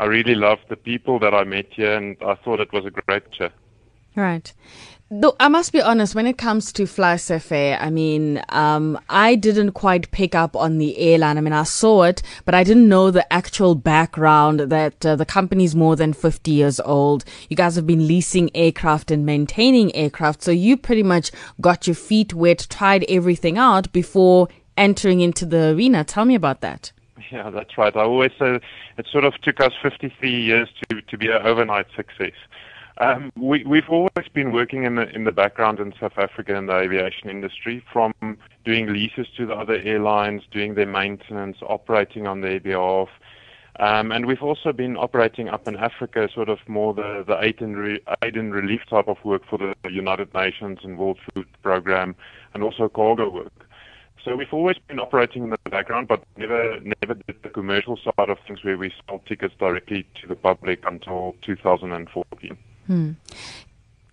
I 0.00 0.06
really 0.06 0.34
loved 0.34 0.62
the 0.70 0.76
people 0.76 1.18
that 1.18 1.34
I 1.34 1.44
met 1.44 1.66
here, 1.72 1.94
and 1.94 2.16
I 2.22 2.34
thought 2.34 2.58
it 2.58 2.72
was 2.72 2.86
a 2.86 2.90
great 2.90 3.30
chat. 3.32 3.52
Right. 4.16 4.50
Though 5.10 5.36
I 5.38 5.48
must 5.48 5.74
be 5.74 5.82
honest, 5.82 6.14
when 6.14 6.26
it 6.26 6.38
comes 6.38 6.72
to 6.72 6.86
Fly 6.86 7.16
FlySafair, 7.16 7.76
I 7.78 7.90
mean, 7.90 8.40
um, 8.48 8.98
I 9.10 9.34
didn't 9.34 9.72
quite 9.72 10.10
pick 10.10 10.34
up 10.34 10.56
on 10.56 10.78
the 10.78 10.96
airline. 10.96 11.36
I 11.36 11.42
mean, 11.42 11.52
I 11.52 11.64
saw 11.64 12.04
it, 12.04 12.22
but 12.46 12.54
I 12.54 12.64
didn't 12.64 12.88
know 12.88 13.10
the 13.10 13.30
actual 13.30 13.74
background 13.74 14.60
that 14.60 15.04
uh, 15.04 15.16
the 15.16 15.26
company's 15.26 15.76
more 15.76 15.96
than 15.96 16.14
50 16.14 16.50
years 16.50 16.80
old. 16.80 17.26
You 17.50 17.56
guys 17.56 17.76
have 17.76 17.86
been 17.86 18.08
leasing 18.08 18.50
aircraft 18.54 19.10
and 19.10 19.26
maintaining 19.26 19.94
aircraft. 19.94 20.42
So 20.42 20.50
you 20.50 20.78
pretty 20.78 21.02
much 21.02 21.30
got 21.60 21.86
your 21.86 21.96
feet 21.96 22.32
wet, 22.32 22.68
tried 22.70 23.04
everything 23.06 23.58
out 23.58 23.92
before 23.92 24.48
entering 24.78 25.20
into 25.20 25.44
the 25.44 25.74
arena. 25.74 26.04
Tell 26.04 26.24
me 26.24 26.36
about 26.36 26.62
that. 26.62 26.92
Yeah, 27.30 27.50
that's 27.50 27.76
right. 27.78 27.94
I 27.94 28.02
always 28.02 28.32
say 28.38 28.60
it 28.98 29.06
sort 29.10 29.24
of 29.24 29.40
took 29.42 29.60
us 29.60 29.72
53 29.82 30.30
years 30.30 30.68
to, 30.88 31.00
to 31.02 31.18
be 31.18 31.28
an 31.28 31.42
overnight 31.42 31.86
success. 31.94 32.32
Um, 32.98 33.32
we, 33.36 33.64
we've 33.64 33.88
always 33.88 34.28
been 34.34 34.52
working 34.52 34.84
in 34.84 34.96
the 34.96 35.08
in 35.14 35.24
the 35.24 35.32
background 35.32 35.80
in 35.80 35.94
South 35.98 36.18
Africa 36.18 36.54
in 36.54 36.66
the 36.66 36.76
aviation 36.76 37.30
industry, 37.30 37.82
from 37.90 38.12
doing 38.64 38.92
leases 38.92 39.26
to 39.36 39.46
the 39.46 39.54
other 39.54 39.76
airlines, 39.76 40.42
doing 40.50 40.74
their 40.74 40.86
maintenance, 40.86 41.56
operating 41.62 42.26
on 42.26 42.42
their 42.42 42.60
behalf, 42.60 43.08
um, 43.80 44.12
and 44.12 44.26
we've 44.26 44.42
also 44.42 44.72
been 44.72 44.98
operating 44.98 45.48
up 45.48 45.66
in 45.66 45.76
Africa, 45.76 46.28
sort 46.34 46.50
of 46.50 46.58
more 46.68 46.92
the 46.92 47.24
the 47.26 47.42
aid 47.42 47.62
and, 47.62 47.78
re, 47.78 48.00
aid 48.22 48.36
and 48.36 48.52
relief 48.52 48.82
type 48.90 49.08
of 49.08 49.16
work 49.24 49.42
for 49.48 49.58
the 49.58 49.74
United 49.88 50.34
Nations 50.34 50.80
and 50.82 50.98
World 50.98 51.18
Food 51.32 51.46
Program, 51.62 52.14
and 52.52 52.62
also 52.62 52.90
cargo 52.90 53.30
work. 53.30 53.66
So 54.24 54.36
we've 54.36 54.52
always 54.52 54.76
been 54.86 55.00
operating 55.00 55.44
in 55.44 55.50
the 55.50 55.58
background, 55.70 56.08
but 56.08 56.22
never 56.36 56.78
never 56.80 57.14
did 57.14 57.42
the 57.42 57.48
commercial 57.48 57.96
side 57.96 58.28
of 58.28 58.38
things 58.46 58.62
where 58.62 58.76
we 58.76 58.92
sell 59.06 59.20
tickets 59.26 59.54
directly 59.58 60.06
to 60.20 60.28
the 60.28 60.34
public 60.34 60.80
until 60.86 61.36
2014. 61.42 62.58
Hmm. 62.86 63.12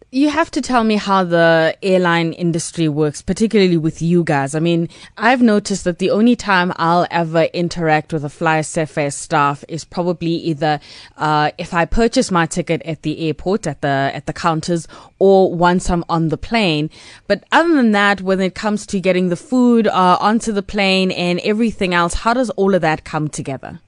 You 0.10 0.30
have 0.30 0.50
to 0.52 0.62
tell 0.62 0.86
me 0.86 0.96
how 0.96 1.26
the 1.26 1.78
airline 1.84 2.32
industry 2.32 2.88
works, 2.88 3.22
particularly 3.22 3.76
with 3.76 4.02
you 4.02 4.24
guys. 4.24 4.56
I 4.56 4.62
mean, 4.62 4.88
I've 5.18 5.42
noticed 5.42 5.84
that 5.84 6.00
the 6.00 6.12
only 6.12 6.38
time 6.38 6.72
I'll 6.78 7.06
ever 7.12 7.44
interact 7.54 8.14
with 8.14 8.24
a 8.24 8.30
FlySafair 8.30 9.12
staff 9.12 9.66
is 9.68 9.84
probably 9.84 10.32
either 10.32 10.80
uh, 11.18 11.52
if 11.58 11.74
I 11.74 11.84
purchase 11.84 12.32
my 12.32 12.46
ticket 12.46 12.82
at 12.84 13.02
the 13.02 13.28
airport 13.28 13.68
at 13.68 13.82
the 13.82 14.12
at 14.14 14.28
the 14.28 14.34
counters, 14.34 14.88
or 15.20 15.54
once 15.54 15.90
I'm 15.90 16.06
on 16.08 16.30
the 16.30 16.38
plane. 16.38 16.90
But 17.28 17.44
other 17.52 17.76
than 17.76 17.92
that, 17.92 18.22
when 18.22 18.40
it 18.40 18.56
comes 18.56 18.86
to 18.88 19.02
getting 19.02 19.28
the 19.28 19.36
food 19.36 19.88
uh, 19.88 20.18
onto 20.22 20.54
the 20.54 20.64
plane 20.64 21.12
and 21.12 21.42
everything 21.42 21.94
else, 21.94 22.14
how 22.14 22.34
does 22.34 22.50
all 22.52 22.76
of 22.76 22.82
that 22.82 23.04
come 23.04 23.28
together? 23.28 23.82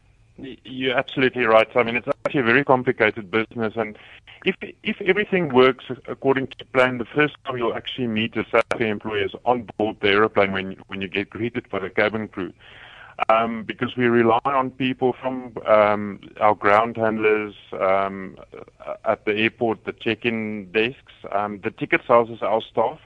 You're 0.65 0.97
absolutely 0.97 1.45
right. 1.45 1.69
I 1.75 1.83
mean, 1.83 1.95
it's 1.95 2.07
actually 2.25 2.41
a 2.41 2.43
very 2.43 2.65
complicated 2.65 3.31
business, 3.31 3.73
and 3.77 3.97
if 4.45 4.55
if 4.83 5.01
everything 5.01 5.49
works 5.49 5.85
according 6.07 6.47
to 6.47 6.65
plan, 6.65 6.97
the 6.97 7.05
first 7.05 7.35
time 7.45 7.57
you'll 7.57 7.75
actually 7.75 8.07
meet 8.07 8.33
the 8.33 8.45
Safair 8.45 8.89
employees 8.89 9.31
on 9.45 9.67
board 9.77 9.97
the 10.01 10.09
aeroplane 10.09 10.51
when 10.51 10.77
when 10.87 11.01
you 11.01 11.07
get 11.07 11.29
greeted 11.29 11.69
by 11.69 11.79
the 11.79 11.89
cabin 11.89 12.27
crew. 12.27 12.53
Um, 13.27 13.63
because 13.63 13.97
we 13.97 14.05
rely 14.05 14.39
on 14.45 14.71
people 14.71 15.13
from 15.21 15.53
um, 15.67 16.21
our 16.39 16.55
ground 16.55 16.95
handlers 16.95 17.53
um, 17.73 18.37
at 19.03 19.25
the 19.25 19.35
airport, 19.35 19.83
the 19.83 19.91
check-in 19.91 20.71
desks, 20.71 21.11
um, 21.33 21.59
the 21.61 21.69
ticket 21.69 21.99
sales 22.07 22.29
is 22.29 22.41
our 22.41 22.61
staff, 22.61 22.97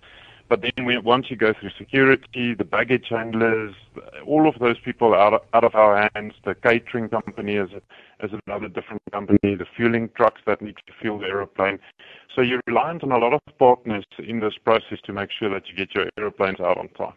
but 0.53 0.61
then 0.61 0.85
we, 0.85 0.95
once 0.99 1.31
you 1.31 1.35
go 1.35 1.51
through 1.51 1.71
security, 1.79 2.53
the 2.53 2.63
baggage 2.63 3.07
handlers, 3.09 3.73
all 4.23 4.47
of 4.47 4.53
those 4.59 4.77
people 4.77 5.15
out 5.15 5.33
of, 5.33 5.41
out 5.55 5.63
of 5.63 5.73
our 5.73 6.07
hands, 6.13 6.35
the 6.45 6.53
catering 6.53 7.09
company 7.09 7.55
is, 7.55 7.71
is 8.23 8.29
another 8.45 8.67
different 8.67 9.01
company, 9.11 9.39
the 9.55 9.65
fueling 9.75 10.11
trucks 10.15 10.41
that 10.45 10.61
need 10.61 10.75
to 10.75 10.93
fuel 11.01 11.17
the 11.17 11.25
aeroplane. 11.25 11.79
So 12.35 12.41
you're 12.41 12.61
reliant 12.67 13.01
on 13.01 13.11
a 13.11 13.17
lot 13.17 13.33
of 13.33 13.41
partners 13.57 14.05
in 14.19 14.41
this 14.41 14.53
process 14.63 14.99
to 15.05 15.11
make 15.11 15.31
sure 15.31 15.49
that 15.49 15.67
you 15.69 15.75
get 15.75 15.95
your 15.95 16.07
aeroplanes 16.19 16.59
out 16.59 16.77
on 16.77 16.89
time. 16.89 17.13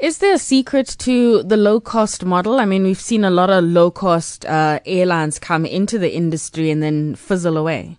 Is 0.00 0.18
there 0.18 0.34
a 0.34 0.38
secret 0.38 0.94
to 1.00 1.42
the 1.42 1.56
low 1.56 1.80
cost 1.80 2.24
model? 2.24 2.60
I 2.60 2.66
mean, 2.66 2.84
we've 2.84 3.00
seen 3.00 3.24
a 3.24 3.30
lot 3.30 3.50
of 3.50 3.64
low 3.64 3.90
cost 3.90 4.46
uh, 4.46 4.78
airlines 4.86 5.40
come 5.40 5.66
into 5.66 5.98
the 5.98 6.14
industry 6.14 6.70
and 6.70 6.80
then 6.80 7.16
fizzle 7.16 7.56
away. 7.56 7.98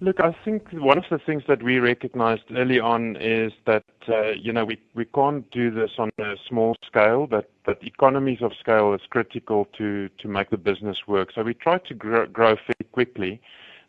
Look, 0.00 0.20
I 0.20 0.36
think 0.44 0.68
one 0.72 0.98
of 0.98 1.04
the 1.10 1.18
things 1.18 1.44
that 1.48 1.62
we 1.62 1.78
recognized 1.78 2.42
early 2.54 2.78
on 2.78 3.16
is 3.16 3.52
that, 3.64 3.82
uh, 4.06 4.32
you 4.32 4.52
know, 4.52 4.66
we, 4.66 4.78
we 4.94 5.06
can't 5.06 5.50
do 5.50 5.70
this 5.70 5.92
on 5.96 6.10
a 6.18 6.34
small 6.46 6.76
scale, 6.86 7.26
but 7.26 7.48
economies 7.82 8.42
of 8.42 8.52
scale 8.60 8.92
is 8.92 9.00
critical 9.08 9.66
to, 9.78 10.10
make 10.24 10.50
the 10.50 10.58
business 10.58 10.98
work. 11.06 11.30
So 11.34 11.42
we 11.42 11.54
tried 11.54 11.86
to 11.86 11.94
grow, 11.94 12.26
fairly 12.34 12.90
quickly. 12.92 13.40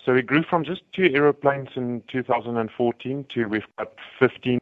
So 0.06 0.14
we 0.14 0.22
grew 0.22 0.44
from 0.44 0.64
just 0.64 0.82
two 0.94 1.12
aeroplanes 1.14 1.70
in 1.76 2.02
2014 2.10 3.26
to 3.34 3.46
we've 3.46 3.64
got 3.78 3.92
15. 4.18 4.60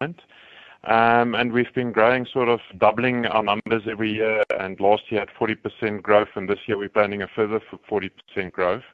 Um, 0.00 1.34
and 1.34 1.52
we've 1.52 1.74
been 1.74 1.92
growing, 1.92 2.24
sort 2.32 2.48
of 2.48 2.60
doubling 2.78 3.26
our 3.26 3.42
numbers 3.42 3.82
every 3.90 4.14
year. 4.14 4.42
And 4.58 4.80
last 4.80 5.02
year 5.10 5.20
had 5.20 5.28
40% 5.38 6.00
growth, 6.00 6.28
and 6.34 6.48
this 6.48 6.60
year 6.66 6.78
we're 6.78 6.88
planning 6.88 7.20
a 7.20 7.28
further 7.28 7.60
40% 7.90 8.52
growth. 8.52 8.84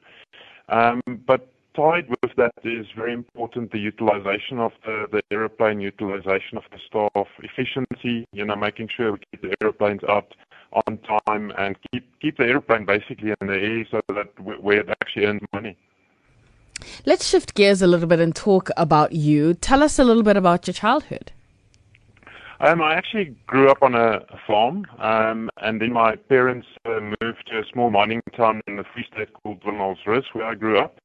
Um, 0.67 1.01
but 1.25 1.54
tied 1.75 2.07
with 2.09 2.31
that 2.37 2.53
is 2.63 2.85
very 2.95 3.13
important 3.13 3.71
the 3.71 3.79
utilization 3.79 4.59
of 4.59 4.71
the, 4.85 5.07
the 5.11 5.21
aeroplane, 5.31 5.79
utilization 5.79 6.57
of 6.57 6.63
the 6.71 6.79
staff, 6.87 7.27
efficiency, 7.39 8.25
you 8.31 8.45
know, 8.45 8.55
making 8.55 8.89
sure 8.95 9.13
we 9.13 9.19
keep 9.31 9.41
the 9.41 9.53
aeroplanes 9.61 10.01
out 10.07 10.33
on 10.87 10.97
time 11.27 11.51
and 11.57 11.77
keep 11.91 12.05
keep 12.21 12.37
the 12.37 12.43
aeroplane 12.43 12.85
basically 12.85 13.33
in 13.39 13.47
the 13.47 13.53
air 13.53 13.85
so 13.89 14.01
that 14.09 14.27
where 14.61 14.79
it 14.79 14.89
actually 14.89 15.25
earns 15.25 15.41
money. 15.53 15.77
Let's 17.05 17.25
shift 17.25 17.53
gears 17.53 17.81
a 17.81 17.87
little 17.87 18.07
bit 18.07 18.19
and 18.19 18.35
talk 18.35 18.69
about 18.75 19.13
you. 19.13 19.53
Tell 19.53 19.81
us 19.81 19.97
a 19.97 20.03
little 20.03 20.23
bit 20.23 20.37
about 20.37 20.67
your 20.67 20.73
childhood. 20.73 21.31
Um, 22.59 22.81
I 22.81 22.95
actually 22.95 23.35
grew 23.47 23.69
up 23.69 23.81
on 23.81 23.95
a, 23.95 24.21
farm, 24.47 24.85
um, 24.99 25.49
and 25.57 25.81
then 25.81 25.91
my 25.91 26.15
parents 26.15 26.67
uh, 26.85 27.01
moved 27.21 27.47
to 27.47 27.59
a 27.59 27.63
small 27.71 27.89
mining 27.89 28.21
town 28.35 28.61
in 28.67 28.77
the 28.77 28.85
Free 28.93 29.05
State 29.13 29.29
called 29.33 29.61
Winnelsrus, 29.63 30.23
where 30.33 30.45
I 30.45 30.55
grew 30.55 30.79
up. 30.79 30.97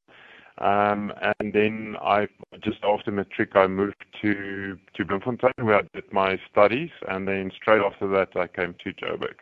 Um, 0.61 1.13
and 1.39 1.53
then 1.55 1.97
I 2.03 2.29
just 2.63 2.79
after 2.85 3.11
matric 3.11 3.57
I 3.57 3.67
moved 3.67 4.05
to 4.21 4.79
to 4.95 5.05
Bloemfontein 5.05 5.53
where 5.63 5.77
I 5.77 5.83
did 5.95 6.13
my 6.13 6.39
studies, 6.51 6.91
and 7.09 7.27
then 7.27 7.51
straight 7.57 7.81
after 7.81 8.07
that 8.09 8.37
I 8.37 8.47
came 8.47 8.75
to 8.85 8.93
Joburg. 8.93 9.37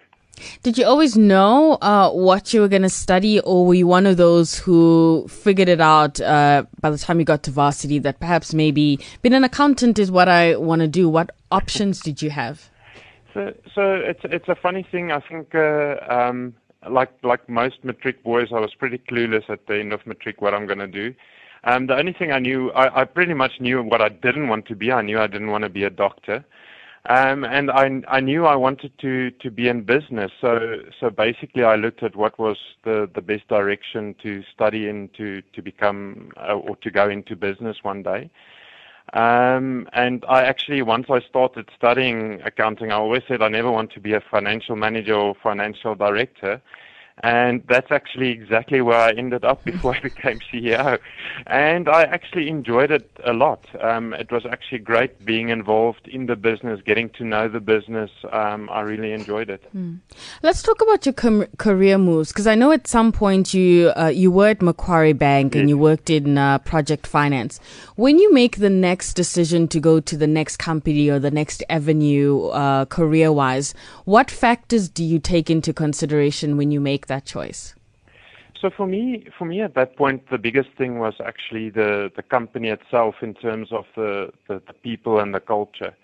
Did 0.62 0.78
you 0.78 0.86
always 0.86 1.16
know 1.16 1.74
uh, 1.82 2.10
what 2.10 2.54
you 2.54 2.60
were 2.60 2.68
going 2.68 2.82
to 2.82 2.88
study, 2.88 3.40
or 3.40 3.66
were 3.66 3.74
you 3.74 3.86
one 3.86 4.06
of 4.06 4.16
those 4.16 4.58
who 4.58 5.26
figured 5.28 5.68
it 5.68 5.80
out 5.80 6.20
uh, 6.20 6.64
by 6.80 6.90
the 6.90 6.98
time 6.98 7.18
you 7.18 7.24
got 7.24 7.42
to 7.44 7.50
varsity 7.50 7.98
that 8.00 8.20
perhaps 8.20 8.54
maybe 8.54 9.00
being 9.22 9.34
an 9.34 9.42
accountant 9.42 9.98
is 9.98 10.12
what 10.12 10.28
I 10.28 10.56
want 10.56 10.80
to 10.82 10.88
do? 10.88 11.08
What 11.08 11.30
options 11.50 12.00
did 12.00 12.22
you 12.22 12.30
have? 12.30 12.70
So, 13.34 13.52
so 13.74 13.94
it's 13.94 14.20
it's 14.24 14.48
a 14.48 14.54
funny 14.54 14.86
thing. 14.90 15.12
I 15.12 15.20
think 15.20 15.54
uh, 15.54 15.96
um, 16.08 16.54
like 16.90 17.12
like 17.22 17.48
most 17.48 17.84
matric 17.84 18.22
boys, 18.22 18.48
I 18.52 18.60
was 18.60 18.74
pretty 18.74 18.98
clueless 18.98 19.48
at 19.48 19.66
the 19.66 19.78
end 19.78 19.92
of 19.92 20.06
matric 20.06 20.40
what 20.40 20.54
I'm 20.54 20.66
going 20.66 20.78
to 20.78 20.86
do. 20.88 21.14
Um, 21.64 21.86
the 21.86 21.96
only 21.96 22.12
thing 22.12 22.30
I 22.30 22.38
knew, 22.38 22.70
I, 22.72 23.00
I 23.00 23.04
pretty 23.04 23.34
much 23.34 23.60
knew 23.60 23.82
what 23.82 24.00
I 24.00 24.08
didn't 24.08 24.48
want 24.48 24.66
to 24.66 24.76
be. 24.76 24.92
I 24.92 25.02
knew 25.02 25.18
I 25.18 25.26
didn't 25.26 25.50
want 25.50 25.64
to 25.64 25.70
be 25.70 25.84
a 25.84 25.90
doctor, 25.90 26.44
um, 27.08 27.44
and 27.44 27.70
I 27.70 28.02
I 28.08 28.20
knew 28.20 28.46
I 28.46 28.56
wanted 28.56 28.92
to 28.98 29.30
to 29.30 29.50
be 29.50 29.68
in 29.68 29.82
business. 29.82 30.30
So 30.40 30.80
so 31.00 31.10
basically, 31.10 31.64
I 31.64 31.76
looked 31.76 32.02
at 32.02 32.16
what 32.16 32.38
was 32.38 32.58
the 32.84 33.10
the 33.14 33.22
best 33.22 33.48
direction 33.48 34.14
to 34.22 34.42
study 34.54 34.88
in 34.88 35.08
to 35.16 35.42
to 35.54 35.62
become 35.62 36.30
uh, 36.36 36.54
or 36.54 36.76
to 36.76 36.90
go 36.90 37.08
into 37.08 37.34
business 37.36 37.78
one 37.82 38.02
day. 38.02 38.30
Um, 39.12 39.88
and 39.92 40.24
I 40.28 40.42
actually, 40.42 40.82
once 40.82 41.06
I 41.08 41.20
started 41.20 41.68
studying 41.76 42.40
accounting, 42.42 42.92
I 42.92 42.96
always 42.96 43.22
said 43.26 43.42
I 43.42 43.48
never 43.48 43.70
want 43.70 43.92
to 43.92 44.00
be 44.00 44.12
a 44.12 44.20
financial 44.20 44.76
manager 44.76 45.14
or 45.14 45.34
financial 45.42 45.94
director. 45.94 46.60
And 47.22 47.62
that's 47.68 47.90
actually 47.90 48.30
exactly 48.30 48.80
where 48.80 48.98
I 48.98 49.10
ended 49.12 49.44
up 49.44 49.64
before 49.72 49.94
I 49.94 50.00
became 50.00 50.40
CEO. 50.52 50.98
And 51.46 51.88
I 51.88 52.02
actually 52.02 52.48
enjoyed 52.48 52.90
it 52.90 53.10
a 53.24 53.32
lot. 53.32 53.64
Um, 53.80 54.14
it 54.14 54.30
was 54.30 54.44
actually 54.46 54.78
great 54.78 55.24
being 55.24 55.48
involved 55.48 56.08
in 56.08 56.26
the 56.26 56.36
business, 56.36 56.80
getting 56.84 57.10
to 57.10 57.24
know 57.24 57.48
the 57.48 57.60
business. 57.60 58.10
Um, 58.32 58.68
I 58.70 58.80
really 58.82 59.12
enjoyed 59.12 59.50
it. 59.50 59.62
Mm. 59.74 59.98
Let's 60.42 60.62
talk 60.62 60.80
about 60.80 61.06
your 61.06 61.12
com- 61.12 61.46
career 61.58 61.98
moves, 61.98 62.32
because 62.32 62.46
I 62.46 62.54
know 62.54 62.72
at 62.72 62.86
some 62.86 63.12
point 63.12 63.54
you 63.54 63.92
uh, 63.96 64.08
you 64.08 64.30
were 64.30 64.48
at 64.48 64.62
Macquarie 64.62 65.12
Bank 65.12 65.54
yes. 65.54 65.60
and 65.60 65.68
you 65.68 65.78
worked 65.78 66.10
in 66.10 66.38
uh, 66.38 66.58
project 66.58 67.06
finance. 67.06 67.60
When 67.96 68.18
you 68.18 68.32
make 68.32 68.58
the 68.58 68.70
next 68.70 69.14
decision 69.14 69.68
to 69.68 69.80
go 69.80 70.00
to 70.00 70.16
the 70.16 70.26
next 70.26 70.58
company 70.58 71.08
or 71.08 71.18
the 71.18 71.30
next 71.30 71.62
avenue 71.68 72.46
uh, 72.48 72.84
career 72.86 73.32
wise, 73.32 73.74
what 74.04 74.30
factors 74.30 74.88
do 74.88 75.04
you 75.04 75.18
take 75.18 75.50
into 75.50 75.72
consideration 75.72 76.56
when 76.56 76.70
you 76.70 76.80
make 76.80 77.06
that 77.08 77.24
choice? 77.26 77.74
So 78.60 78.70
for 78.70 78.86
me, 78.86 79.26
for 79.38 79.44
me 79.44 79.60
at 79.60 79.74
that 79.74 79.96
point, 79.96 80.28
the 80.30 80.38
biggest 80.38 80.70
thing 80.76 80.98
was 80.98 81.14
actually 81.24 81.70
the 81.70 82.10
the 82.16 82.22
company 82.22 82.68
itself 82.68 83.16
in 83.22 83.34
terms 83.34 83.68
of 83.72 83.84
the 83.94 84.32
the, 84.48 84.60
the 84.66 84.72
people 84.72 85.20
and 85.20 85.34
the 85.34 85.40
culture. 85.40 85.94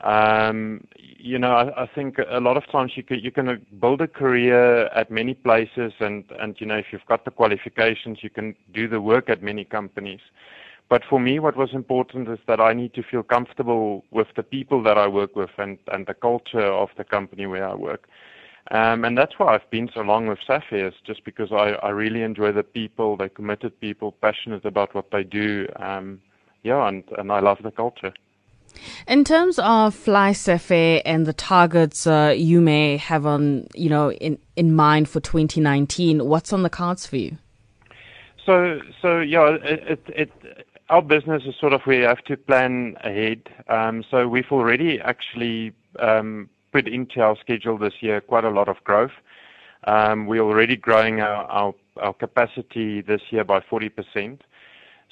Um, 0.00 0.86
you 0.98 1.38
know, 1.38 1.52
I, 1.52 1.84
I 1.84 1.86
think 1.86 2.18
a 2.18 2.40
lot 2.40 2.56
of 2.56 2.66
times 2.70 2.92
you 2.96 3.04
can 3.04 3.20
you 3.20 3.30
can 3.30 3.64
build 3.80 4.00
a 4.00 4.08
career 4.08 4.86
at 4.86 5.10
many 5.10 5.34
places, 5.34 5.92
and 6.00 6.24
and 6.40 6.56
you 6.60 6.66
know 6.66 6.76
if 6.76 6.86
you've 6.90 7.06
got 7.06 7.24
the 7.24 7.30
qualifications, 7.30 8.18
you 8.22 8.30
can 8.30 8.56
do 8.72 8.88
the 8.88 9.00
work 9.00 9.30
at 9.30 9.42
many 9.42 9.64
companies. 9.64 10.20
But 10.88 11.02
for 11.08 11.18
me, 11.18 11.38
what 11.38 11.56
was 11.56 11.72
important 11.72 12.28
is 12.28 12.38
that 12.46 12.60
I 12.60 12.74
need 12.74 12.92
to 12.94 13.02
feel 13.02 13.22
comfortable 13.22 14.04
with 14.10 14.28
the 14.36 14.42
people 14.42 14.82
that 14.82 14.98
I 14.98 15.06
work 15.06 15.36
with 15.36 15.50
and 15.58 15.78
and 15.92 16.06
the 16.06 16.14
culture 16.14 16.66
of 16.82 16.90
the 16.98 17.04
company 17.04 17.46
where 17.46 17.66
I 17.68 17.74
work. 17.74 18.08
Um, 18.70 19.04
and 19.04 19.16
that's 19.16 19.38
why 19.38 19.54
I've 19.54 19.68
been 19.70 19.90
so 19.92 20.00
long 20.00 20.26
with 20.26 20.38
Safair's, 20.46 20.94
just 21.04 21.24
because 21.24 21.52
I, 21.52 21.72
I 21.82 21.90
really 21.90 22.22
enjoy 22.22 22.52
the 22.52 22.62
people, 22.62 23.16
they're 23.16 23.28
committed 23.28 23.78
people, 23.80 24.12
passionate 24.12 24.64
about 24.64 24.94
what 24.94 25.10
they 25.10 25.22
do. 25.22 25.68
Um, 25.76 26.20
yeah, 26.62 26.88
and, 26.88 27.04
and 27.18 27.30
I 27.30 27.40
love 27.40 27.58
the 27.62 27.70
culture. 27.70 28.14
In 29.06 29.22
terms 29.22 29.58
of 29.58 29.94
FlySafair 29.94 31.02
and 31.04 31.26
the 31.26 31.32
targets 31.32 32.06
uh, 32.06 32.34
you 32.36 32.60
may 32.60 32.96
have 32.96 33.26
on, 33.26 33.68
you 33.74 33.90
know, 33.90 34.12
in, 34.12 34.38
in 34.56 34.74
mind 34.74 35.08
for 35.08 35.20
2019, 35.20 36.26
what's 36.26 36.52
on 36.52 36.62
the 36.62 36.70
cards 36.70 37.06
for 37.06 37.16
you? 37.16 37.36
So, 38.44 38.80
so 39.00 39.20
yeah, 39.20 39.56
it, 39.62 40.00
it, 40.08 40.08
it 40.08 40.66
our 40.90 41.02
business 41.02 41.44
is 41.46 41.54
sort 41.56 41.72
of 41.72 41.80
we 41.86 41.98
have 41.98 42.22
to 42.24 42.36
plan 42.36 42.96
ahead. 43.02 43.48
Um, 43.68 44.04
so 44.10 44.28
we've 44.28 44.50
already 44.50 45.00
actually 45.00 45.72
um, 45.98 46.50
put 46.74 46.88
into 46.88 47.20
our 47.20 47.36
schedule 47.36 47.78
this 47.78 47.94
year 48.00 48.20
quite 48.20 48.44
a 48.44 48.50
lot 48.50 48.68
of 48.68 48.82
growth. 48.82 49.16
Um, 49.84 50.26
we're 50.26 50.42
already 50.42 50.76
growing 50.76 51.20
our, 51.20 51.72
our, 51.96 52.14
capacity 52.14 53.00
this 53.00 53.20
year 53.30 53.44
by 53.44 53.60
40 53.60 53.88
percent. 53.90 54.42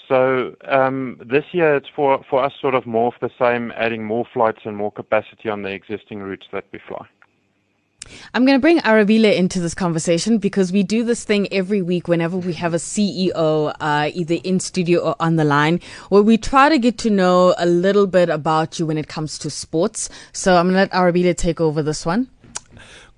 So 0.09 0.57
um, 0.67 1.21
this 1.25 1.45
year 1.53 1.77
it's 1.77 1.89
for, 1.95 2.25
for 2.29 2.45
us 2.45 2.53
sort 2.61 2.75
of 2.75 2.85
more 2.87 3.09
of 3.15 3.21
the 3.21 3.31
same, 3.39 3.73
adding 3.77 4.05
more 4.05 4.27
flights 4.35 4.63
and 4.65 4.77
more 4.77 4.91
capacity 4.91 5.49
on 5.49 5.63
the 5.63 5.71
existing 5.71 6.19
routes 6.19 6.47
that 6.53 6.65
we 6.73 6.81
fly. 6.89 7.07
I'm 8.35 8.45
going 8.45 8.57
to 8.57 8.61
bring 8.61 8.79
Arabile 8.81 9.35
into 9.35 9.61
this 9.61 9.75
conversation 9.75 10.39
because 10.39 10.73
we 10.73 10.83
do 10.83 11.05
this 11.05 11.25
thing 11.25 11.53
every 11.53 11.83
week 11.83 12.09
whenever 12.09 12.37
we 12.37 12.53
have 12.55 12.75
a 12.75 12.79
CEO, 12.79 13.75
uh, 13.81 14.11
either 14.13 14.37
in 14.45 14.61
studio 14.61 15.01
or 15.01 15.17
on 15.21 15.37
the 15.37 15.45
line, 15.45 15.81
where 16.09 16.23
we 16.23 16.39
try 16.39 16.69
to 16.69 16.79
get 16.79 16.99
to 16.99 17.11
know 17.11 17.55
a 17.59 17.67
little 17.67 18.07
bit 18.07 18.29
about 18.29 18.79
you 18.79 18.87
when 18.87 18.99
it 18.99 19.09
comes 19.09 19.39
to 19.39 19.51
sports. 19.51 20.09
So 20.33 20.57
I'm 20.57 20.71
going 20.71 20.75
to 20.75 20.81
let 20.81 20.93
Arabile 20.93 21.37
take 21.37 21.61
over 21.61 21.83
this 21.83 22.07
one. 22.07 22.29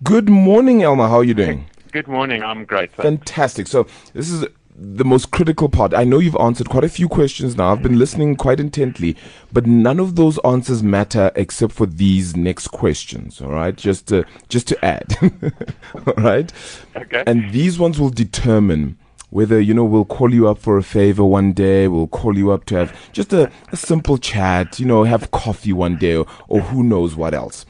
Good 0.02 0.28
morning, 0.28 0.80
Elmar. 0.80 1.08
How 1.08 1.18
are 1.18 1.24
you 1.24 1.34
doing? 1.34 1.66
Good 1.92 2.08
morning. 2.08 2.42
I'm 2.42 2.64
great. 2.64 2.92
Thanks. 2.92 3.04
Fantastic. 3.04 3.68
So 3.68 3.86
this 4.12 4.30
is 4.30 4.44
the 4.76 5.04
most 5.04 5.30
critical 5.30 5.68
part. 5.68 5.94
I 5.94 6.04
know 6.04 6.18
you've 6.18 6.36
answered 6.36 6.68
quite 6.68 6.84
a 6.84 6.88
few 6.88 7.08
questions 7.08 7.56
now. 7.56 7.70
I've 7.70 7.82
been 7.82 7.98
listening 7.98 8.34
quite 8.34 8.58
intently, 8.58 9.16
but 9.52 9.66
none 9.66 10.00
of 10.00 10.16
those 10.16 10.38
answers 10.38 10.82
matter 10.82 11.30
except 11.36 11.72
for 11.72 11.86
these 11.86 12.36
next 12.36 12.68
questions. 12.68 13.40
All 13.40 13.50
right, 13.50 13.76
just 13.76 14.08
to, 14.08 14.24
just 14.48 14.66
to 14.68 14.84
add. 14.84 15.16
all 16.06 16.14
right. 16.14 16.52
Okay. 16.96 17.22
And 17.26 17.52
these 17.52 17.78
ones 17.78 18.00
will 18.00 18.10
determine 18.10 18.98
whether 19.30 19.60
you 19.60 19.74
know 19.74 19.84
we'll 19.84 20.04
call 20.04 20.32
you 20.32 20.48
up 20.48 20.58
for 20.58 20.76
a 20.76 20.82
favor 20.82 21.24
one 21.24 21.52
day, 21.52 21.88
we'll 21.88 22.06
call 22.06 22.36
you 22.36 22.50
up 22.50 22.64
to 22.64 22.76
have 22.76 23.12
just 23.12 23.32
a, 23.32 23.50
a 23.72 23.76
simple 23.76 24.16
chat, 24.16 24.78
you 24.78 24.86
know, 24.86 25.04
have 25.04 25.30
coffee 25.30 25.72
one 25.72 25.96
day, 25.96 26.16
or, 26.16 26.26
or 26.48 26.60
who 26.60 26.82
knows 26.82 27.16
what 27.16 27.34
else. 27.34 27.66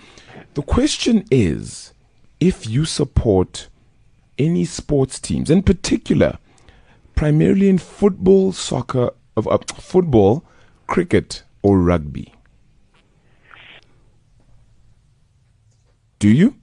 The 0.55 0.63
question 0.63 1.25
is, 1.31 1.93
if 2.39 2.67
you 2.67 2.85
support 2.85 3.69
any 4.39 4.65
sports 4.65 5.19
teams, 5.19 5.51
in 5.51 5.63
particular 5.63 6.39
primarily 7.15 7.69
in 7.69 7.79
football, 7.79 8.53
soccer, 8.53 9.11
of 9.37 9.47
uh, 9.49 9.59
football, 9.79 10.45
cricket, 10.87 11.43
or 11.63 11.79
rugby? 11.79 12.33
Do 16.19 16.29
you? 16.29 16.57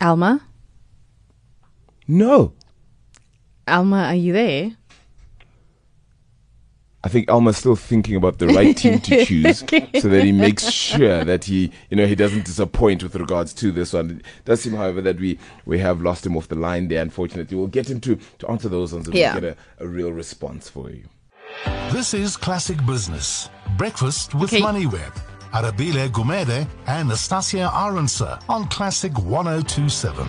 Alma? 0.00 0.40
No. 2.08 2.54
Alma, 3.68 4.04
are 4.04 4.14
you 4.14 4.32
there? 4.32 4.76
I 7.04 7.08
think 7.08 7.28
Alma's 7.28 7.56
still 7.56 7.74
thinking 7.74 8.14
about 8.14 8.38
the 8.38 8.46
right 8.46 8.76
team 8.76 9.00
to 9.00 9.24
choose 9.24 9.58
so 10.00 10.08
that 10.08 10.22
he 10.24 10.30
makes 10.30 10.70
sure 10.70 11.24
that 11.24 11.44
he, 11.44 11.72
you 11.90 11.96
know, 11.96 12.06
he 12.06 12.14
doesn't 12.14 12.44
disappoint 12.44 13.02
with 13.02 13.16
regards 13.16 13.52
to 13.54 13.72
this 13.72 13.92
one. 13.92 14.20
It 14.20 14.44
does 14.44 14.60
seem, 14.60 14.74
however, 14.74 15.00
that 15.02 15.18
we, 15.18 15.36
we 15.66 15.80
have 15.80 16.00
lost 16.00 16.24
him 16.24 16.36
off 16.36 16.46
the 16.46 16.54
line 16.54 16.86
there, 16.86 17.02
unfortunately. 17.02 17.56
We'll 17.56 17.66
get 17.66 17.90
him 17.90 18.00
to, 18.02 18.16
to 18.38 18.48
answer 18.48 18.68
those 18.68 18.92
ones 18.92 19.08
and 19.08 19.16
Yeah. 19.16 19.32
we'll 19.32 19.40
get 19.42 19.58
a, 19.80 19.84
a 19.84 19.88
real 19.88 20.12
response 20.12 20.68
for 20.68 20.90
you. 20.90 21.02
This 21.90 22.14
is 22.14 22.36
Classic 22.36 22.78
Business. 22.86 23.50
Breakfast 23.76 24.34
with 24.36 24.52
Okay. 24.52 24.62
MoneyWeb. 24.62 25.12
Arabile 25.52 26.08
Gumede 26.08 26.66
and 26.86 27.08
Nastasia 27.08 27.68
Arendse 27.74 28.42
on 28.48 28.68
Classic 28.68 29.12
1027. 29.18 30.26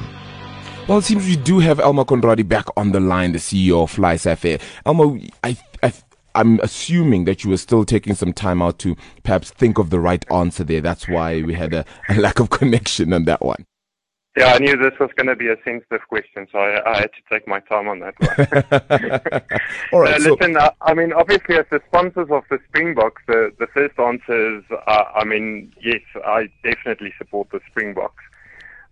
Well, 0.87 0.97
it 0.97 1.03
seems 1.03 1.25
we 1.25 1.37
do 1.37 1.59
have 1.59 1.77
Elmar 1.77 2.05
Conradie 2.05 2.45
back 2.47 2.65
on 2.75 2.91
the 2.91 2.99
line, 2.99 3.31
the 3.31 3.37
CEO 3.39 3.83
of 3.83 3.91
Fly 3.91 4.15
Safair. 4.15 4.59
Elmar, 4.85 5.31
I, 5.41 5.51
I, 5.51 5.57
I'm 6.35 6.59
assuming 6.61 7.25
that 7.25 7.43
you 7.43 7.49
were 7.49 7.57
still 7.57 7.85
taking 7.85 8.15
some 8.15 8.33
time 8.33 8.61
out 8.61 8.79
to 8.79 8.95
perhaps 9.23 9.51
think 9.51 9.77
of 9.77 9.89
the 9.89 9.99
right 9.99 10.25
answer 10.31 10.63
there. 10.63 10.81
That's 10.81 11.07
why 11.07 11.41
we 11.41 11.53
had 11.53 11.73
a, 11.73 11.85
a 12.09 12.15
lack 12.15 12.39
of 12.39 12.49
connection 12.49 13.13
on 13.13 13.25
that 13.25 13.43
one. 13.43 13.65
Yeah, 14.35 14.53
I 14.53 14.57
knew 14.57 14.75
this 14.75 14.97
was 14.99 15.11
going 15.15 15.27
to 15.27 15.35
be 15.35 15.47
a 15.49 15.57
sensitive 15.63 16.01
question, 16.09 16.47
so 16.51 16.57
I, 16.57 16.91
I 16.91 17.01
had 17.01 17.11
to 17.13 17.21
take 17.31 17.47
my 17.47 17.59
time 17.59 17.87
on 17.87 17.99
that 17.99 18.15
one. 18.19 19.43
All 19.93 19.99
right. 19.99 20.15
Uh, 20.15 20.19
so, 20.19 20.33
listen, 20.33 20.57
uh, 20.57 20.71
I 20.81 20.95
mean, 20.95 21.13
obviously, 21.13 21.55
as 21.55 21.65
the 21.69 21.79
sponsors 21.87 22.29
of 22.31 22.43
the 22.49 22.57
Springboks, 22.69 23.21
the, 23.27 23.53
the 23.59 23.67
first 23.67 23.99
answer 23.99 24.57
is, 24.57 24.63
uh, 24.87 25.03
I 25.13 25.23
mean, 25.23 25.71
yes, 25.79 26.01
I 26.25 26.49
definitely 26.63 27.13
support 27.19 27.49
the 27.51 27.59
Springboks. 27.69 28.23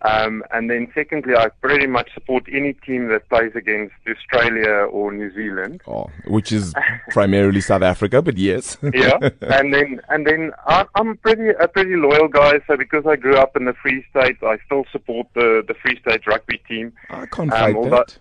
Um, 0.04 0.44
and 0.52 0.70
then 0.70 0.92
secondly, 0.96 1.36
I 1.36 1.50
pretty 1.62 1.86
much 1.86 2.12
support 2.14 2.46
any 2.52 2.74
team 2.74 3.10
that 3.10 3.30
plays 3.30 3.52
against 3.56 3.94
Australia 4.10 4.88
or 4.90 5.12
New 5.12 5.32
Zealand. 5.34 5.82
oh, 5.88 6.10
which 6.26 6.52
is 6.52 6.74
primarily 7.10 7.62
South 7.62 7.84
Africa, 7.84 8.22
but 8.22 8.38
yes. 8.38 8.78
yeah, 8.94 9.18
and 9.42 9.74
then 9.74 10.02
and 10.10 10.26
then 10.26 10.52
I, 10.66 10.86
I'm 10.96 11.18
pretty 11.18 11.50
a 11.50 11.68
pretty 11.68 11.96
loyal 11.96 12.28
guy. 12.28 12.62
So 12.66 12.78
because 12.78 13.06
I 13.06 13.16
grew 13.16 13.38
up 13.38 13.56
in 13.56 13.66
the 13.66 13.74
Free 13.74 14.04
State, 14.10 14.38
I 14.42 14.58
still 14.66 14.86
support 14.92 15.28
the 15.36 15.64
the 15.68 15.76
Free 15.76 16.00
State 16.02 16.26
rugby 16.26 16.58
team. 16.68 16.94
I 17.10 17.26
can't 17.28 17.52
fight 17.52 17.76
although- 17.76 17.98
that. 17.98 18.18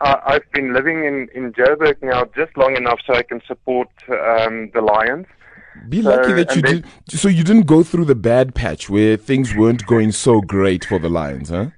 I, 0.00 0.20
I've 0.26 0.52
been 0.52 0.74
living 0.74 1.04
in 1.04 1.28
in 1.34 1.52
Joburg 1.52 2.02
now 2.02 2.24
just 2.36 2.56
long 2.56 2.76
enough 2.76 2.98
so 3.06 3.14
I 3.14 3.22
can 3.22 3.40
support 3.46 3.88
um, 4.10 4.70
the 4.74 4.82
Lions. 4.82 5.26
Be 5.88 6.02
lucky 6.02 6.32
that 6.32 6.54
you 6.56 6.62
did. 6.62 6.84
So 7.08 7.28
you 7.28 7.44
didn't 7.44 7.66
go 7.66 7.82
through 7.82 8.06
the 8.06 8.14
bad 8.14 8.54
patch 8.54 8.88
where 8.88 9.16
things 9.16 9.54
weren't 9.54 9.86
going 9.86 10.12
so 10.12 10.40
great 10.40 10.84
for 10.84 10.98
the 10.98 11.08
Lions, 11.08 11.50
huh? 11.50 11.70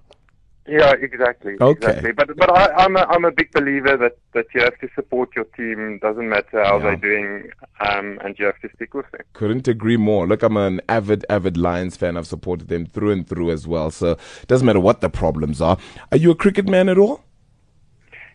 Yeah, 0.68 0.94
exactly. 1.00 1.54
Okay. 1.60 1.86
Exactly. 1.86 2.10
But 2.12 2.36
but 2.36 2.50
I, 2.50 2.72
I'm 2.74 2.96
a 2.96 3.06
I'm 3.08 3.24
a 3.24 3.30
big 3.30 3.52
believer 3.52 3.96
that 3.96 4.18
that 4.34 4.46
you 4.52 4.62
have 4.62 4.76
to 4.80 4.88
support 4.96 5.30
your 5.36 5.44
team. 5.56 6.00
Doesn't 6.02 6.28
matter 6.28 6.64
how 6.64 6.78
Yeah. 6.78 6.82
they're 6.82 6.96
doing, 6.96 7.50
um, 7.88 8.18
and 8.24 8.36
you 8.36 8.46
have 8.46 8.58
to 8.62 8.68
stick 8.74 8.92
with 8.92 9.08
them. 9.12 9.20
Couldn't 9.32 9.68
agree 9.68 9.96
more. 9.96 10.26
Look, 10.26 10.42
I'm 10.42 10.56
an 10.56 10.80
avid, 10.88 11.24
avid 11.30 11.56
Lions 11.56 11.96
fan. 11.96 12.16
I've 12.16 12.26
supported 12.26 12.66
them 12.66 12.84
through 12.84 13.12
and 13.12 13.24
through 13.28 13.52
as 13.52 13.68
well. 13.68 13.92
So 13.92 14.12
it 14.42 14.48
doesn't 14.48 14.66
matter 14.66 14.80
what 14.80 15.00
the 15.02 15.08
problems 15.08 15.60
are. 15.60 15.78
Are 16.10 16.18
you 16.18 16.32
a 16.32 16.34
cricket 16.34 16.68
man 16.68 16.88
at 16.88 16.98
all? 16.98 17.22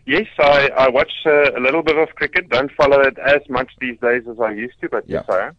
Yes, 0.04 0.26
I 0.38 0.68
I 0.76 0.88
watch 0.88 1.12
uh, 1.26 1.52
a 1.52 1.60
little 1.60 1.82
bit 1.82 1.96
of 1.96 2.14
cricket. 2.16 2.48
Don't 2.48 2.72
follow 2.72 3.00
it 3.00 3.18
as 3.18 3.40
much 3.48 3.70
these 3.80 3.98
days 4.00 4.24
as 4.28 4.40
I 4.40 4.52
used 4.52 4.80
to, 4.80 4.88
but 4.88 5.04
yes, 5.06 5.24
I 5.28 5.48
am. 5.48 5.56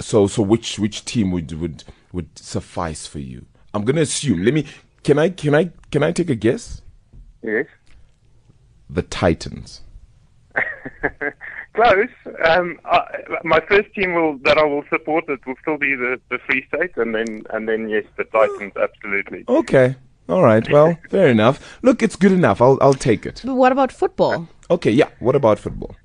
So, 0.00 0.26
so 0.26 0.42
which 0.42 0.78
which 0.78 1.04
team 1.04 1.30
would 1.32 1.52
would 1.52 1.84
would 2.12 2.38
suffice 2.38 3.06
for 3.06 3.18
you? 3.18 3.46
I'm 3.74 3.84
gonna 3.84 4.02
assume. 4.02 4.42
Let 4.42 4.54
me. 4.54 4.66
Can 5.02 5.18
I 5.18 5.28
can 5.28 5.54
I 5.54 5.70
can 5.90 6.02
I 6.02 6.12
take 6.12 6.30
a 6.30 6.34
guess? 6.34 6.80
Yes. 7.42 7.66
The 8.88 9.02
Titans. 9.02 9.82
Close. 11.74 12.08
Um, 12.44 12.78
I, 12.84 13.06
my 13.44 13.60
first 13.68 13.92
team 13.94 14.14
will 14.14 14.38
that 14.44 14.58
I 14.58 14.64
will 14.64 14.84
support 14.90 15.28
it 15.28 15.46
will 15.46 15.54
still 15.62 15.78
be 15.78 15.94
the, 15.94 16.20
the 16.30 16.38
Free 16.46 16.64
State, 16.68 16.96
and 16.96 17.14
then 17.14 17.42
and 17.50 17.68
then 17.68 17.88
yes, 17.88 18.04
the 18.16 18.24
Titans, 18.24 18.72
absolutely. 18.76 19.44
Okay. 19.48 19.96
All 20.28 20.42
right. 20.42 20.70
Well, 20.70 20.98
fair 21.10 21.28
enough. 21.28 21.78
Look, 21.82 22.02
it's 22.02 22.16
good 22.16 22.32
enough. 22.32 22.60
I'll 22.62 22.78
I'll 22.80 22.94
take 22.94 23.26
it. 23.26 23.42
But 23.44 23.54
what 23.54 23.72
about 23.72 23.92
football? 23.92 24.48
Okay. 24.70 24.90
Yeah. 24.90 25.08
What 25.18 25.36
about 25.36 25.58
football? 25.58 25.96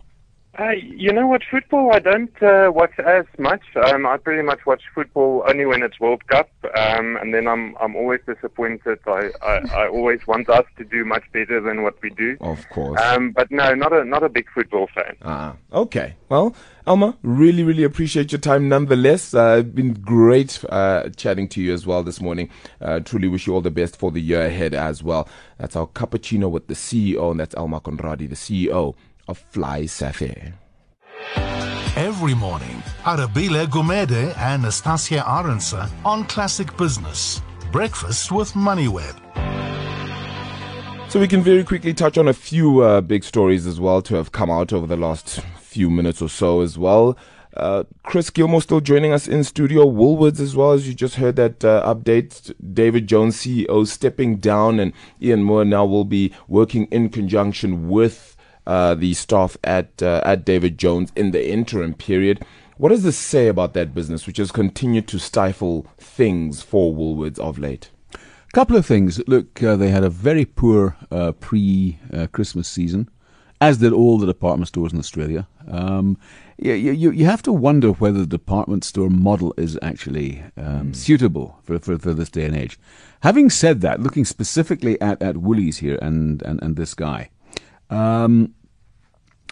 Uh, 0.60 0.72
you 0.72 1.14
know 1.14 1.28
what? 1.28 1.44
Football, 1.52 1.92
I 1.94 2.00
don't 2.00 2.42
uh, 2.42 2.72
watch 2.74 2.98
as 2.98 3.26
much. 3.38 3.62
Um, 3.76 4.08
I 4.08 4.18
pretty 4.18 4.42
much 4.42 4.66
watch 4.66 4.82
football 4.94 5.44
only 5.48 5.66
when 5.66 5.84
it's 5.84 6.00
World 6.00 6.26
Cup, 6.28 6.50
um, 6.76 7.16
and 7.18 7.32
then 7.32 7.48
I'm 7.48 7.76
I'm 7.80 7.96
always 7.96 8.22
disappointed. 8.26 8.98
I, 9.06 9.30
I, 9.44 9.62
I 9.76 9.88
always 9.88 10.26
want 10.26 10.50
us 10.50 10.66
to 10.78 10.84
do 10.84 11.06
much 11.06 11.24
better 11.32 11.62
than 11.62 11.84
what 11.84 12.02
we 12.02 12.10
do. 12.10 12.38
Of 12.42 12.68
course. 12.70 13.00
Um, 13.02 13.32
but 13.34 13.52
no, 13.52 13.76
not 13.76 13.94
a 13.94 14.04
not 14.04 14.24
a 14.24 14.30
big 14.30 14.48
football 14.52 14.88
fan. 14.96 15.16
Ah, 15.22 15.58
okay. 15.72 16.16
Well, 16.28 16.56
Elmar, 16.88 17.16
really, 17.22 17.64
really 17.64 17.84
appreciate 17.84 18.32
your 18.32 18.42
time 18.42 18.68
nonetheless. 18.68 19.36
Uh, 19.36 19.58
it's 19.60 19.76
been 19.76 19.94
great 19.94 20.64
uh, 20.70 21.10
chatting 21.10 21.48
to 21.50 21.62
you 21.62 21.72
as 21.72 21.86
well 21.86 22.02
this 22.02 22.20
morning. 22.20 22.50
Uh, 22.82 23.00
truly 23.00 23.28
wish 23.28 23.46
you 23.46 23.54
all 23.54 23.62
the 23.62 23.70
best 23.70 23.96
for 23.96 24.10
the 24.10 24.22
year 24.22 24.42
ahead 24.42 24.74
as 24.74 25.04
well. 25.04 25.30
That's 25.60 25.76
our 25.76 25.86
cappuccino 25.88 26.50
with 26.50 26.66
the 26.68 26.74
CEO, 26.74 27.30
and 27.30 27.40
that's 27.40 27.54
Elmar 27.54 27.84
Conradie, 27.84 28.28
the 28.28 28.36
CEO 28.36 28.96
of 29.28 29.44
FlySafair. 29.52 30.54
Every 31.96 32.36
morning, 32.36 32.84
Arabile 33.04 33.66
Gumede 33.68 34.38
and 34.38 34.62
Nastasia 34.62 35.24
Arendse 35.26 35.90
on 36.06 36.26
Classic 36.26 36.76
Business. 36.78 37.42
Breakfast 37.72 38.32
with 38.32 38.54
MoneyWeb. 38.54 39.16
So 41.10 41.20
we 41.20 41.28
can 41.28 41.42
very 41.42 41.64
quickly 41.64 41.94
touch 41.94 42.18
on 42.18 42.28
a 42.28 42.34
few 42.34 42.82
uh, 42.82 43.02
big 43.02 43.24
stories 43.24 43.66
as 43.66 43.80
well 43.80 44.02
to 44.04 44.16
have 44.16 44.32
come 44.32 44.52
out 44.52 44.72
over 44.72 44.86
the 44.86 44.96
last 44.96 45.40
few 45.60 45.90
minutes 45.90 46.22
or 46.22 46.30
so 46.30 46.62
as 46.62 46.78
well. 46.78 47.18
Uh, 47.56 47.84
Chris 48.04 48.30
Gilmour 48.30 48.62
still 48.62 48.80
joining 48.80 49.12
us 49.12 49.28
in 49.28 49.44
studio. 49.44 49.84
Woolworths 49.86 50.40
as 50.40 50.56
well 50.56 50.74
as 50.74 50.88
you 50.88 50.94
just 50.94 51.16
heard 51.16 51.36
that 51.38 51.66
uh, 51.66 51.82
update. 51.92 52.54
David 52.74 53.08
Jones, 53.08 53.38
CEO, 53.38 53.88
stepping 53.88 54.38
down, 54.38 54.80
and 54.80 54.94
Ian 55.20 55.44
Moir 55.44 55.66
now 55.66 55.84
will 55.84 56.06
be 56.06 56.32
working 56.48 56.86
in 56.92 57.10
conjunction 57.10 57.90
with 57.90 58.37
uh, 58.68 58.94
the 58.96 59.14
staff 59.14 59.58
at 59.64 60.04
uh, 60.04 60.22
at 60.26 60.46
David 60.46 60.78
Jones 60.78 61.12
in 61.16 61.32
the 61.32 61.50
interim 61.50 61.94
period. 61.94 62.46
What 62.78 62.90
does 62.90 63.02
this 63.02 63.18
say 63.18 63.48
about 63.48 63.74
that 63.74 63.96
business, 63.96 64.28
which 64.28 64.38
has 64.38 64.52
continued 64.52 65.08
to 65.08 65.20
stifle 65.20 65.88
things 65.98 66.62
for 66.62 66.94
Woolworths 66.94 67.40
of 67.40 67.58
late? 67.58 67.90
A 68.14 68.52
couple 68.54 68.76
of 68.76 68.86
things. 68.86 69.20
Look, 69.28 69.64
uh, 69.64 69.78
they 69.78 69.90
had 69.90 70.04
a 70.04 70.10
very 70.10 70.46
poor 70.46 70.96
uh, 71.10 71.32
pre-Christmas 71.32 72.68
season, 72.68 73.10
as 73.60 73.80
did 73.80 73.94
all 73.94 74.20
the 74.20 74.28
department 74.28 74.68
stores 74.68 74.94
in 74.94 75.00
Australia. 75.00 75.48
Um, 75.68 76.20
you, 76.58 76.74
you, 76.74 77.12
you 77.12 77.26
have 77.26 77.42
to 77.44 77.54
wonder 77.54 77.90
whether 77.94 78.20
the 78.20 78.28
department 78.28 78.84
store 78.84 79.10
model 79.10 79.54
is 79.58 79.80
actually 79.82 80.44
um, 80.58 80.92
mm. 80.92 80.96
suitable 80.96 81.58
for, 81.64 81.80
for, 81.80 81.98
for, 81.98 82.14
this 82.14 82.30
day 82.30 82.46
and 82.46 82.56
age. 82.56 82.80
Having 83.22 83.50
said 83.50 83.82
that, 83.82 84.02
looking 84.02 84.26
specifically 84.26 85.00
at, 85.02 85.22
at 85.22 85.38
Woolies 85.38 85.78
here 85.78 85.98
and, 86.02 86.42
and, 86.44 86.62
and 86.62 86.76
this 86.76 86.94
guy, 86.94 87.30
um, 87.90 88.54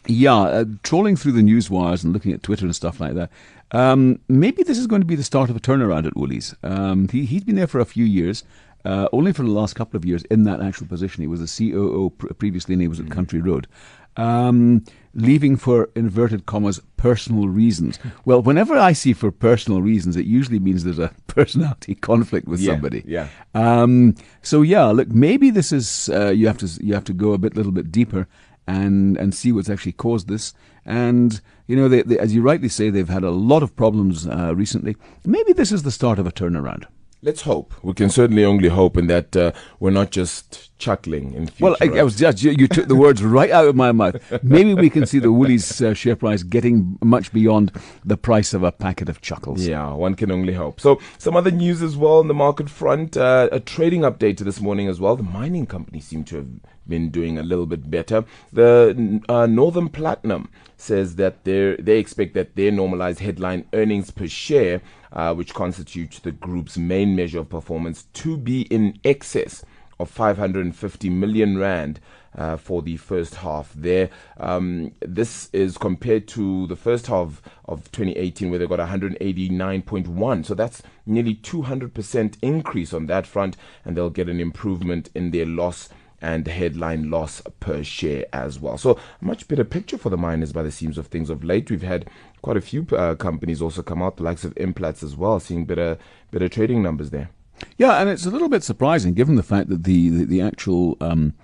yeah, 0.08 0.36
uh, 0.36 0.66
trolling 0.84 1.16
through 1.16 1.34
the 1.34 1.42
news 1.42 1.70
wires 1.70 2.04
and 2.04 2.14
looking 2.14 2.34
at 2.34 2.44
Twitter 2.44 2.66
and 2.66 2.76
stuff 2.76 3.00
like 3.00 3.14
that, 3.14 3.32
um, 3.72 4.20
maybe 4.28 4.64
this 4.64 4.78
is 4.78 4.88
going 4.88 5.02
to 5.02 5.08
be 5.08 5.16
the 5.16 5.24
start 5.24 5.50
of 5.50 5.56
a 5.56 5.60
turnaround 5.60 6.06
at 6.06 6.16
Woolies. 6.16 6.56
Um, 6.64 7.08
he, 7.10 7.26
he's 7.26 7.44
been 7.44 7.56
there 7.56 7.68
for 7.68 7.80
a 7.80 7.86
few 7.86 8.06
years. 8.06 8.44
Uh, 8.84 9.10
only 9.12 9.34
for 9.34 9.42
the 9.42 9.50
last 9.50 9.74
couple 9.74 9.98
of 9.98 10.06
years 10.06 10.24
in 10.26 10.44
that 10.44 10.62
actual 10.62 10.86
position. 10.86 11.22
He 11.22 11.28
was 11.28 11.40
the 11.40 11.72
COO 11.72 12.12
pr- 12.12 12.34
previously, 12.36 12.74
and 12.74 12.82
he 12.84 12.88
was 12.88 13.00
at 13.00 13.06
mm-hmm. 13.06 13.16
Country 13.16 13.42
Road. 13.42 13.68
Um, 14.16 14.86
leaving 15.16 15.58
for 15.58 15.90
inverted 15.96 16.46
commas 16.46 16.80
personal 16.96 17.48
reasons. 17.48 17.98
Well, 18.26 18.42
whenever 18.42 18.76
I 18.76 18.94
see 18.94 19.14
for 19.14 19.32
personal 19.32 19.82
reasons, 19.82 20.16
it 20.16 20.26
usually 20.26 20.60
means 20.60 20.84
there's 20.84 21.00
a 21.00 21.14
personality 21.28 21.96
conflict 21.96 22.48
with 22.48 22.60
yeah, 22.60 22.74
somebody. 22.74 23.04
Yeah. 23.06 23.28
Um, 23.54 24.16
so 24.42 24.62
yeah, 24.62 24.86
look, 24.86 25.10
maybe 25.10 25.50
this 25.50 25.72
is 25.72 26.10
uh, 26.10 26.30
you 26.30 26.48
have 26.48 26.58
to 26.60 26.68
you 26.84 26.94
have 26.94 27.04
to 27.06 27.14
go 27.14 27.34
a 27.34 27.38
bit 27.38 27.56
little 27.56 27.72
bit 27.72 27.92
deeper 27.92 28.28
and 28.68 29.18
and 29.18 29.34
see 29.34 29.52
what's 29.52 29.70
actually 29.70 29.94
caused 29.94 30.28
this. 30.28 30.54
And 30.86 31.42
you 31.68 31.76
know, 31.76 31.88
they, 31.88 32.04
they, 32.04 32.20
as 32.20 32.36
you 32.36 32.42
rightly 32.42 32.70
say, 32.70 32.90
they've 32.90 33.10
had 33.10 33.24
a 33.24 33.32
lot 33.32 33.64
of 33.64 33.76
problems 33.76 34.28
uh, 34.28 34.54
recently. 34.56 34.96
Maybe 35.26 35.54
this 35.54 35.72
is 35.72 35.84
the 35.84 35.92
start 35.92 36.20
of 36.20 36.28
a 36.28 36.32
turnaround. 36.32 36.86
Let's 37.26 37.42
hope. 37.42 37.74
We 37.82 37.94
can 37.94 38.12
certainly 38.12 38.46
only 38.46 38.70
hope 38.70 38.98
in 38.98 39.08
that 39.08 39.36
uh, 39.36 39.52
we're 39.80 39.90
not 39.90 40.12
just 40.12 40.78
chuckling 40.78 41.34
in 41.34 41.48
future. 41.48 41.64
Well, 41.72 41.78
I, 41.82 42.00
I 42.00 42.04
was 42.04 42.18
just, 42.18 42.44
you 42.44 42.68
took 42.68 42.88
the 42.88 42.96
words 42.96 43.24
right 43.24 43.50
out 43.50 43.68
of 43.68 43.76
my 43.76 43.92
mouth. 43.92 44.18
Maybe 44.44 44.76
we 44.76 44.92
can 44.92 45.08
see 45.08 45.18
the 45.18 45.32
Woolies 45.32 45.82
uh, 45.82 45.96
share 45.96 46.16
price 46.16 46.44
getting 46.44 47.00
much 47.02 47.34
beyond 47.34 47.72
the 48.04 48.16
price 48.16 48.54
of 48.54 48.62
a 48.62 48.72
packet 48.72 49.10
of 49.10 49.22
chuckles. 49.22 49.66
Yeah, 49.66 49.92
one 49.94 50.14
can 50.14 50.30
only 50.30 50.54
hope. 50.54 50.80
So, 50.80 51.02
some 51.18 51.36
other 51.36 51.50
news 51.50 51.82
as 51.82 51.98
well 51.98 52.20
on 52.20 52.28
the 52.28 52.36
market 52.36 52.70
front. 52.70 53.18
Uh, 53.18 53.50
a 53.52 53.60
trading 53.60 54.02
update 54.02 54.38
this 54.38 54.62
morning 54.62 54.88
as 54.88 55.00
well. 55.00 55.16
The 55.16 55.24
mining 55.24 55.66
companies 55.66 56.06
seem 56.06 56.26
to 56.26 56.36
have 56.36 56.48
been 56.88 57.10
doing 57.10 57.38
a 57.38 57.44
little 57.44 57.66
bit 57.66 57.90
better. 57.90 58.26
The 58.54 59.22
uh, 59.30 59.46
Northam 59.46 59.90
Platinum 59.90 60.50
says 60.78 61.16
that 61.16 61.44
they 61.44 61.76
they 61.78 62.00
expect 62.00 62.34
that 62.34 62.56
their 62.56 62.72
normalized 62.72 63.20
headline 63.20 63.66
earnings 63.74 64.12
per 64.12 64.28
share 64.28 64.82
uh, 65.16 65.34
which 65.34 65.54
constitutes 65.54 66.20
the 66.20 66.32
group's 66.32 66.78
main 66.78 67.16
measure 67.16 67.40
of 67.40 67.50
performance, 67.50 68.06
to 68.14 68.38
be 68.38 68.64
in 68.64 69.00
excess 69.04 69.64
of 69.98 70.10
550 70.10 71.10
million 71.10 71.58
rand 71.58 72.02
uh, 72.38 72.58
for 72.58 72.82
the 72.82 72.98
first 72.98 73.36
half 73.36 73.72
there. 73.74 74.10
Um, 74.38 74.92
this 75.00 75.50
is 75.54 75.78
compared 75.78 76.28
to 76.30 76.68
the 76.68 76.76
first 76.76 77.08
half 77.08 77.42
of 77.64 77.90
2018 77.94 78.50
where 78.50 78.60
they 78.60 78.68
got 78.68 78.80
189.1. 78.80 80.46
So 80.46 80.54
that's 80.54 80.84
nearly 81.06 81.36
200% 81.36 82.38
increase 82.42 82.94
on 82.94 83.06
that 83.06 83.26
front, 83.26 83.56
and 83.86 83.96
they'll 83.96 84.10
get 84.10 84.28
an 84.28 84.42
improvement 84.42 85.10
in 85.16 85.32
their 85.32 85.46
loss 85.46 85.88
and 86.26 86.48
headline 86.48 87.12
loss 87.12 87.40
per 87.60 87.84
share 87.84 88.26
as 88.34 88.60
well. 88.60 88.80
So, 88.80 88.98
a 89.22 89.26
much 89.26 89.48
better 89.48 89.64
picture 89.64 89.98
for 89.98 90.10
the 90.10 90.18
miners 90.18 90.52
by 90.52 90.64
the 90.64 90.72
seams 90.72 90.98
of 90.98 91.06
things 91.08 91.30
of 91.30 91.44
late. 91.44 91.70
We've 91.70 91.84
had 91.84 92.10
quite 92.42 92.58
a 92.58 92.62
few 92.62 92.88
uh, 92.92 93.14
companies 93.14 93.62
also 93.62 93.84
come 93.84 94.02
out, 94.02 94.18
the 94.18 94.24
likes 94.24 94.44
of 94.44 94.56
Implats 94.56 95.04
as 95.04 95.16
well, 95.16 95.40
seeing 95.40 95.66
better 95.66 96.00
better 96.32 96.50
trading 96.50 96.82
numbers 96.82 97.12
there. 97.12 97.30
Yeah, 97.78 98.02
and 98.02 98.10
it's 98.10 98.26
a 98.26 98.32
little 98.32 98.50
bit 98.50 98.64
surprising 98.64 99.14
given 99.14 99.36
the 99.36 99.44
fact 99.44 99.70
that 99.70 99.84
the 99.84 100.10
the, 100.10 100.26
the 100.26 100.42
actual 100.42 100.98
um, 101.00 101.36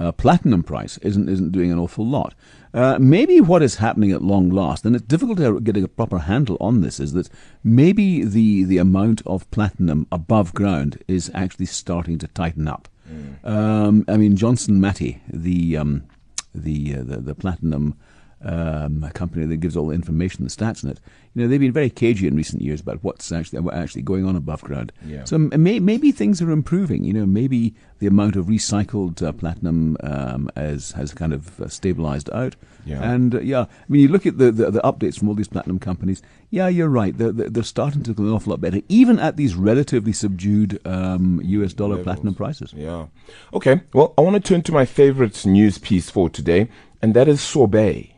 uh, 0.00 0.12
platinum 0.12 0.62
price 0.62 0.96
isn't 0.98 1.28
isn't 1.28 1.52
doing 1.52 1.70
an 1.70 1.78
awful 1.78 2.06
lot. 2.06 2.34
Uh, 2.72 2.96
maybe 2.98 3.38
what 3.38 3.62
is 3.62 3.76
happening 3.76 4.12
at 4.12 4.22
long 4.22 4.48
last, 4.48 4.86
and 4.86 4.96
it's 4.96 5.04
difficult 5.04 5.36
to 5.36 5.60
get 5.60 5.76
a 5.76 5.86
proper 5.86 6.20
handle 6.20 6.56
on 6.58 6.80
this, 6.80 6.98
is 6.98 7.12
that 7.12 7.28
maybe 7.62 8.24
the 8.24 8.64
the 8.64 8.78
amount 8.78 9.20
of 9.26 9.50
platinum 9.50 10.06
above 10.10 10.54
ground 10.54 11.04
is 11.06 11.30
actually 11.34 11.66
starting 11.66 12.16
to 12.16 12.28
tighten 12.28 12.66
up. 12.66 12.88
Mm. 13.10 13.44
Um, 13.44 14.04
I 14.08 14.16
mean, 14.16 14.36
Johnson 14.36 14.80
Matthey, 14.80 15.20
the 15.28 15.76
um, 15.76 16.04
the, 16.54 16.96
uh, 16.96 17.02
the, 17.02 17.16
the 17.18 17.34
platinum 17.34 17.96
um, 18.44 19.04
a 19.04 19.10
company 19.12 19.46
that 19.46 19.58
gives 19.58 19.76
all 19.76 19.88
the 19.88 19.94
information, 19.94 20.44
the 20.44 20.50
stats 20.50 20.82
in 20.82 20.90
it. 20.90 21.00
You 21.34 21.42
know, 21.42 21.48
they've 21.48 21.60
been 21.60 21.72
very 21.72 21.88
cagey 21.88 22.26
in 22.26 22.36
recent 22.36 22.60
years 22.60 22.80
about 22.80 23.02
what's 23.02 23.32
actually 23.32 23.60
what 23.60 23.74
actually 23.74 24.02
going 24.02 24.26
on 24.26 24.36
above 24.36 24.62
ground. 24.62 24.92
Yeah. 25.06 25.24
So 25.24 25.38
may, 25.38 25.80
maybe 25.80 26.12
things 26.12 26.42
are 26.42 26.50
improving. 26.50 27.04
You 27.04 27.14
know, 27.14 27.26
maybe 27.26 27.74
the 28.00 28.06
amount 28.06 28.36
of 28.36 28.46
recycled 28.46 29.22
uh, 29.22 29.32
platinum 29.32 29.96
um, 30.02 30.50
has 30.56 30.92
has 30.92 31.14
kind 31.14 31.32
of 31.32 31.60
uh, 31.60 31.68
stabilized 31.68 32.28
out. 32.32 32.56
Yeah. 32.84 33.02
And 33.02 33.34
uh, 33.36 33.40
yeah, 33.40 33.62
I 33.62 33.84
mean, 33.88 34.02
you 34.02 34.08
look 34.08 34.26
at 34.26 34.38
the, 34.38 34.52
the, 34.52 34.70
the 34.70 34.80
updates 34.80 35.18
from 35.18 35.28
all 35.28 35.34
these 35.34 35.48
platinum 35.48 35.78
companies. 35.78 36.20
Yeah, 36.50 36.68
you're 36.68 36.88
right. 36.88 37.16
They're 37.16 37.32
they're 37.32 37.62
starting 37.62 38.02
to 38.02 38.12
do 38.12 38.26
an 38.26 38.32
awful 38.32 38.50
lot 38.50 38.60
better, 38.60 38.80
even 38.88 39.18
at 39.18 39.36
these 39.36 39.54
relatively 39.54 40.12
subdued 40.12 40.86
um, 40.86 41.40
U.S. 41.42 41.72
dollar 41.72 41.96
Levels. 41.96 42.04
platinum 42.04 42.34
prices. 42.34 42.74
Yeah. 42.76 43.06
Okay. 43.54 43.80
Well, 43.94 44.12
I 44.18 44.20
want 44.20 44.34
to 44.34 44.40
turn 44.40 44.62
to 44.62 44.72
my 44.72 44.84
favorite 44.84 45.46
news 45.46 45.78
piece 45.78 46.10
for 46.10 46.28
today, 46.28 46.68
and 47.00 47.14
that 47.14 47.26
is 47.26 47.40
sorbet. 47.40 48.11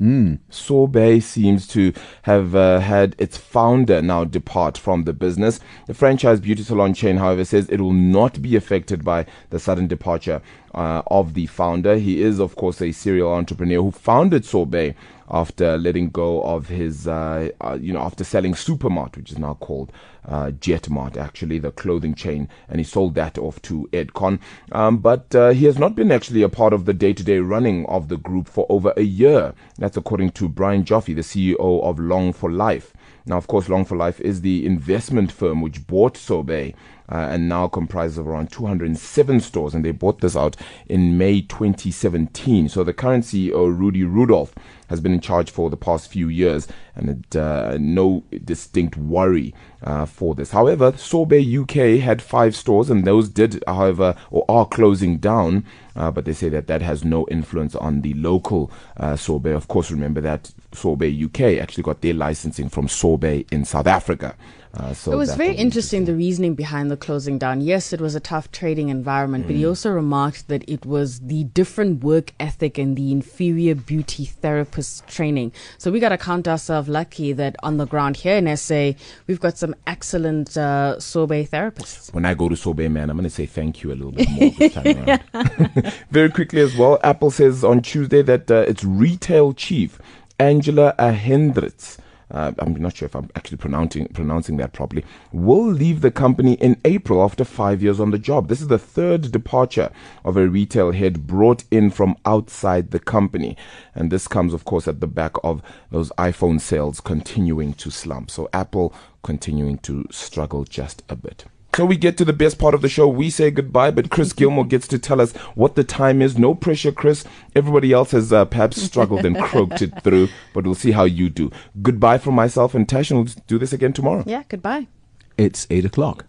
Mm. 0.00 0.38
Sorbet 0.48 1.20
seems 1.20 1.66
to 1.68 1.92
have 2.22 2.54
uh, 2.54 2.78
had 2.78 3.16
its 3.18 3.36
founder 3.36 4.00
now 4.00 4.24
depart 4.24 4.78
from 4.78 5.04
the 5.04 5.12
business. 5.12 5.58
The 5.88 5.94
franchise 5.94 6.38
beauty 6.38 6.62
salon 6.62 6.94
chain, 6.94 7.16
however, 7.16 7.44
says 7.44 7.68
it 7.68 7.80
will 7.80 7.92
not 7.92 8.40
be 8.40 8.54
affected 8.54 9.04
by 9.04 9.26
the 9.50 9.58
sudden 9.58 9.88
departure 9.88 10.40
uh, 10.72 11.02
of 11.08 11.34
the 11.34 11.46
founder. 11.46 11.96
He 11.96 12.22
is, 12.22 12.38
of 12.38 12.54
course, 12.54 12.80
a 12.80 12.92
serial 12.92 13.32
entrepreneur 13.32 13.82
who 13.82 13.90
founded 13.90 14.44
Sorbet 14.44 14.94
after 15.30 15.78
letting 15.78 16.10
go 16.10 16.42
of 16.42 16.68
his, 16.68 17.06
uh, 17.06 17.50
uh, 17.60 17.78
you 17.80 17.92
know, 17.92 18.00
after 18.00 18.24
selling 18.24 18.54
Supermart, 18.54 19.16
which 19.16 19.30
is 19.30 19.38
now 19.38 19.54
called 19.54 19.92
uh, 20.26 20.50
Jetmart, 20.50 21.16
actually, 21.16 21.58
the 21.58 21.72
clothing 21.72 22.14
chain, 22.14 22.48
and 22.68 22.78
he 22.78 22.84
sold 22.84 23.14
that 23.14 23.38
off 23.38 23.60
to 23.62 23.88
Edcon. 23.92 24.40
Um, 24.72 24.98
but 24.98 25.34
uh, 25.34 25.50
he 25.50 25.64
has 25.66 25.78
not 25.78 25.94
been 25.94 26.10
actually 26.12 26.42
a 26.42 26.48
part 26.48 26.72
of 26.72 26.84
the 26.84 26.94
day 26.94 27.12
to 27.12 27.22
day 27.22 27.38
running 27.38 27.86
of 27.86 28.08
the 28.08 28.16
group 28.16 28.48
for 28.48 28.66
over 28.68 28.92
a 28.96 29.02
year. 29.02 29.54
That's 29.78 29.96
according 29.96 30.30
to 30.32 30.48
Brian 30.48 30.84
Joffe, 30.84 31.14
the 31.14 31.22
CEO 31.22 31.82
of 31.82 31.98
Long 31.98 32.32
for 32.32 32.50
Life. 32.50 32.92
Now, 33.28 33.36
of 33.36 33.46
course, 33.46 33.68
Long 33.68 33.84
for 33.84 33.96
Life 33.96 34.20
is 34.20 34.40
the 34.40 34.64
investment 34.64 35.30
firm 35.30 35.60
which 35.60 35.86
bought 35.86 36.16
Sorbet 36.16 36.74
uh, 37.10 37.28
and 37.30 37.48
now 37.48 37.68
comprises 37.68 38.18
of 38.18 38.26
around 38.26 38.50
207 38.50 39.40
stores, 39.40 39.74
and 39.74 39.84
they 39.84 39.92
bought 39.92 40.20
this 40.20 40.36
out 40.36 40.56
in 40.88 41.16
May 41.16 41.40
2017. 41.40 42.68
So 42.68 42.84
the 42.84 42.92
current 42.92 43.24
CEO, 43.24 43.66
Rudy 43.76 44.04
Rudolph, 44.04 44.54
has 44.88 45.00
been 45.00 45.12
in 45.12 45.20
charge 45.20 45.50
for 45.50 45.70
the 45.70 45.76
past 45.76 46.10
few 46.10 46.28
years, 46.28 46.68
and 46.94 47.10
it, 47.10 47.36
uh, 47.36 47.76
no 47.78 48.24
distinct 48.44 48.96
worry 48.96 49.54
uh, 49.82 50.04
for 50.04 50.34
this. 50.34 50.50
However, 50.50 50.92
Sorbet 50.96 51.44
UK 51.56 52.00
had 52.02 52.20
five 52.20 52.54
stores, 52.54 52.90
and 52.90 53.06
those 53.06 53.28
did, 53.28 53.62
however, 53.66 54.14
or 54.30 54.44
are 54.48 54.66
closing 54.66 55.18
down. 55.18 55.64
Uh, 55.96 56.10
but 56.10 56.24
they 56.24 56.32
say 56.32 56.48
that 56.48 56.68
that 56.68 56.80
has 56.80 57.04
no 57.04 57.26
influence 57.28 57.74
on 57.74 58.02
the 58.02 58.14
local 58.14 58.70
uh, 58.96 59.16
sorbet. 59.16 59.52
Of 59.52 59.66
course, 59.66 59.90
remember 59.90 60.20
that 60.20 60.52
sorbet 60.78 61.10
UK 61.10 61.60
actually 61.60 61.82
got 61.82 62.00
their 62.00 62.14
licensing 62.14 62.68
from 62.68 62.88
sorbet 62.88 63.46
in 63.50 63.64
South 63.64 63.86
Africa. 63.86 64.36
Uh, 64.74 64.92
so 64.92 65.12
it 65.12 65.16
was 65.16 65.34
very 65.34 65.54
interesting, 65.54 65.66
interesting, 65.66 66.04
the 66.04 66.14
reasoning 66.14 66.54
behind 66.54 66.90
the 66.90 66.96
closing 66.96 67.38
down. 67.38 67.60
Yes, 67.60 67.92
it 67.92 68.00
was 68.00 68.14
a 68.14 68.20
tough 68.20 68.50
trading 68.52 68.90
environment, 68.90 69.44
mm. 69.44 69.48
but 69.48 69.56
he 69.56 69.62
mm. 69.62 69.68
also 69.68 69.90
remarked 69.90 70.48
that 70.48 70.62
it 70.68 70.84
was 70.84 71.20
the 71.20 71.44
different 71.44 72.04
work 72.04 72.32
ethic 72.38 72.76
and 72.76 72.96
the 72.96 73.10
inferior 73.10 73.74
beauty 73.74 74.26
therapist 74.26 75.06
training. 75.08 75.52
So 75.78 75.90
we 75.90 76.00
got 76.00 76.10
to 76.10 76.18
count 76.18 76.46
ourselves 76.46 76.88
lucky 76.88 77.32
that 77.32 77.56
on 77.62 77.78
the 77.78 77.86
ground 77.86 78.16
here 78.16 78.36
in 78.36 78.56
SA, 78.56 78.92
we've 79.26 79.40
got 79.40 79.56
some 79.56 79.74
excellent 79.86 80.56
uh, 80.56 81.00
sorbet 81.00 81.46
therapists. 81.46 82.12
When 82.12 82.26
I 82.26 82.34
go 82.34 82.48
to 82.48 82.56
sorbet, 82.56 82.88
man, 82.88 83.08
I'm 83.10 83.16
going 83.16 83.24
to 83.24 83.30
say 83.30 83.46
thank 83.46 83.82
you 83.82 83.90
a 83.90 83.96
little 83.96 84.12
bit 84.12 84.28
more 84.30 84.50
this 84.50 84.74
time 84.74 85.08
around. 85.08 85.92
very 86.10 86.30
quickly 86.30 86.60
as 86.60 86.76
well, 86.76 86.98
Apple 87.02 87.30
says 87.30 87.64
on 87.64 87.80
Tuesday 87.80 88.22
that 88.22 88.50
uh, 88.50 88.66
its 88.68 88.84
retail 88.84 89.54
chief, 89.54 89.98
Angela 90.40 90.94
Hendricks, 90.98 91.98
uh, 92.30 92.52
I'm 92.60 92.74
not 92.74 92.96
sure 92.96 93.06
if 93.06 93.16
I'm 93.16 93.28
actually 93.34 93.56
pronouncing 93.56 94.06
pronouncing 94.08 94.56
that 94.58 94.72
properly, 94.72 95.04
will 95.32 95.66
leave 95.66 96.00
the 96.00 96.12
company 96.12 96.52
in 96.54 96.80
April 96.84 97.22
after 97.22 97.44
five 97.44 97.82
years 97.82 97.98
on 97.98 98.12
the 98.12 98.18
job. 98.18 98.48
This 98.48 98.60
is 98.60 98.68
the 98.68 98.78
third 98.78 99.32
departure 99.32 99.90
of 100.24 100.36
a 100.36 100.46
retail 100.46 100.92
head 100.92 101.26
brought 101.26 101.64
in 101.72 101.90
from 101.90 102.16
outside 102.24 102.92
the 102.92 103.00
company, 103.00 103.56
and 103.94 104.12
this 104.12 104.28
comes, 104.28 104.54
of 104.54 104.64
course, 104.64 104.86
at 104.86 105.00
the 105.00 105.08
back 105.08 105.34
of 105.42 105.60
those 105.90 106.10
iPhone 106.18 106.60
sales 106.60 107.00
continuing 107.00 107.74
to 107.74 107.90
slump. 107.90 108.30
So 108.30 108.48
Apple 108.52 108.94
continuing 109.22 109.78
to 109.78 110.06
struggle 110.10 110.64
just 110.64 111.02
a 111.08 111.16
bit. 111.16 111.46
So 111.74 111.84
we 111.84 111.96
get 111.96 112.16
to 112.18 112.24
the 112.24 112.32
best 112.32 112.58
part 112.58 112.74
of 112.74 112.82
the 112.82 112.88
show. 112.88 113.06
We 113.06 113.30
say 113.30 113.52
goodbye, 113.52 113.92
but 113.92 114.10
Chris 114.10 114.32
Gilmour 114.36 114.64
gets 114.64 114.88
to 114.88 114.98
tell 114.98 115.20
us 115.20 115.32
what 115.54 115.76
the 115.76 115.84
time 115.84 116.20
is. 116.20 116.36
No 116.36 116.54
pressure, 116.54 116.90
Chris. 116.90 117.24
Everybody 117.54 117.92
else 117.92 118.10
has 118.10 118.32
uh, 118.32 118.46
perhaps 118.46 118.82
struggled 118.82 119.24
and 119.24 119.38
croaked 119.38 119.80
it 119.80 120.02
through, 120.02 120.28
but 120.54 120.64
we'll 120.64 120.74
see 120.74 120.90
how 120.90 121.04
you 121.04 121.28
do. 121.30 121.52
Goodbye 121.80 122.18
from 122.18 122.34
myself 122.34 122.74
and 122.74 122.88
Tash, 122.88 123.10
and 123.10 123.20
we'll 123.20 123.34
do 123.46 123.58
this 123.58 123.72
again 123.72 123.92
tomorrow. 123.92 124.24
Yeah, 124.26 124.42
goodbye. 124.48 124.88
It's 125.36 125.68
8 125.70 125.84
o'clock. 125.84 126.26